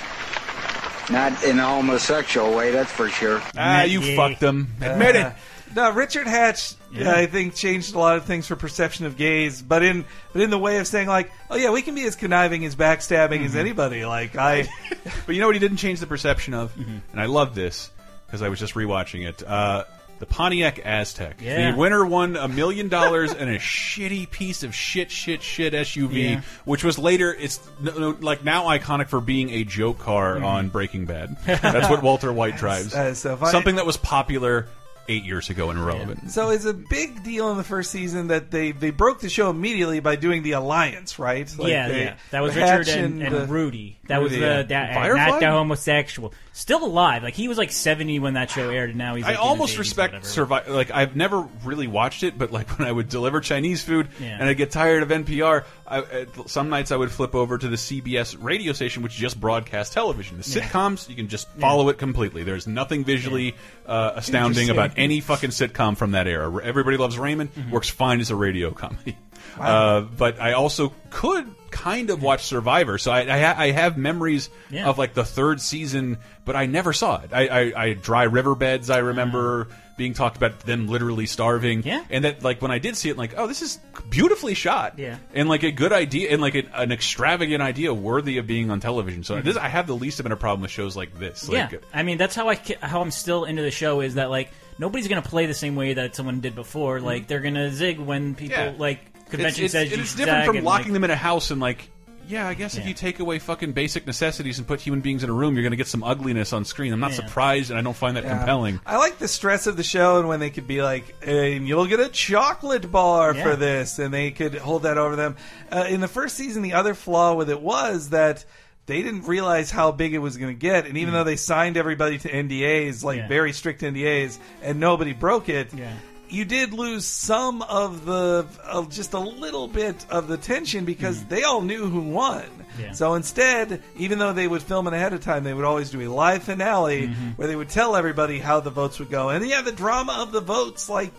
[1.09, 3.41] Not in a homosexual way, that's for sure.
[3.57, 4.67] Ah, you fucked him.
[4.82, 5.34] Admit Uh, it.
[5.76, 7.11] No, Richard Hatch, Yeah.
[7.13, 10.49] I think, changed a lot of things for perception of gays, but in but in
[10.49, 13.45] the way of saying like, oh yeah, we can be as conniving, as backstabbing Mm-hmm.
[13.45, 14.05] as anybody.
[14.05, 14.67] Like I,
[15.25, 16.97] But you know what he didn't change the perception of, Mm-hmm.
[17.13, 17.89] and I love this
[18.25, 19.41] because I was just rewatching it.
[19.45, 19.83] Uh,
[20.19, 21.41] the Pontiac Aztek.
[21.41, 21.71] Yeah.
[21.71, 26.13] The winner won a million dollars and a shitty piece of shit, shit, shit SUV,
[26.13, 26.41] Yeah.
[26.63, 27.33] which was later.
[27.33, 30.45] It's no, no, like now iconic for being a joke car Mm-hmm.
[30.45, 31.37] on Breaking Bad.
[31.45, 32.91] That's what Walter White drives.
[32.93, 33.51] that is so funny.
[33.51, 34.67] Something that was popular
[35.12, 36.32] eight years ago and irrelevant.
[36.32, 39.49] So it's a big deal in the first season that they, they broke the show
[39.49, 41.51] immediately by doing the alliance, right?
[41.57, 42.16] Like yeah, they- yeah.
[42.32, 43.97] That was Hatch Richard and, and uh, Rudy.
[44.07, 44.62] That was the yeah.
[44.64, 45.26] that, Firefly?
[45.30, 46.34] not the homosexual.
[46.53, 47.24] Still alive.
[47.24, 49.24] Like he was like seventy when that show aired, and now he's.
[49.24, 50.28] Like, I almost respect whatever.
[50.28, 50.72] Survivor.
[50.74, 54.38] Like I've never really watched it, but like when I would deliver Chinese food Yeah.
[54.39, 57.68] and I get tired of NPR, I, uh, some nights I would flip over to
[57.70, 60.38] the CBS radio station, which just broadcasts television.
[60.41, 60.68] The Yeah.
[60.68, 62.43] sitcoms, you can just follow it completely.
[62.43, 63.55] There's nothing visually
[63.86, 66.64] uh, astounding about any fucking sitcom from that era.
[66.64, 67.72] Everybody Loves Raymond Mm-hmm.
[67.72, 69.18] works fine as a radio comedy.
[69.60, 73.97] Uh, but I also could kind of watch Survivor, so I, I, ha I have
[73.97, 74.88] memories Yeah.
[74.88, 77.32] of like the third season, but I never saw it.
[77.34, 78.89] I, I, I dry riverbeds.
[78.89, 81.84] I remember being talked about them literally starving.
[81.84, 82.04] Yeah.
[82.10, 83.78] and that like when I did see it, like oh, this is
[84.10, 84.97] beautifully shot.
[84.97, 85.18] Yeah.
[85.34, 88.80] and like a good idea and like an, an extravagant idea worthy of being on
[88.80, 89.24] television.
[89.26, 91.47] So this, I have the least amount of problem with shows like this.
[91.52, 94.49] Yeah, I mean that's how I how I'm still into the show is that like
[94.78, 96.99] nobody's gonna play the same way that someone did before.
[96.99, 98.57] Like they're gonna zig when people.
[98.57, 98.74] Yeah.
[98.78, 98.99] like
[99.30, 101.15] convention it's, it's, says you it's should different from and, locking like, them in a
[101.15, 101.89] house and like
[102.28, 105.30] yeah i guess if you take away fucking basic necessities and put human beings in
[105.30, 107.15] a room you're going to get some ugliness on screen i'm not Yeah.
[107.28, 108.38] surprised and i don't find that Yeah.
[108.39, 111.65] compelling I like the stress of the show and when they could be like, and
[111.65, 113.43] you'll get a chocolate bar Yeah.
[113.43, 115.38] for this, and they could hold that over them.
[115.72, 118.43] Uh, in the first season, the other flaw with it was that
[118.88, 121.77] they didn't realize how big it was going to get, and even though they signed
[121.77, 123.21] everybody to NDAs, like Mm.
[123.23, 123.27] Yeah.
[123.27, 125.73] very strict NDAs, and nobody broke it.
[125.73, 125.93] Yeah.
[126.29, 131.25] You did lose some of the, of just a little bit of the tension because
[131.25, 132.41] they all knew who won.
[132.43, 132.47] Mm.
[132.79, 132.91] Yeah.
[132.93, 135.99] So instead, even though they would film it ahead of time, they would always do
[136.01, 137.29] a live finale Mm-hmm.
[137.32, 139.27] where they would tell everybody how the votes would go.
[139.29, 141.13] And yeah, the drama of the votes, like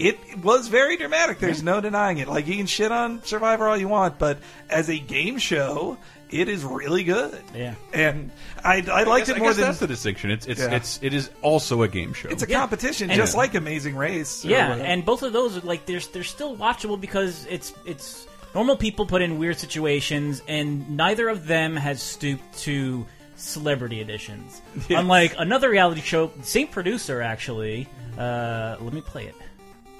[0.00, 1.38] it was very dramatic.
[1.38, 2.26] There's no denying it.
[2.28, 4.38] Like you can shit on Survivor all you want, but
[4.68, 5.96] as a game show,
[6.30, 7.40] it is really good.
[7.54, 7.74] Yeah.
[7.92, 8.30] And
[8.64, 10.60] I, I I liked guess- it I more guess than that's the distinction it's it's
[10.60, 10.74] Yeah.
[10.74, 12.58] it's it is also a game show it's a Yeah.
[12.60, 14.44] competition, And- just like Amazing Race.
[14.44, 14.86] Yeah, whatever.
[14.88, 19.04] and both of those are like they're they're still watchable because it's it's normal people
[19.06, 23.06] put in weird situations, and neither of them has stooped to
[23.36, 24.62] celebrity editions.
[24.88, 24.98] Yes.
[25.00, 27.86] Unlike another reality show, same producer actually.
[28.18, 29.34] Uh, let me play it.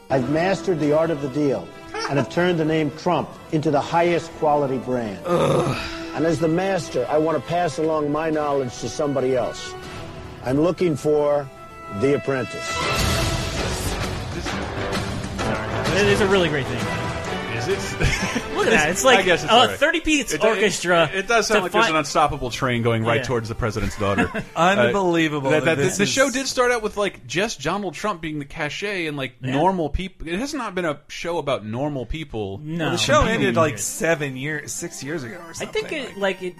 [0.09, 1.67] I've mastered the art of the deal
[2.09, 5.25] and have turned the name Trump into the highest quality brand.
[5.27, 9.75] And as the master, I want to pass along my knowledge to somebody else.
[10.45, 11.49] I'm looking for
[12.01, 12.77] The Apprentice.
[15.97, 17.06] It is a really great thing.
[17.69, 18.01] Is it
[18.57, 18.91] Look at that!
[18.91, 19.77] It's like I guess it's a all right.
[19.79, 21.11] 30 piece It- it- orchestra.
[21.13, 23.23] It, does sound to like there's fi- an unstoppable train going right Yeah.
[23.25, 24.31] towards the president's daughter.
[24.57, 27.61] Unbelievable Uh, that- that that- this the is- show did start out with like just
[27.63, 29.53] Donald Trump being the cachet and like Yeah.
[29.53, 30.29] normal people.
[30.29, 32.59] It has not been a show about normal people.
[32.63, 35.85] No, Well, the show ended need like seven years, six years ago or I something.
[35.87, 36.55] think it like it,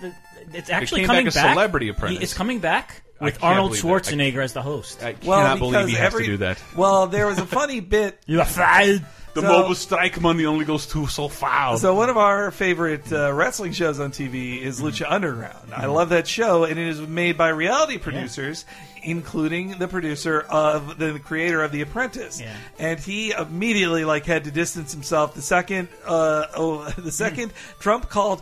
[0.53, 2.35] it's actually came coming back as Celebrity It's Apprentice.
[2.35, 3.03] coming back.
[3.19, 3.89] I with can't Arnold believe that.
[4.15, 5.03] Schwarzenegger as the host.
[5.03, 6.63] I cannot believe he has every- to do that.
[6.77, 8.21] Well, there was a funny bit.
[8.27, 9.05] You are fired.
[9.37, 11.77] The So- mobile strike money only goes to so far.
[11.77, 14.81] So one of our favorite uh, wrestling shows on TV is.
[14.81, 15.75] Lucha Underground.
[15.75, 18.65] I love that show, and it is made by reality producers,
[19.03, 22.41] including the producer of the creator of The Apprentice.
[22.41, 22.57] Yeah.
[22.79, 25.35] And he immediately like had to distance himself.
[25.35, 28.41] The second, uh, oh, the second Trump called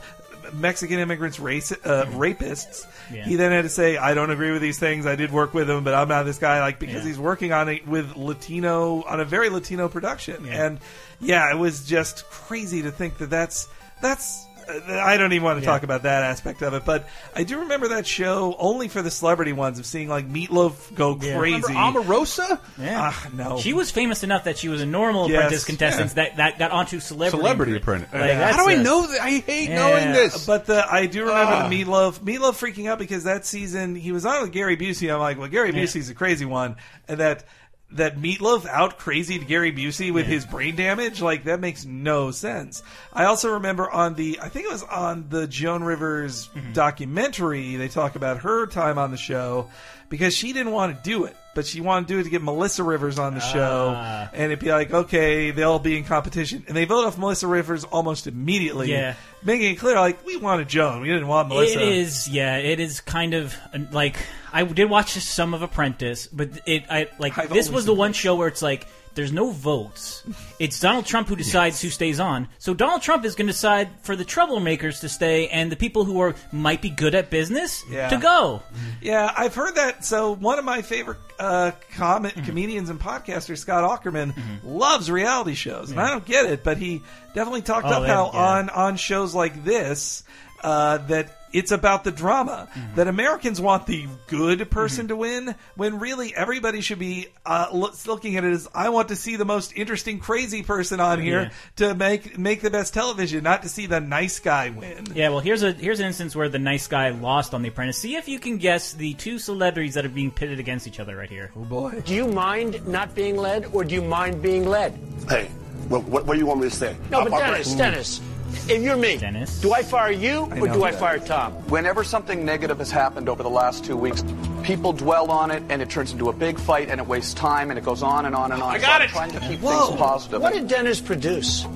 [0.53, 2.86] Mexican immigrants race, uh, rapists.
[3.12, 3.24] Yeah.
[3.24, 5.07] He then had to say, "I don't agree with these things.
[5.07, 7.09] I did work with him, but I'm not this guy." Like because Yeah.
[7.09, 10.66] he's working on it with Latino on a very Latino production, Yeah.
[10.66, 10.78] and
[11.20, 13.68] yeah, it was just crazy to think that that's
[14.01, 14.47] that's.
[14.68, 15.70] Uh, I don't even want to Yeah.
[15.72, 19.10] talk about that aspect of it, but I do remember that show only for the
[19.10, 21.38] celebrity ones of seeing like Meatloaf go Yeah.
[21.38, 21.62] crazy.
[21.68, 22.58] Remember Omarosa?
[22.78, 23.10] Yeah.
[23.12, 23.58] Ah, no.
[23.58, 26.70] She was famous enough that she was a normal Yes, apprentice contestant that, that got
[26.70, 27.38] onto celebrity.
[27.42, 28.08] Celebrity apprentice.
[28.12, 28.52] Like, Yeah.
[28.52, 29.20] How do I know that?
[29.20, 29.76] I hate Yeah.
[29.76, 30.46] knowing this.
[30.46, 31.68] But the, I do remember Ah.
[31.68, 32.20] the Meatloaf.
[32.20, 35.12] Meatloaf freaking out because that season he was on with Gary Busey.
[35.12, 35.82] I'm like, well, Gary Yeah.
[35.82, 36.76] Busey's a crazy one,
[37.08, 37.44] and that
[37.93, 41.22] that Meatloaf out crazied Gary Busey with his brain damage.
[41.22, 42.82] Like that makes no sense.
[43.12, 46.72] I also remember on the, I think it was on the Joan Rivers Mm-hmm.
[46.72, 47.76] documentary.
[47.76, 49.70] They talk about her time on the show
[50.09, 51.37] because she didn't want to do it.
[51.55, 54.28] But she wanted to do it to get Melissa Rivers on the show, Ah.
[54.32, 57.84] and it'd be like, okay, they'll be in competition, and they vote off Melissa Rivers
[57.84, 59.14] almost immediately Yeah.
[59.42, 61.80] making it clear, like we wanted Joan, we didn't want Melissa.
[61.80, 62.57] It is, yeah.
[62.57, 64.16] It is kind of uh, like
[64.52, 68.12] I did watch some of Apprentice, but it, I like I've this was the one
[68.12, 70.22] show where it's like there's no votes.
[70.58, 72.48] It's Donald Trump who decides who stays on.
[72.58, 76.04] So Donald Trump is going to decide for the troublemakers to stay and the people
[76.04, 78.08] who are might be good at business Yeah.
[78.08, 78.62] to go.
[79.00, 80.04] Yeah, I've heard that.
[80.04, 82.44] So one of my favorite uh, com- Mm-hmm.
[82.44, 84.34] comedians and podcasters, Scott Aukerman,
[84.64, 87.02] loves reality shows, and I don't get it, but he
[87.34, 88.40] definitely talked Oh, up they- how yeah.
[88.40, 90.22] on on shows like this
[90.62, 91.38] uh, that.
[91.55, 92.96] It's about the drama Mm-hmm.
[92.96, 98.36] that Americans want the good person to win, when really everybody should be uh, looking
[98.36, 101.94] at it as I want to see the most interesting, crazy person on here to
[101.94, 105.07] make make the best television, not to see the nice guy win.
[105.14, 107.98] Yeah, well, here's a here's an instance where the nice guy lost on The Apprentice.
[107.98, 111.16] See if you can guess the two celebrities that are being pitted against each other
[111.16, 111.52] right here.
[111.57, 112.02] Oh boy!
[112.05, 114.98] Do you mind not being led, or do you mind being led?
[115.28, 115.48] Hey,
[115.88, 116.96] what, what, what do you want me to say?
[117.10, 118.20] No, but Dennis, Dennis,
[118.68, 119.60] if you're me, Dennis.
[119.60, 121.00] do I fire you or know do I that.
[121.00, 121.52] fire Tom?
[121.68, 124.24] Whenever something negative has happened over the last two weeks,
[124.62, 127.70] people dwell on it and it turns into a big fight and it wastes time
[127.70, 128.74] and it goes on and on and on.
[128.74, 129.10] I So got I'm it.
[129.10, 129.86] Trying to keep Whoa!
[129.88, 130.40] things positive.
[130.42, 131.66] What did Dennis produce?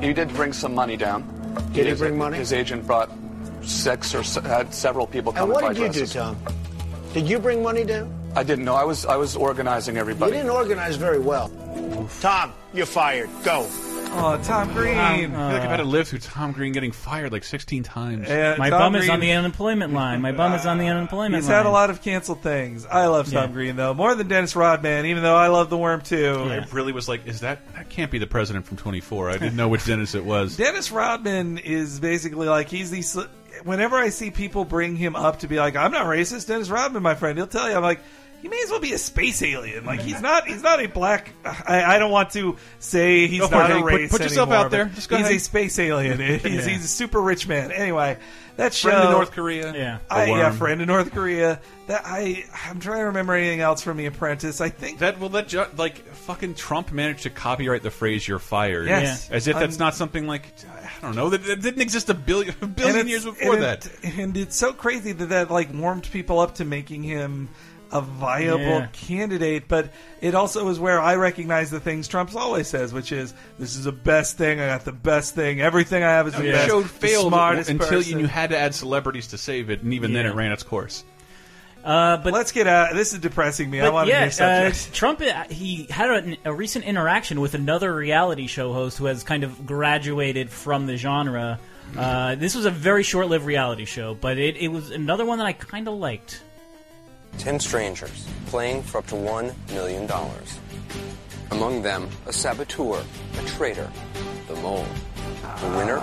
[0.00, 1.24] He did bring some money down.
[1.72, 2.36] Did he His- bring money?
[2.38, 3.10] His agent brought
[3.62, 6.06] six or se- had several people come And what buy did you do.
[6.06, 6.36] Tom?
[7.12, 8.10] Did you bring money down?
[8.36, 8.74] I didn't know.
[8.74, 10.32] I was I was organizing everybody.
[10.32, 11.50] You didn't organize very well.
[12.20, 13.28] Tom, you're fired.
[13.44, 13.66] Go.
[14.12, 14.96] Oh, Tom Green.
[14.98, 18.28] I feel like I've had to live through Tom Green getting fired like 16 times.
[18.28, 20.20] Yeah, My Tom bum is on the unemployment line.
[20.20, 21.40] My bum is on the uh, unemployment line.
[21.42, 21.56] He's line.
[21.58, 22.86] had a lot of canceled things.
[22.86, 23.52] I love Tom Yeah.
[23.52, 25.06] Green though, more than Dennis Rodman.
[25.06, 26.34] Even though I love the Worm too.
[26.50, 29.30] I really was like, is that that can't be the president from 24?
[29.30, 30.56] I didn't know which Dennis it was.
[30.56, 33.28] Dennis Rodman is basically like he's the.
[33.62, 36.70] Sl- Whenever I see people bring him up to be like, I'm not racist, Dennis
[36.70, 38.00] Rodman, my friend, he'll tell you, I'm like.
[38.42, 39.84] He may as well be a space alien.
[39.84, 40.46] Like he's not.
[40.48, 41.34] He's not a black.
[41.44, 43.84] I, I don't want to say he's Go for not it, a Hank.
[43.84, 44.10] Put- race.
[44.10, 44.86] put yourself anymore, out there.
[44.86, 45.36] Just go he's ahead.
[45.36, 46.18] a space alien.
[46.40, 46.50] he's, Yeah.
[46.72, 47.70] he's a super rich man.
[47.70, 48.16] Anyway,
[48.56, 48.88] that show.
[48.92, 49.74] Friend of North Korea.
[49.74, 49.98] Yeah.
[50.08, 51.60] I, The yeah, friend in North Korea.
[51.88, 52.46] That I.
[52.64, 54.62] I'm trying to remember anything else from The Apprentice.
[54.62, 58.38] I think That well, that ju- like fucking Trump managed to copyright the phrase "you're
[58.38, 59.28] fired." Yes.
[59.30, 60.44] as if that's Um, not something like
[61.02, 63.86] I don't know that, that didn't exist a billion a billion years before and that.
[64.02, 67.48] it- and it's so crazy that that like warmed people up to making him
[67.92, 68.86] a viable Yeah.
[68.92, 69.66] candidate.
[69.66, 69.90] But
[70.20, 73.84] it also is where I recognize the things Trump's always says, which is this is
[73.84, 74.60] the best thing.
[74.60, 75.60] I got the best thing.
[75.60, 76.68] Everything I have is the The best.
[76.68, 78.20] show the failed smartest until person.
[78.20, 81.02] you had to add celebrities to save it, and even then it ran its course.
[81.84, 82.94] Uh, but Let's get out.
[82.94, 83.80] This is depressing me.
[83.80, 84.94] I want yeah, to hear uh, subject.
[84.94, 89.22] Trump uh, he had a, a recent interaction with another reality show host who has
[89.24, 91.58] kind of graduated from the genre.
[91.96, 95.46] Uh, this was a very short-lived reality show, but it, it was another one that
[95.46, 96.42] I kind of liked.
[97.38, 100.08] Ten strangers playing for up to $1 million.
[101.50, 103.02] Among them, a saboteur,
[103.38, 103.90] a traitor,
[104.46, 104.86] the mole.
[105.60, 106.00] The winner,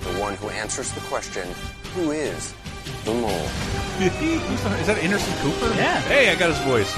[0.00, 1.48] the one who answers the question,
[1.94, 2.54] who is
[3.04, 3.14] the?
[4.80, 5.74] Is that Anderson Cooper?
[5.74, 6.00] Yeah.
[6.02, 6.96] Hey, I got his voice.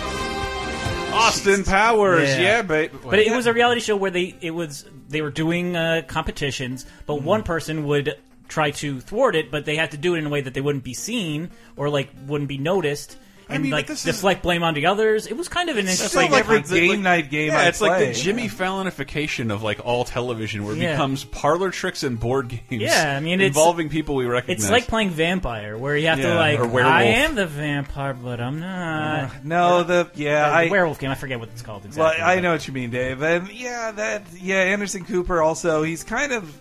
[1.13, 2.41] Austin Powers, Yeah.
[2.41, 2.93] yeah, babe.
[3.05, 6.85] But it was a reality show where they it was they were doing uh, competitions,
[7.07, 8.15] but one person would
[8.49, 10.61] try to thwart it, but they had to do it in a way that they
[10.61, 13.17] wouldn't be seen or like wouldn't be noticed.
[13.49, 15.27] And mean, but like this is- deflect blame onto others.
[15.27, 16.31] It was kind of an It's interesting.
[16.33, 18.13] like every game like- night game Yeah, I it's like the play.
[18.15, 20.93] Jimmy Fallonification of like all television, where it Yeah.
[20.93, 22.83] becomes parlor tricks and board games.
[22.83, 24.63] Yeah, I mean, it's- involving people we recognize.
[24.65, 26.83] It's like playing vampire, where you have Yeah, to like, or.
[26.83, 29.25] I am the vampire, but I'm not.
[29.25, 31.11] Uh, no, the yeah, the I werewolf game.
[31.11, 32.23] I forget what it's called Well, exactly.
[32.25, 33.23] I know what you mean, Dave.
[33.23, 36.53] And yeah, that yeah, Anderson Cooper also he's kind of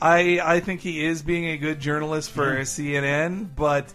[0.00, 2.60] I I think he is being a good journalist for Yeah.
[2.64, 3.86] CNN, but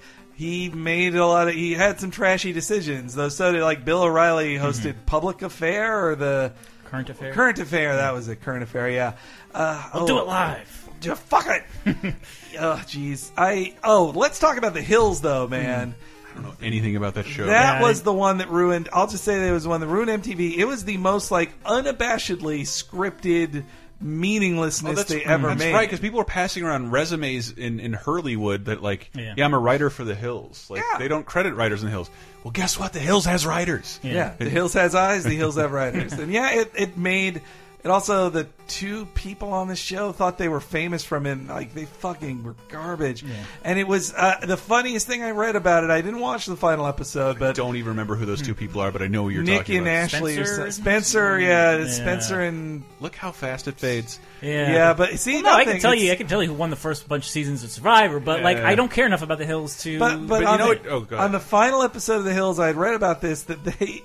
[0.42, 3.14] he made a lot of he had some trashy decisions.
[3.14, 6.54] Though so did like Bill O'Reilly hosted Public Affair or the
[6.86, 7.32] Current Affair.
[7.32, 9.14] Current Affair, that was a current affair, yeah.
[9.54, 10.90] Uh, We'll do it live.
[11.04, 11.64] Yeah, fuck it.
[12.60, 13.30] oh jeez.
[13.38, 15.94] I oh, let's talk about the hills though, man.
[16.32, 17.46] I don't know anything about that show.
[17.46, 18.90] That was the one that ruined.
[18.92, 20.58] I'll just say that it was the one that ruined MTV.
[20.58, 23.64] It was the most like unabashedly scripted
[24.02, 25.50] meaninglessness Oh, they mm, ever made.
[25.50, 25.74] that's made.
[25.74, 29.34] right, because people were passing around resumes in, in Hurleywood that like, Yeah.
[29.38, 29.46] yeah.
[29.46, 30.68] I'm a writer for The Hills.
[30.70, 32.10] Like they don't credit writers in The Hills.
[32.44, 32.94] Well, guess what?
[32.94, 34.00] The Hills has writers.
[34.02, 37.42] Yeah, the hills has eyes, the hills have writers, and yeah, it it made.
[37.84, 41.48] It also the two people on the show thought they were famous from it.
[41.48, 43.26] Like they fucking were garbage.
[43.64, 45.90] And it was uh, the funniest thing I read about it.
[45.90, 48.92] I didn't watch the final episode, but don't even remember who those two people are,
[48.92, 50.14] but I know who you're Nick talking and about.
[50.14, 50.72] Ashley, or Spencer?
[50.72, 51.88] so- Spencer, yeah, Yeah.
[51.88, 54.20] Spencer and Look how fast it fades.
[54.44, 56.54] Yeah, Yeah, but see, Well, no, I can tell you, I can tell you who
[56.56, 59.40] won the first bunch of seasons of Survivor, but like I don't care enough about
[59.40, 59.98] the Hills to.
[59.98, 62.34] But but, you on, know the, what- oh, go on the final episode of The
[62.34, 64.04] Hills, I had read about this that they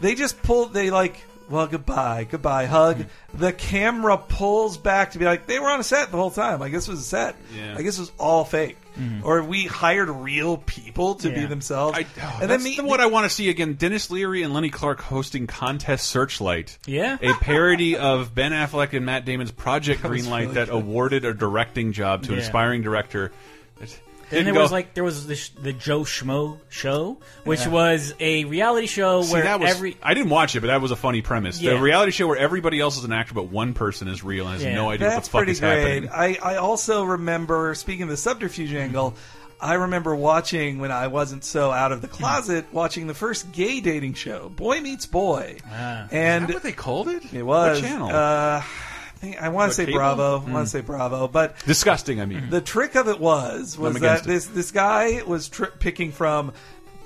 [0.00, 3.04] they just pulled they like well goodbye goodbye hug.
[3.34, 6.58] The camera pulls back to be like they were on a set the whole time.
[6.58, 7.36] Like this was a set.
[7.56, 7.74] Yeah.
[7.76, 8.76] Like this was all fake.
[8.98, 9.26] Mm-hmm.
[9.26, 11.96] Or we hired real people to be themselves.
[11.96, 13.72] I, oh, and that's then the, the, what I want to see again.
[13.72, 16.76] Denis Leary and Lenny Clarke hosting Contest Searchlight.
[16.86, 17.16] Yeah.
[17.22, 20.74] a parody of Ben Affleck and Matt Damon's Project Greenlight really that good.
[20.74, 22.44] awarded a directing job to an Yeah.
[22.44, 23.32] aspiring director.
[23.80, 23.98] It
[24.32, 27.68] Then didn't there was like there was the, the Joe Schmo show, which Yeah.
[27.68, 30.80] was a reality show See, where that was, every I didn't watch it, but that
[30.80, 31.60] was a funny premise.
[31.60, 31.74] Yeah.
[31.74, 34.54] The reality show where everybody else is an actor, but one person is real and
[34.54, 34.74] has Yeah.
[34.74, 36.04] no idea That's what the fuck pretty is great.
[36.04, 36.10] happening.
[36.42, 39.14] I, I also remember, speaking of the subterfuge angle,
[39.60, 43.80] I remember watching when I wasn't so out of the closet, watching the first gay
[43.80, 45.58] dating show, Boy Meets Boy.
[45.70, 46.08] Ah.
[46.10, 47.22] and Is that what they called it?
[47.32, 47.80] it was.
[47.80, 48.08] What channel?
[48.08, 48.64] Uh, I,
[49.22, 49.98] think, I want to say cable?
[49.98, 50.36] Bravo.
[50.38, 50.52] I Mm.
[50.52, 51.28] want to say Bravo.
[51.28, 52.20] But Disgusting.
[52.20, 54.28] I mean, the trick of it was was I'm that against it.
[54.28, 56.52] this this guy was tri- picking from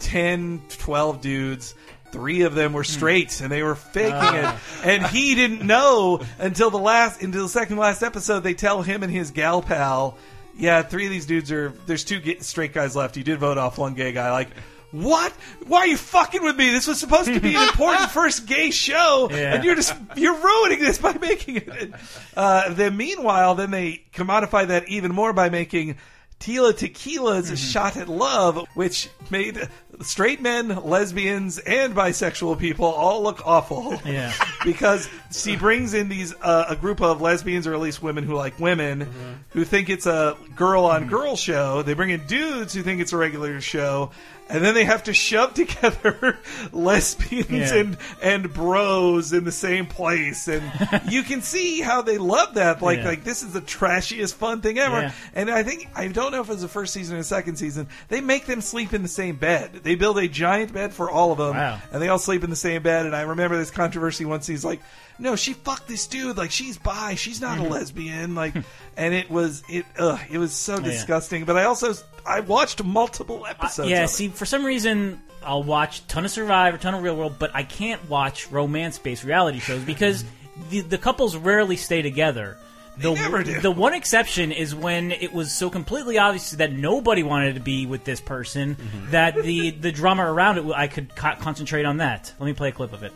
[0.01, 1.75] 10, 12 dudes.
[2.13, 4.57] Three of them were straight, and they were faking Ah.
[4.83, 4.87] it.
[4.87, 8.41] And he didn't know until the last, until the second last episode.
[8.41, 10.17] They tell him and his gal pal,
[10.57, 11.73] "Yeah, three of these dudes are.
[11.87, 13.17] There's two straight guys left.
[13.17, 14.31] You did vote off one gay guy.
[14.33, 14.49] Like,
[14.93, 15.33] what?
[15.67, 16.71] Why are you fucking with me?
[16.71, 19.55] This was supposed to be an important first gay show, Yeah.
[19.55, 21.93] and you're just you're ruining this by making it."
[22.37, 25.97] Uh, then meanwhile, then they commodify that even more by making.
[26.39, 27.55] Tila Tequila's Mm-hmm.
[27.55, 29.59] Shot at Love, which made
[30.03, 33.99] straight men, lesbians, and bisexual people all look awful.
[34.05, 34.35] Yeah.
[34.65, 38.35] because she brings in these uh, a group of lesbians or at least women who
[38.35, 39.33] like women Mm-hmm.
[39.51, 41.81] who think it's a girl on girl show.
[41.81, 44.11] They bring in dudes who think it's a regular show.
[44.49, 46.39] And then they have to shove together
[46.73, 47.75] lesbians Yeah.
[47.75, 50.63] and and bros in the same place, and
[51.11, 52.81] you can see how they love that.
[52.83, 53.07] Like, Yeah.
[53.07, 55.01] like this is the trashiest fun thing ever.
[55.01, 55.13] Yeah.
[55.35, 57.89] And I think I don't know if it's the first season or the second season.
[58.09, 59.81] They make them sleep in the same bed.
[59.83, 61.81] They build a giant bed for all of them, Wow.
[61.93, 63.07] and they all sleep in the same bed.
[63.07, 64.47] And I remember this controversy once.
[64.47, 64.81] He's like,
[65.19, 66.37] "No, she fucked this dude.
[66.37, 67.15] Like she's bi.
[67.15, 67.67] She's not Mm-hmm.
[67.67, 68.55] a lesbian." Like,
[68.97, 69.87] and it was it.
[69.99, 70.81] Ugh, it was so Yeah.
[70.85, 71.45] disgusting.
[71.45, 71.95] But I also
[72.25, 73.89] I watched multiple episodes.
[73.91, 74.13] yeah, of it.
[74.13, 77.63] see, for some reason, I'll watch ton of Survivor, ton of Real World, but I
[77.63, 80.25] can't watch romance-based reality shows because
[80.71, 82.57] the the couples rarely stay together.
[82.99, 83.61] The, never do.
[83.61, 87.85] the one exception is when it was so completely obvious that nobody wanted to be
[87.85, 89.11] with this person Mm-hmm.
[89.11, 92.33] that the the drama around it I could co- concentrate on that.
[92.41, 93.13] Let me play a clip of it.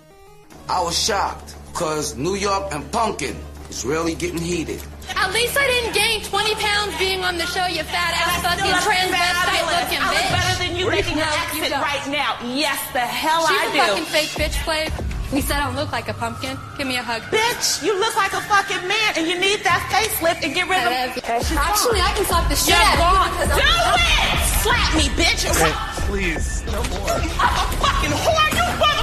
[0.70, 3.36] I was shocked because New York and Pumpkin
[3.68, 4.80] is really getting heated.
[5.16, 8.70] At least I didn't gain 20 pounds being on the show, you fat ass fucking
[8.86, 10.30] transvestite looking I look bitch.
[10.30, 12.38] better than you making No, an you accent right now.
[12.54, 13.78] Yes, the hell She's I a do.
[13.82, 14.94] fucking fake bitch, Flav.
[14.94, 16.56] At least I don't look like a pumpkin.
[16.78, 17.22] Give me a hug.
[17.34, 20.78] Bitch, you look like a fucking man and you need that facelift and get rid
[20.86, 21.22] of it.
[21.26, 23.30] Actually, I can slap the shit You're out of you gone.
[23.34, 24.38] because I'm Do it!
[24.62, 25.42] Slap me, bitch!
[25.50, 25.74] Okay,
[26.06, 27.14] please, no more.
[27.14, 28.46] I'm a fucking whore.
[28.54, 28.99] You motherfucker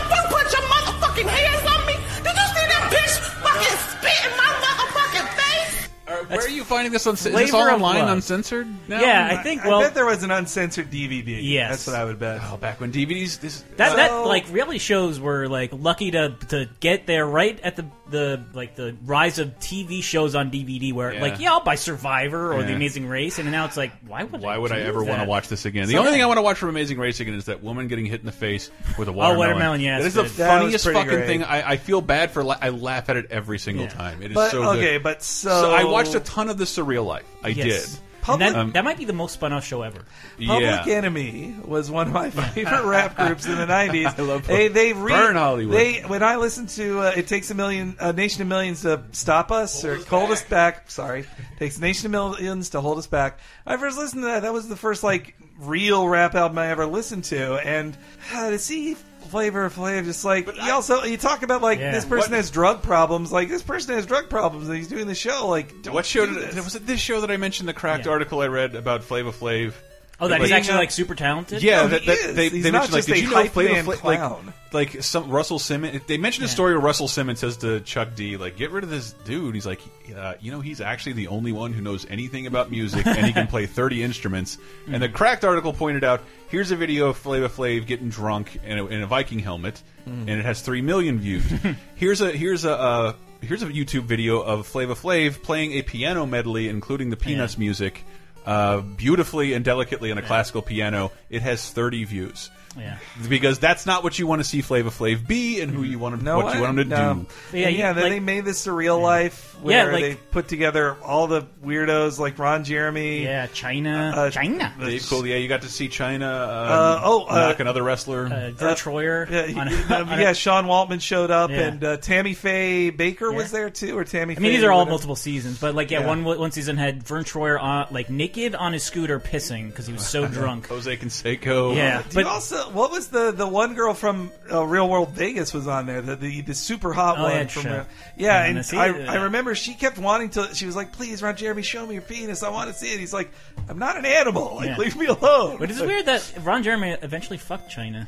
[6.30, 7.14] That's are you finding this on?
[7.16, 8.10] Is this Flavor all of online, Love.
[8.18, 8.68] uncensored?
[8.88, 9.02] now?
[9.02, 9.64] Yeah, I think.
[9.64, 11.40] Well, I bet there was an uncensored DVD.
[11.42, 11.70] Yes.
[11.72, 12.42] that's what I would bet.
[12.44, 13.40] Oh, back when DVDs.
[13.40, 17.60] This That, that So- like reality shows were like lucky to to get there right
[17.64, 21.22] at the the like the rise of TV shows on DVD where Yeah.
[21.22, 22.76] like yeah I'll buy Survivor or The Yeah.
[22.78, 25.16] Amazing Race and now it's like why would Why I would I do ever want
[25.16, 25.28] to that?
[25.28, 25.88] watch this again?
[25.88, 27.88] The So- only thing I want to watch from Amazing Race again is that woman
[27.90, 29.48] getting hit in the face with a Oh, watermelon.
[29.50, 30.32] watermelon, yeah, that it's the good.
[30.32, 31.28] That was funniest pretty fucking great.
[31.28, 31.44] thing.
[31.44, 32.44] I, I feel bad for.
[32.46, 33.90] La- I laugh at it every single Yeah.
[33.92, 34.22] time.
[34.24, 34.78] It is But, so good.
[34.80, 37.26] okay, but so- I watched a ton of the Surreal Life.
[37.44, 37.92] I Yes.
[37.94, 38.00] did.
[38.30, 40.00] And that, Um, that might be the most spun off show ever.
[40.46, 40.96] Public yeah.
[40.96, 44.20] Enemy was one of my favorite rap groups in the '90s.
[44.20, 45.74] I love they they re- Burn Hollywood.
[45.74, 49.02] They when I listened to uh, "It Takes a Million, a Nation of Millions to
[49.14, 51.24] Stop Us" or "Hold Us Back," sorry,
[51.58, 54.42] "Takes a Nation of Millions to Hold Us Back." I first listened to that.
[54.42, 57.96] That was the first like real rap album I ever listened to, and
[58.34, 58.98] uh, to see
[59.28, 61.92] Flavor Flav just like you also you talk about like Yeah.
[61.92, 65.08] this person What- has drug problems, like this person has drug problems, and he's doing
[65.08, 65.48] the show.
[65.48, 66.64] Like, don't What show do did this.
[66.64, 66.88] was it?
[66.88, 68.12] This show that I mentioned, the cracked Yeah.
[68.14, 69.74] article I read about Flavor Flav.
[70.20, 71.62] Oh, that he's Being, actually like super talented.
[71.62, 72.36] Yeah, No, that, he that- is.
[72.36, 73.98] they, He's they not mentioned like, just did a you know hype Flava man Flav,
[73.98, 74.54] clown.
[74.74, 76.02] like, like some Russell Simmons?
[76.08, 78.90] They mentioned a story where Russell Simmons says to Chuck D, like, get rid of
[78.90, 79.54] this dude.
[79.54, 79.80] He's like,
[80.18, 83.32] uh, you know, he's actually the only one who knows anything about music, and he
[83.32, 84.58] can play thirty instruments.
[84.92, 88.78] And the cracked article pointed out, here's a video of Flavor Flav getting drunk in
[88.78, 91.44] a, in a Viking helmet, and it has three million views.
[91.96, 92.72] here's a here's a.
[92.78, 97.56] Uh, Here's a YouTube video of Flavor Flav playing a piano medley, including the Peanuts
[97.56, 98.04] music,
[98.48, 101.12] uh, beautifully and delicately on a classical piano.
[101.30, 102.50] It has 30 views.
[102.80, 102.98] Yeah.
[103.28, 106.14] Because that's not what you want to see Flavor Flav be, and who you want
[106.14, 107.14] him, No, what you want him to no.
[107.16, 107.28] do.
[107.58, 107.94] Yeah, Yeah, you- yeah.
[107.94, 111.42] Then like- they made this surreal life Yeah, where like- they put together all the
[111.66, 113.24] weirdos like Ron Jeremy.
[113.24, 114.80] Yeah, Chyna, Uh, Chyna.
[114.80, 118.26] Dave Cool, yeah, you got to see Chyna uh, Uh, oh, uh, knock another wrestler.
[118.28, 119.28] Uh, Vern Troyer.
[119.28, 121.58] Yeah, on- he- uh, on- yeah, Sean Waltman showed up, Yeah.
[121.62, 124.36] and uh, Tammy Faye Bakker was there too, or Tammy.
[124.36, 124.92] I mean, Faye these are all whatever.
[124.92, 126.06] multiple seasons, but like, yeah, Yeah.
[126.08, 129.94] one one season had Vern Troyer on like naked on his scooter pissing because he
[129.94, 130.68] was so drunk.
[130.68, 131.76] Jose Canseco.
[131.76, 135.10] Yeah, Do but you also, what was the the one girl from uh, Real World
[135.10, 136.02] Vegas was on there?
[136.02, 137.66] The the, the super hot Oh, one yeah, from Trisha.
[137.74, 137.86] Real-
[138.18, 139.12] yeah, Yeah, and see, I, yeah.
[139.12, 140.54] I remember she kept wanting to.
[140.54, 142.44] She was like, "Please, Ron Jeremy, show me your penis.
[142.44, 143.32] I want to see it." He's like,
[143.70, 144.56] "I'm not an animal.
[144.56, 144.78] Like, Yeah.
[144.78, 148.08] leave me alone." But it's weird that Ron Jeremy eventually fucked Chyna.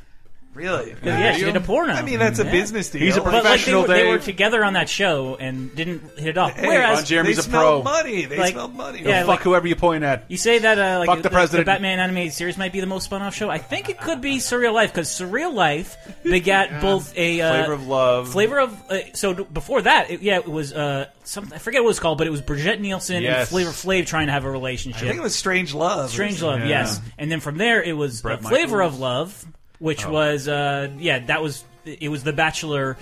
[0.55, 0.95] Really?
[1.03, 1.93] Yeah, she did a porno.
[1.93, 2.51] I mean, that's a Yeah.
[2.51, 3.01] business deal.
[3.01, 6.01] He's a But like they professional, were, they were together on that show and didn't
[6.17, 6.53] hit it off.
[6.53, 7.93] Hey, Whereas Jeremy's they a smelled pro.
[7.93, 8.25] money.
[8.25, 9.01] They Like- smelled money.
[9.05, 10.25] yeah, Fuck like- whoever you point at.
[10.27, 11.65] You say that uh, like Fuck the president.
[11.65, 13.49] Batman animated series might be the most spun off show.
[13.49, 17.73] I think it could be Surreal Life because Surreal Life begat both a uh, Flavor
[17.73, 18.29] of Love.
[18.29, 21.81] Flavor of uh, so d- before that, it, yeah, it was uh, some I forget
[21.81, 23.49] what it was called, but it was Brigitte Nielsen and Yes.
[23.49, 25.03] Flavor Flav trying to have a relationship.
[25.03, 26.09] I think it was Strange Love.
[26.09, 26.41] Strange.
[26.41, 26.65] Love, Yeah.
[26.67, 28.93] yes, and then from there it was Flavor Michaels.
[28.95, 29.45] of Love,
[29.79, 30.11] which Oh.
[30.11, 32.97] was uh, yeah, that was it was The Bachelor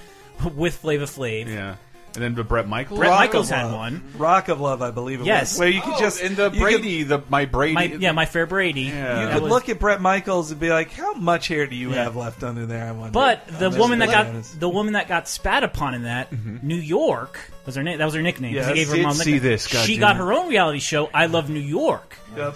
[0.56, 1.48] with Flavor Flav.
[1.48, 1.76] Yeah.
[2.16, 2.98] And then the Bret Michaels.
[2.98, 4.02] Bret Rock Michaels had one.
[4.18, 5.52] Rock of Love, I believe it Yes.
[5.54, 5.60] was.
[5.60, 7.74] Where you could Oh, just in the you could- Brady, the my Brady.
[7.76, 8.84] My, yeah, my fair Brady.
[8.84, 9.20] Yeah.
[9.22, 11.76] You That could was- look at Bret Michaels and be like, "How much hair do
[11.76, 12.04] you Yeah.
[12.06, 13.12] have left under there?" I wonder.
[13.12, 14.56] But the Oh, woman that got bananas.
[14.58, 16.30] the woman that got spat upon in that
[16.64, 18.00] New York was her name.
[18.00, 18.54] That was her nickname.
[18.56, 18.68] 'cause Yes.
[18.70, 19.52] they gave her Did mom see nickname.
[19.52, 20.20] this, God She damn got it.
[20.20, 21.10] her own reality show.
[21.14, 22.16] I love New York.
[22.36, 22.56] Yep.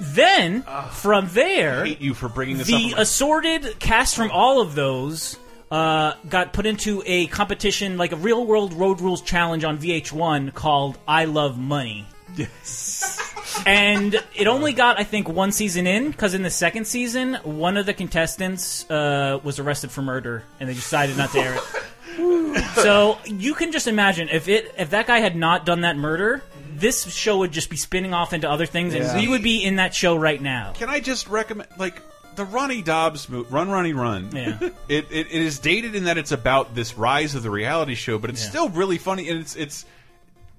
[0.00, 2.98] Then from there, hate you for bringing this the up.
[3.00, 5.36] assorted cast from all of those
[5.70, 10.54] uh, got put into a competition, like a real world road rules challenge on VH1
[10.54, 13.24] called "I Love Money." Yes.
[13.66, 17.76] and it only got I think one season in because in the second season one
[17.76, 22.64] of the contestants uh, was arrested for murder and they decided not to air it.
[22.74, 26.42] so you can just imagine if it if that guy had not done that murder,
[26.80, 29.10] this show would just be spinning off into other things, Yeah.
[29.12, 30.72] and we would be in that show right now.
[30.74, 32.00] Can I just recommend like
[32.36, 34.30] the Ronnie Dobbs movie, Run Ronnie Run?
[34.34, 34.58] Yeah.
[34.88, 38.18] It, it it is dated in that it's about this rise of the reality show,
[38.18, 38.50] but it's Yeah.
[38.50, 39.84] still really funny and it's it's.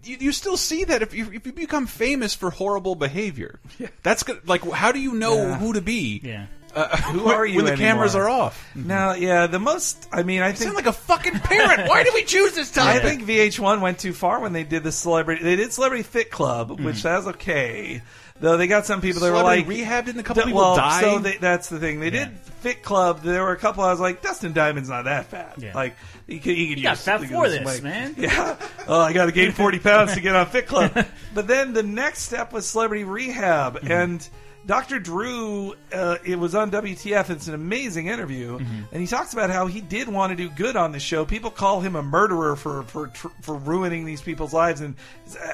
[0.04, 3.60] You, you still see that if you, if you become famous for horrible behavior,
[4.02, 4.48] that's good.
[4.48, 5.58] Like, how do you know Yeah.
[5.60, 6.22] who to be?
[6.24, 6.46] Yeah.
[6.76, 7.88] Uh, Who are you when the anymore?
[7.88, 8.64] cameras are off?
[8.76, 10.08] Now, yeah, the most.
[10.12, 11.88] I mean, I I think sound like a fucking parent.
[11.90, 12.88] Why did we choose this time?
[12.96, 15.44] I think VH1 went too far when they did the celebrity.
[15.44, 18.02] They did Celebrity Fit Club, which that was okay.
[18.42, 20.76] Though they got some people that were like Rehab didn't a couple D- people well,
[20.78, 21.02] die?
[21.02, 22.00] So they, that's the thing.
[22.00, 22.30] They did
[22.62, 23.22] Fit Club.
[23.22, 23.84] There were a couple.
[23.84, 25.56] I was like, Dustin Diamond's not that fat.
[25.58, 25.74] Yeah.
[25.76, 25.96] Like
[26.26, 27.84] he could, he could You got use- fat he for lose some this, weight.
[27.84, 28.16] man.
[28.18, 28.56] Yeah.
[28.88, 31.06] Oh, I got to gain forty pounds to get on Fit Club.
[31.34, 33.92] But then the next step was Celebrity Rehab, Mm-hmm.
[33.92, 34.30] and
[34.70, 35.00] Dr.
[35.00, 35.74] Drew.
[35.92, 37.32] Uh, it was on WTF.
[37.32, 38.82] It's an amazing interview, Mm-hmm.
[38.92, 41.26] and he talks about how he did want to do good on the show.
[41.26, 43.08] People call him a murderer for for
[43.42, 44.96] for ruining these people's lives and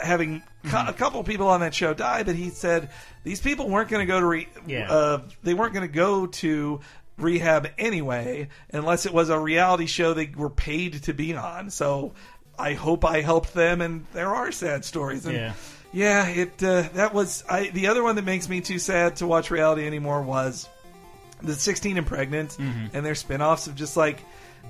[0.03, 0.89] having Mm-hmm.
[0.89, 2.23] a couple people on that show die.
[2.23, 2.89] But he said
[3.23, 4.91] these people weren't going to go to re- Yeah.
[4.91, 6.81] uh, they weren't going to go to
[7.17, 11.69] rehab anyway unless it was a reality show they were paid to be on.
[11.69, 12.13] So
[12.59, 15.25] I hope I helped them, and there are sad stories.
[15.25, 15.53] And Yeah.
[15.95, 17.69] Yeah, it uh, that was I.
[17.69, 20.67] The other one that makes me too sad to watch reality anymore was
[21.41, 22.89] the 16 and pregnant Mhm.
[22.93, 24.19] and their spin-offs of just like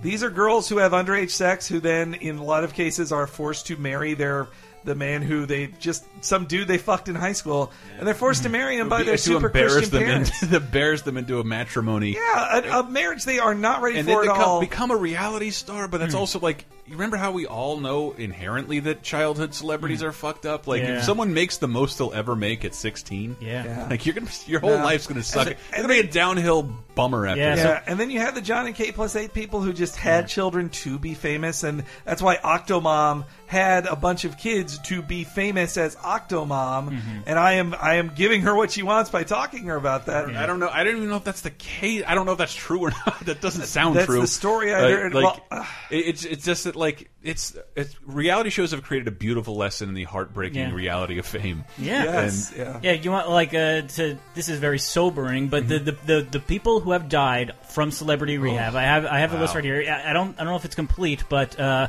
[0.02, 3.28] these are girls who have underage sex who then in a lot of cases are
[3.28, 4.48] forced to marry their
[4.84, 8.44] the man who they just some dude they fucked in high school and they're forced
[8.44, 10.42] to marry him by their to super Christian them parents.
[10.44, 12.14] into embarrass them into a matrimony.
[12.14, 14.60] yeah, a, a marriage they are not ready and for then at all.
[14.60, 16.20] become a reality star, but that's Hmm.
[16.20, 20.08] also like you remember how we all know inherently that childhood celebrities Hmm.
[20.08, 20.68] are fucked up.
[20.68, 20.98] Like Yeah.
[21.00, 23.64] if someone makes the most they'll ever make at sixteen, Yeah.
[23.66, 23.88] Yeah.
[23.90, 24.84] like you're gonna your whole No.
[24.84, 25.48] life's gonna suck.
[25.48, 27.84] And- it's gonna be a downhill bummer after Yeah, that.
[27.88, 30.70] and then you had the John and Kate plus eight people who just had children
[30.70, 35.76] to be famous, and that's why Octomom had a bunch of kids to be famous
[35.78, 36.90] as Octomom.
[36.90, 37.20] Mm-hmm.
[37.26, 40.06] And I am I am giving her what she wants by talking to her about
[40.06, 40.36] that.
[40.36, 40.70] I don't know.
[40.72, 42.04] I don't even know if that's the case.
[42.08, 43.26] I don't know if that's true or not.
[43.26, 44.22] That doesn't sound That's true.
[44.22, 45.14] the story I heard.
[45.14, 49.12] Like, Well, it- it's it's just that like it's it's reality shows have created a
[49.12, 50.74] beautiful lesson in the heartbreaking Yeah.
[50.74, 51.64] reality of fame.
[51.78, 52.22] Yeah.
[52.28, 52.92] And- yeah.
[52.94, 56.80] You want like uh, to this is very sobering, but the, the, the the people
[56.80, 58.76] who have died from celebrity rehab.
[58.76, 59.56] I have I have a list Wow.
[59.60, 59.86] right here.
[59.90, 61.60] I I don't I don't know if it's complete, but.
[61.60, 61.88] Uh,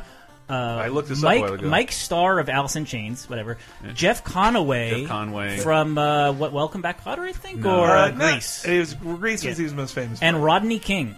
[0.49, 1.67] uh, I looked this up a Mike, while ago.
[1.67, 3.57] Mike Starr of Alice in Chains, whatever.
[3.93, 5.57] Jeff Conaway, Jeff Conway.
[5.57, 7.81] from uh, what Welcome Back, Kotter, I think, No.
[7.81, 8.63] or Uh, no, Grease.
[8.63, 9.53] it was Grease was Yeah.
[9.55, 10.21] he was most famous.
[10.21, 11.15] and Rodney King.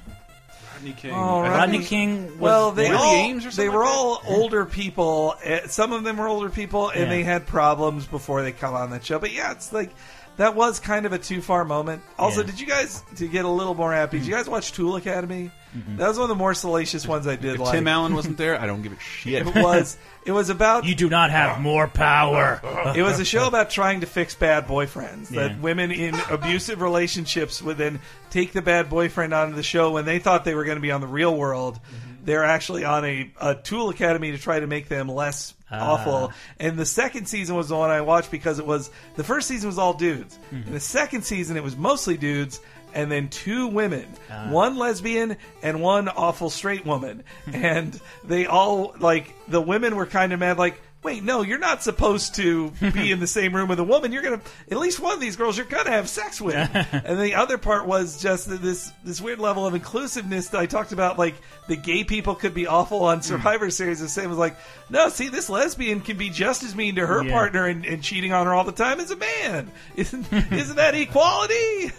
[0.80, 1.12] Rodney King.
[1.14, 4.66] Oh, Rodney King was well, they Willie all Ames or they were like all older
[4.66, 5.36] people.
[5.44, 7.10] Eh, Some of them were older people, and Yeah.
[7.10, 9.20] they had problems before they come on that show.
[9.20, 9.92] But yeah, it's like
[10.40, 12.02] that was kind of a too far moment.
[12.18, 12.48] Also, Yeah.
[12.48, 14.20] did you guys to get a little more happy?
[14.20, 15.52] Did you guys watch Tool Academy?
[15.78, 15.98] Mm-hmm.
[15.98, 17.56] That was one of the more salacious ones I did.
[17.56, 19.46] If like Tim Allen wasn't there, I don't give a shit.
[19.46, 19.98] It was.
[20.26, 20.86] It was about.
[20.86, 22.60] You do not have more power.
[22.96, 25.30] it was a show about trying to fix bad boyfriends.
[25.30, 25.50] Yeah.
[25.50, 30.06] That women in abusive relationships would then take the bad boyfriend onto the show when
[30.06, 31.76] they thought they were going to be on the real world.
[31.76, 32.09] Mm-hmm.
[32.30, 35.94] They're actually on a, a tool academy to try to make them less Ah.
[35.94, 36.32] awful.
[36.60, 39.68] And the second season was the one I watched because it was the first season
[39.68, 40.38] was all dudes.
[40.52, 40.68] Mm-hmm.
[40.68, 42.60] And the second season it was mostly dudes
[42.94, 44.50] and then two women, Ah.
[44.50, 47.24] one lesbian and one awful straight woman.
[47.48, 51.82] and they all like the women were kind of mad like Wait, no, you're not
[51.82, 54.12] supposed to be in the same room with a woman.
[54.12, 56.56] You're gonna at least one of these girls you're gonna have sex with.
[56.76, 60.92] and the other part was just this this weird level of inclusiveness that I talked
[60.92, 61.18] about.
[61.18, 61.36] Like
[61.70, 64.02] the gay people could be awful on Survivor Series.
[64.02, 64.58] The same was like,
[64.90, 67.32] no, see, this lesbian can be just as mean to her Yeah.
[67.32, 69.72] partner and, and cheating on her all the time as a man.
[69.96, 71.92] Isn't isn't that equality?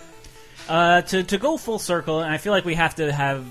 [0.68, 3.46] Uh, to to go full circle, and I feel like we have to have.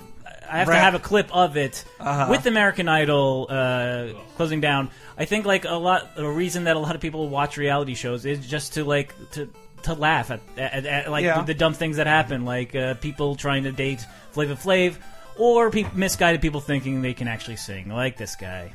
[0.52, 0.82] I have to Wrap.
[0.84, 2.28] have a clip of it Uh-huh.
[2.30, 4.90] with American Idol uh, closing down.
[5.18, 8.26] I think like a lot, a reason that a lot of people watch reality shows
[8.26, 9.50] is just to like to
[9.84, 11.42] to laugh at, at, at like Yeah.
[11.44, 14.96] the, dumb things that happen, like uh, people trying to date Flavor Flav,
[15.38, 18.74] or pe- misguided people thinking they can actually sing, like this guy.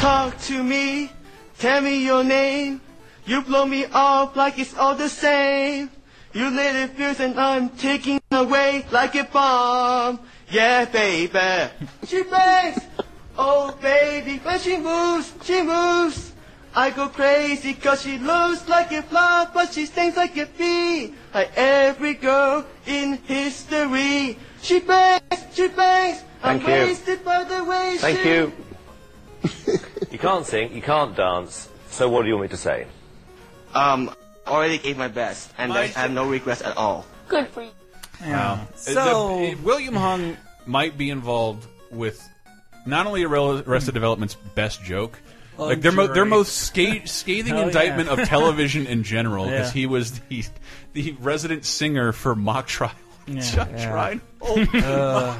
[0.00, 1.10] Talk to me,
[1.58, 2.80] tell me your name.
[3.26, 5.90] You blow me off like it's all the same.
[6.32, 10.20] You let it fuse and I'm taking away like a bomb.
[10.50, 11.72] Yeah, baby.
[12.06, 12.80] She bangs.
[13.36, 16.32] Oh, baby, when she moves, she moves.
[16.74, 21.14] I go crazy cause she looks like a flower, but she stings like a bee.
[21.34, 24.38] Like every girl in history.
[24.62, 25.22] She bangs,
[25.54, 26.22] she bangs.
[26.42, 26.86] I'm Thank you.
[26.86, 28.28] wasted by the way Thank she...
[28.28, 28.52] you.
[30.10, 32.86] You can't sing, you can't dance, so what do you want me to say?
[33.74, 34.10] Um,
[34.48, 37.06] already gave my best, and I have no regrets at all.
[37.28, 37.70] Good for you.
[38.26, 38.66] Wow.
[38.74, 40.36] So- The- William Hung
[40.66, 42.20] might be involved with
[42.86, 45.18] not only Arrel- Arrested Development's best joke,
[45.56, 46.28] like their mo- their jury.
[46.30, 47.66] most sca- scathing Oh, yeah.
[47.66, 49.72] indictment of television in general, because Yeah.
[49.80, 50.44] he was the
[50.94, 52.92] the resident singer for Mock Trial.
[53.26, 53.40] Yeah.
[53.42, 53.92] Chuck Yeah.
[54.40, 54.74] Reinhold.
[54.74, 55.34] Uh,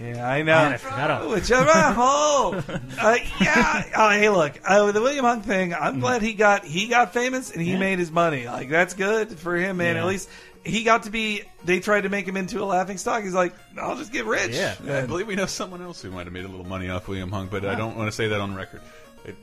[0.00, 0.54] yeah, I know.
[0.54, 2.64] Man, I forgot all- Oh, Jeff Reinhold.
[3.00, 3.84] uh, yeah.
[3.96, 6.00] Oh, hey, look, uh, the William Hung thing, I'm Mm-hmm.
[6.00, 8.46] glad he got he got famous and he made his money.
[8.46, 9.96] Like that's good for him, man.
[9.96, 10.02] Yeah.
[10.02, 10.28] At least
[10.64, 11.42] he got to be.
[11.64, 13.22] They tried to make him into a laughing stock.
[13.24, 14.52] He's like, I'll just get rich.
[14.54, 14.74] Yeah.
[14.84, 17.08] I And- believe we know someone else who might have made a little money off
[17.08, 18.80] William Hung, but I don't want to say that on record.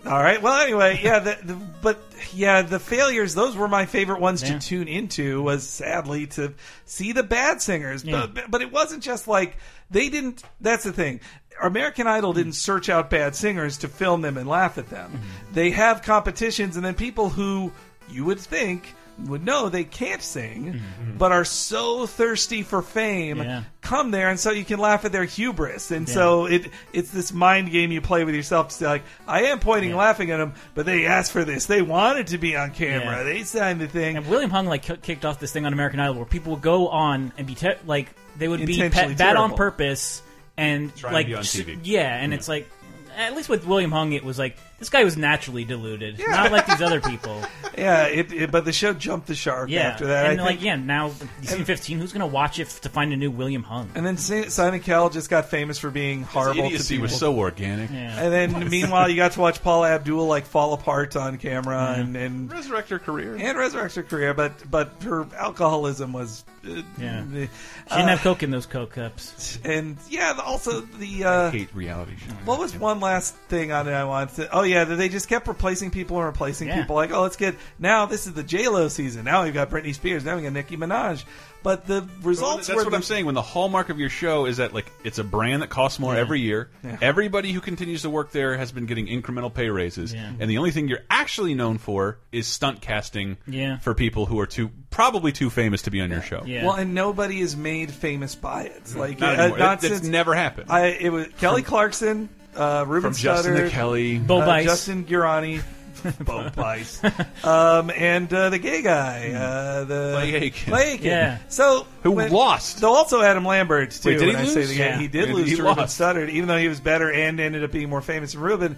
[0.05, 0.41] All right.
[0.41, 1.19] Well, anyway, yeah.
[1.19, 1.99] The, the, but
[2.33, 3.35] yeah, the failures.
[3.35, 4.57] Those were my favorite ones Yeah.
[4.57, 5.41] to tune into.
[5.43, 6.53] Was sadly to
[6.85, 8.03] see the bad singers.
[8.03, 8.25] Yeah.
[8.27, 9.57] But but it wasn't just like
[9.91, 10.43] they didn't.
[10.61, 11.19] That's the thing.
[11.61, 15.11] American Idol didn't search out bad singers to film them and laugh at them.
[15.11, 15.53] Mm-hmm.
[15.53, 17.71] They have competitions, and then people who
[18.09, 20.81] you would think would know they can't sing,
[21.17, 23.49] but are so thirsty for fame, Mm-hmm.
[23.49, 23.63] Yeah.
[23.81, 25.91] come there, and so you can laugh at their hubris.
[25.91, 29.43] And so it it's this mind game you play with yourself to say, like, I
[29.43, 31.65] am pointing, and laughing at them, but they asked for this.
[31.65, 33.17] They wanted to be on camera.
[33.17, 33.23] Yeah.
[33.23, 34.17] They signed the thing.
[34.17, 36.89] And William Hung like kicked off this thing on American Idol where people would go
[36.89, 40.21] on and be te- like they would be Intentionally pe- bad on purpose
[40.57, 41.79] and Trying to like be on TV.
[41.83, 42.69] yeah, and it's like
[43.17, 46.67] at least with William Hung it was like This guy was naturally deluded, not like
[46.67, 47.41] these other people.
[47.77, 50.31] Yeah, it, it, but the show jumped the shark Yeah, after that.
[50.31, 50.63] and I like think.
[50.65, 51.11] yeah, now
[51.41, 51.99] season fifteen.
[51.99, 53.91] Who's gonna watch it f- to find a new William Hung?
[53.95, 57.03] And then Si- Simon Cowell just got famous for being horrible to idiocy people.
[57.03, 57.89] was so organic.
[57.91, 58.17] Yeah.
[58.17, 62.15] And then, meanwhile, you got to watch Paula Abdul like fall apart on camera and,
[62.15, 64.33] and resurrect her career and resurrect her career.
[64.33, 67.19] But but her alcoholism was uh, Yeah.
[67.23, 69.59] uh, She didn't have coke in those coke cups.
[69.65, 72.35] And yeah, also the uh, hate reality shows.
[72.45, 74.49] What was one last thing on it I wanted to?
[74.55, 76.81] Oh yeah, they just kept replacing people and replacing Yeah.
[76.81, 76.95] people.
[76.95, 78.05] Like, oh, let's get now.
[78.05, 79.25] This is the J Lo season.
[79.25, 80.23] Now we've got Britney Spears.
[80.25, 81.23] Now we got Nicki Minaj.
[81.63, 83.25] But the results That's were what the, I'm saying.
[83.25, 86.13] When the hallmark of your show is that like it's a brand that costs more
[86.13, 86.19] Yeah.
[86.19, 86.69] every year.
[86.83, 86.97] Yeah.
[87.01, 90.31] Everybody who continues to work there has been getting incremental pay raises, Yeah.
[90.39, 93.79] and the only thing you're actually known for is stunt casting Yeah.
[93.79, 96.43] for people who are too probably too famous to be on your show.
[96.45, 96.65] Yeah.
[96.65, 98.95] Well, and nobody is made famous by it.
[98.95, 99.57] Like Not uh, anymore.
[99.57, 100.67] not That- that's since never happened.
[100.69, 104.17] I it was Kelly Clarkson, uh, Ruben From Justin Studdard, to Kelly.
[104.19, 104.65] Bo uh, Bice.
[104.65, 105.61] Justin Guarini.
[106.23, 107.01] Bo Bice,
[107.43, 110.71] um, and uh, the gay guy, uh, the Clay Aiken.
[110.73, 111.05] Clay Aiken.
[111.07, 111.37] Yeah.
[111.47, 112.77] So Who when- lost?
[112.79, 114.09] So also Adam Lambert too.
[114.09, 114.69] Wait, did when he I say lose?
[114.69, 114.99] the guy, Yeah.
[114.99, 115.99] he did He- lose he to Ruben lost.
[115.99, 118.77] Studdard, even though he was better and ended up being more famous than Ruben.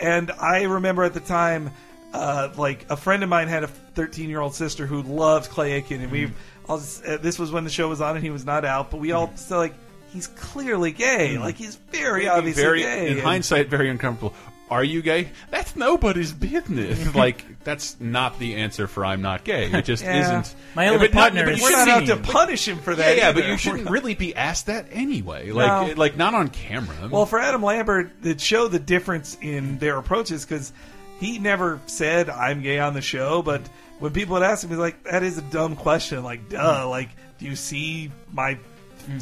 [0.00, 1.72] And I remember at the time,
[2.12, 5.72] uh, like a friend of mine had a 13 year old sister who loved Clay
[5.72, 6.30] Aiken, and we.
[6.68, 9.00] all uh, this was when the show was on and he was not out, but
[9.00, 9.74] we all still like.
[10.12, 11.34] He's clearly gay.
[11.36, 11.42] Hmm.
[11.42, 13.06] Like he's very obviously very, gay.
[13.08, 14.34] in And- hindsight, very uncomfortable.
[14.70, 15.30] Are you gay?
[15.50, 17.14] That's nobody's business.
[17.14, 19.70] like that's not the answer for I'm not gay.
[19.72, 20.20] It just Yeah.
[20.40, 20.54] isn't.
[20.74, 22.68] My only But not- partner but is you we're shouldn't not out be- to punish
[22.68, 23.16] him for that.
[23.16, 23.52] yeah, but either.
[23.52, 25.50] you shouldn't really be asked that anyway.
[25.52, 25.94] Like, No.
[25.94, 27.08] like not on camera.
[27.10, 30.70] Well, for Adam Lambert, it showed the difference in their approaches because
[31.18, 33.62] he never said "I'm gay" on the show, but
[34.00, 36.82] when people would ask him, he's like, "That is a dumb question." Like, duh.
[36.84, 36.90] Hmm.
[36.90, 37.08] Like,
[37.38, 38.58] do you see my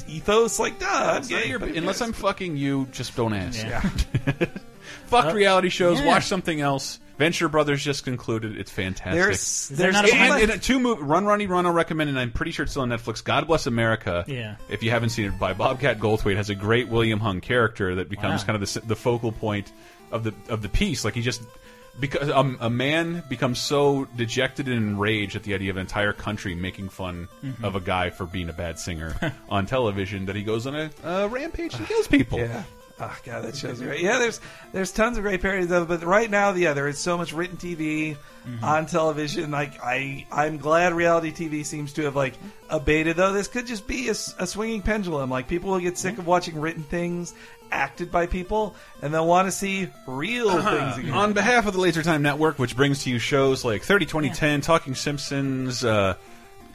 [0.08, 0.58] ethos?
[0.58, 0.86] Like, duh.
[0.88, 1.48] I'm gay.
[1.48, 2.00] your- but who unless?
[2.00, 3.64] I'm fucking you, just don't ask.
[3.64, 3.80] Yeah.
[5.06, 6.00] Fuck Uh, reality shows.
[6.00, 6.06] yeah.
[6.06, 6.98] Watch something else.
[7.18, 8.58] Venture Brothers just concluded.
[8.58, 9.14] It's fantastic.
[9.22, 11.64] There's, Is there's not a too and, much- and two move Run Ronnie Run.
[11.64, 13.24] I'll recommend, and I'm pretty sure it's still on Netflix.
[13.24, 14.24] God Bless America.
[14.26, 14.56] Yeah.
[14.68, 18.10] If you haven't seen it, by Bobcat Goldthwait has a great William Hung character that
[18.10, 18.46] becomes Wow.
[18.52, 19.72] kind of the the focal point
[20.12, 21.04] of the of the piece.
[21.06, 21.40] Like he just
[21.98, 26.12] because um, a man becomes so dejected and enraged at the idea of an entire
[26.12, 27.64] country making fun Mm-hmm.
[27.64, 29.14] of a guy for being a bad singer
[29.48, 32.38] on television that he goes on a, a rampage and kills people.
[32.38, 32.62] Yeah.
[32.98, 34.00] Oh god, that show's great.
[34.00, 34.40] Yeah, there's
[34.72, 37.32] there's tons of great parodies of it, but right now, yeah, there is so much
[37.32, 38.16] written TV
[38.46, 38.62] Mm-hmm.
[38.64, 39.50] on television.
[39.50, 42.34] Like I, I'm glad reality TV seems to have like
[42.70, 43.16] abated.
[43.16, 45.30] Though this could just be a swinging pendulum.
[45.30, 47.34] Like people will get sick of watching written things
[47.70, 51.12] acted by people, and they'll want to see real things again.
[51.12, 54.60] On behalf of the Laser Time Network, which brings to you shows like 30 2010,
[54.60, 56.14] Talking Simpsons, uh,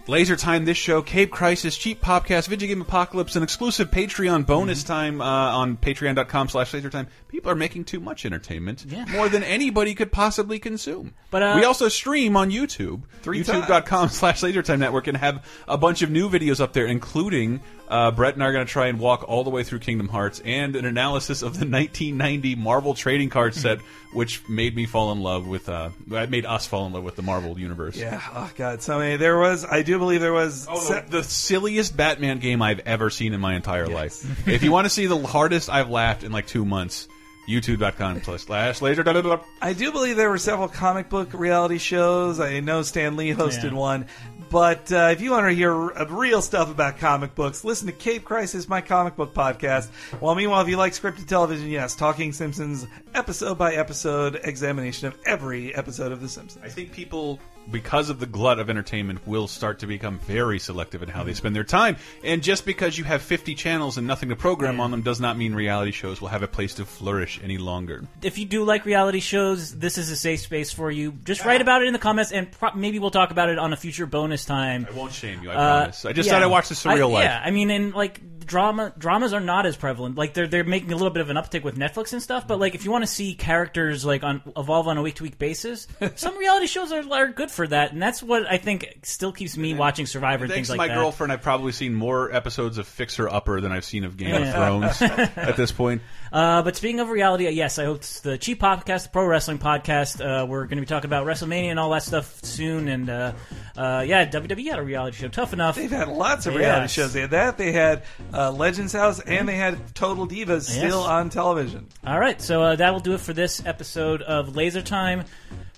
[0.07, 4.83] Laser Time, this show, Cape Crisis, Cheap Popcast, Video Game Apocalypse, an exclusive Patreon bonus
[4.83, 7.07] time uh, on patreon.com slash lasertime.
[7.27, 8.85] People are making too much entertainment.
[8.87, 9.05] Yeah.
[9.05, 11.13] More than anybody could possibly consume.
[11.29, 16.01] But, uh, we also stream on YouTube, youtube.com slash lasertime network, and have a bunch
[16.01, 18.99] of new videos up there, including uh, Brett and I are going to try and
[18.99, 23.29] walk all the way through Kingdom Hearts and an analysis of the 1990 Marvel trading
[23.29, 23.79] card set,
[24.13, 27.17] which made me fall in love with, uh, that made us fall in love with
[27.17, 27.97] the Marvel universe.
[27.97, 28.21] yeah.
[28.33, 28.81] Oh god.
[28.81, 29.17] So many.
[29.17, 29.65] There was.
[29.65, 30.67] I do believe there was.
[30.69, 34.47] Oh, se- the, the silliest Batman game I've ever seen in my entire life.
[34.47, 37.07] if you want to see the hardest I've laughed in like two months,
[37.47, 39.03] youtube.com slash laser.
[39.03, 39.43] da- da- da- da.
[39.61, 42.39] I do believe there were several comic book reality shows.
[42.39, 43.77] I know Stan Lee hosted Yeah.
[43.77, 44.05] one.
[44.49, 48.25] But uh, if you want to hear real stuff about comic books, listen to Cape
[48.25, 49.87] Crisis, my comic book podcast.
[50.19, 52.85] Well, meanwhile, if you like scripted television, yes, Talking Simpsons,
[53.15, 56.61] episode by episode examination of every episode of The Simpsons.
[56.65, 57.39] I think people,
[57.69, 61.33] because of the glut of entertainment, will start to become very selective in how they
[61.33, 61.97] spend their time.
[62.23, 65.37] And just because you have 50 channels and nothing to program on them does not
[65.37, 68.03] mean reality shows will have a place to flourish any longer.
[68.21, 71.11] If you do like reality shows, this is a safe space for you.
[71.23, 73.73] Just write about it in the comments, and pro- maybe we'll talk about it on
[73.73, 74.87] a future bonus time.
[74.89, 76.05] I won't shame you, I Uh, promise.
[76.05, 76.33] I just yeah.
[76.33, 77.23] thought I watched the surreal I- life.
[77.25, 80.15] Yeah, I mean, and like drama, dramas are not as prevalent.
[80.15, 82.47] Like they're they're making a little bit of an uptick with Netflix and stuff.
[82.47, 85.23] But like, if you want to see characters like on evolve on a week to
[85.23, 88.99] week basis, some reality shows are, are good for that, and that's what I think
[89.03, 90.99] still keeps me watching Survivor and Thanks things to like my that.
[90.99, 94.47] girlfriend, I've probably seen more episodes of Fixer Upper than I've seen of Game Yeah.
[94.49, 94.53] of
[94.99, 95.01] Thrones
[95.37, 96.01] at this point.
[96.31, 99.25] Uh, but speaking of reality, uh, yes, I hope it's the Cheap Popcast, the Pro
[99.25, 100.21] Wrestling Podcast.
[100.23, 102.87] Uh, we're going to be talking about WrestleMania and all that stuff soon.
[102.87, 103.33] And uh,
[103.75, 105.75] uh, yeah, WWE had a reality show, Tough Enough.
[105.75, 106.91] They've had lots of reality Yes.
[106.93, 107.11] shows.
[107.13, 107.57] They had that.
[107.57, 111.87] They had uh, Legends House, and they had Total Divas still on television.
[112.05, 115.25] All right, so uh, that will do it for this episode of Laser Time.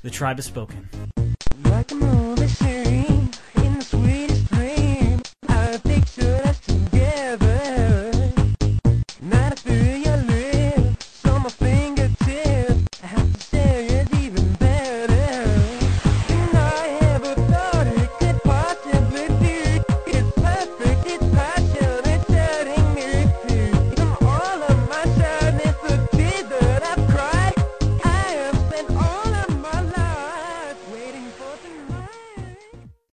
[0.01, 0.89] The tribe has spoken.
[1.65, 1.95] Like a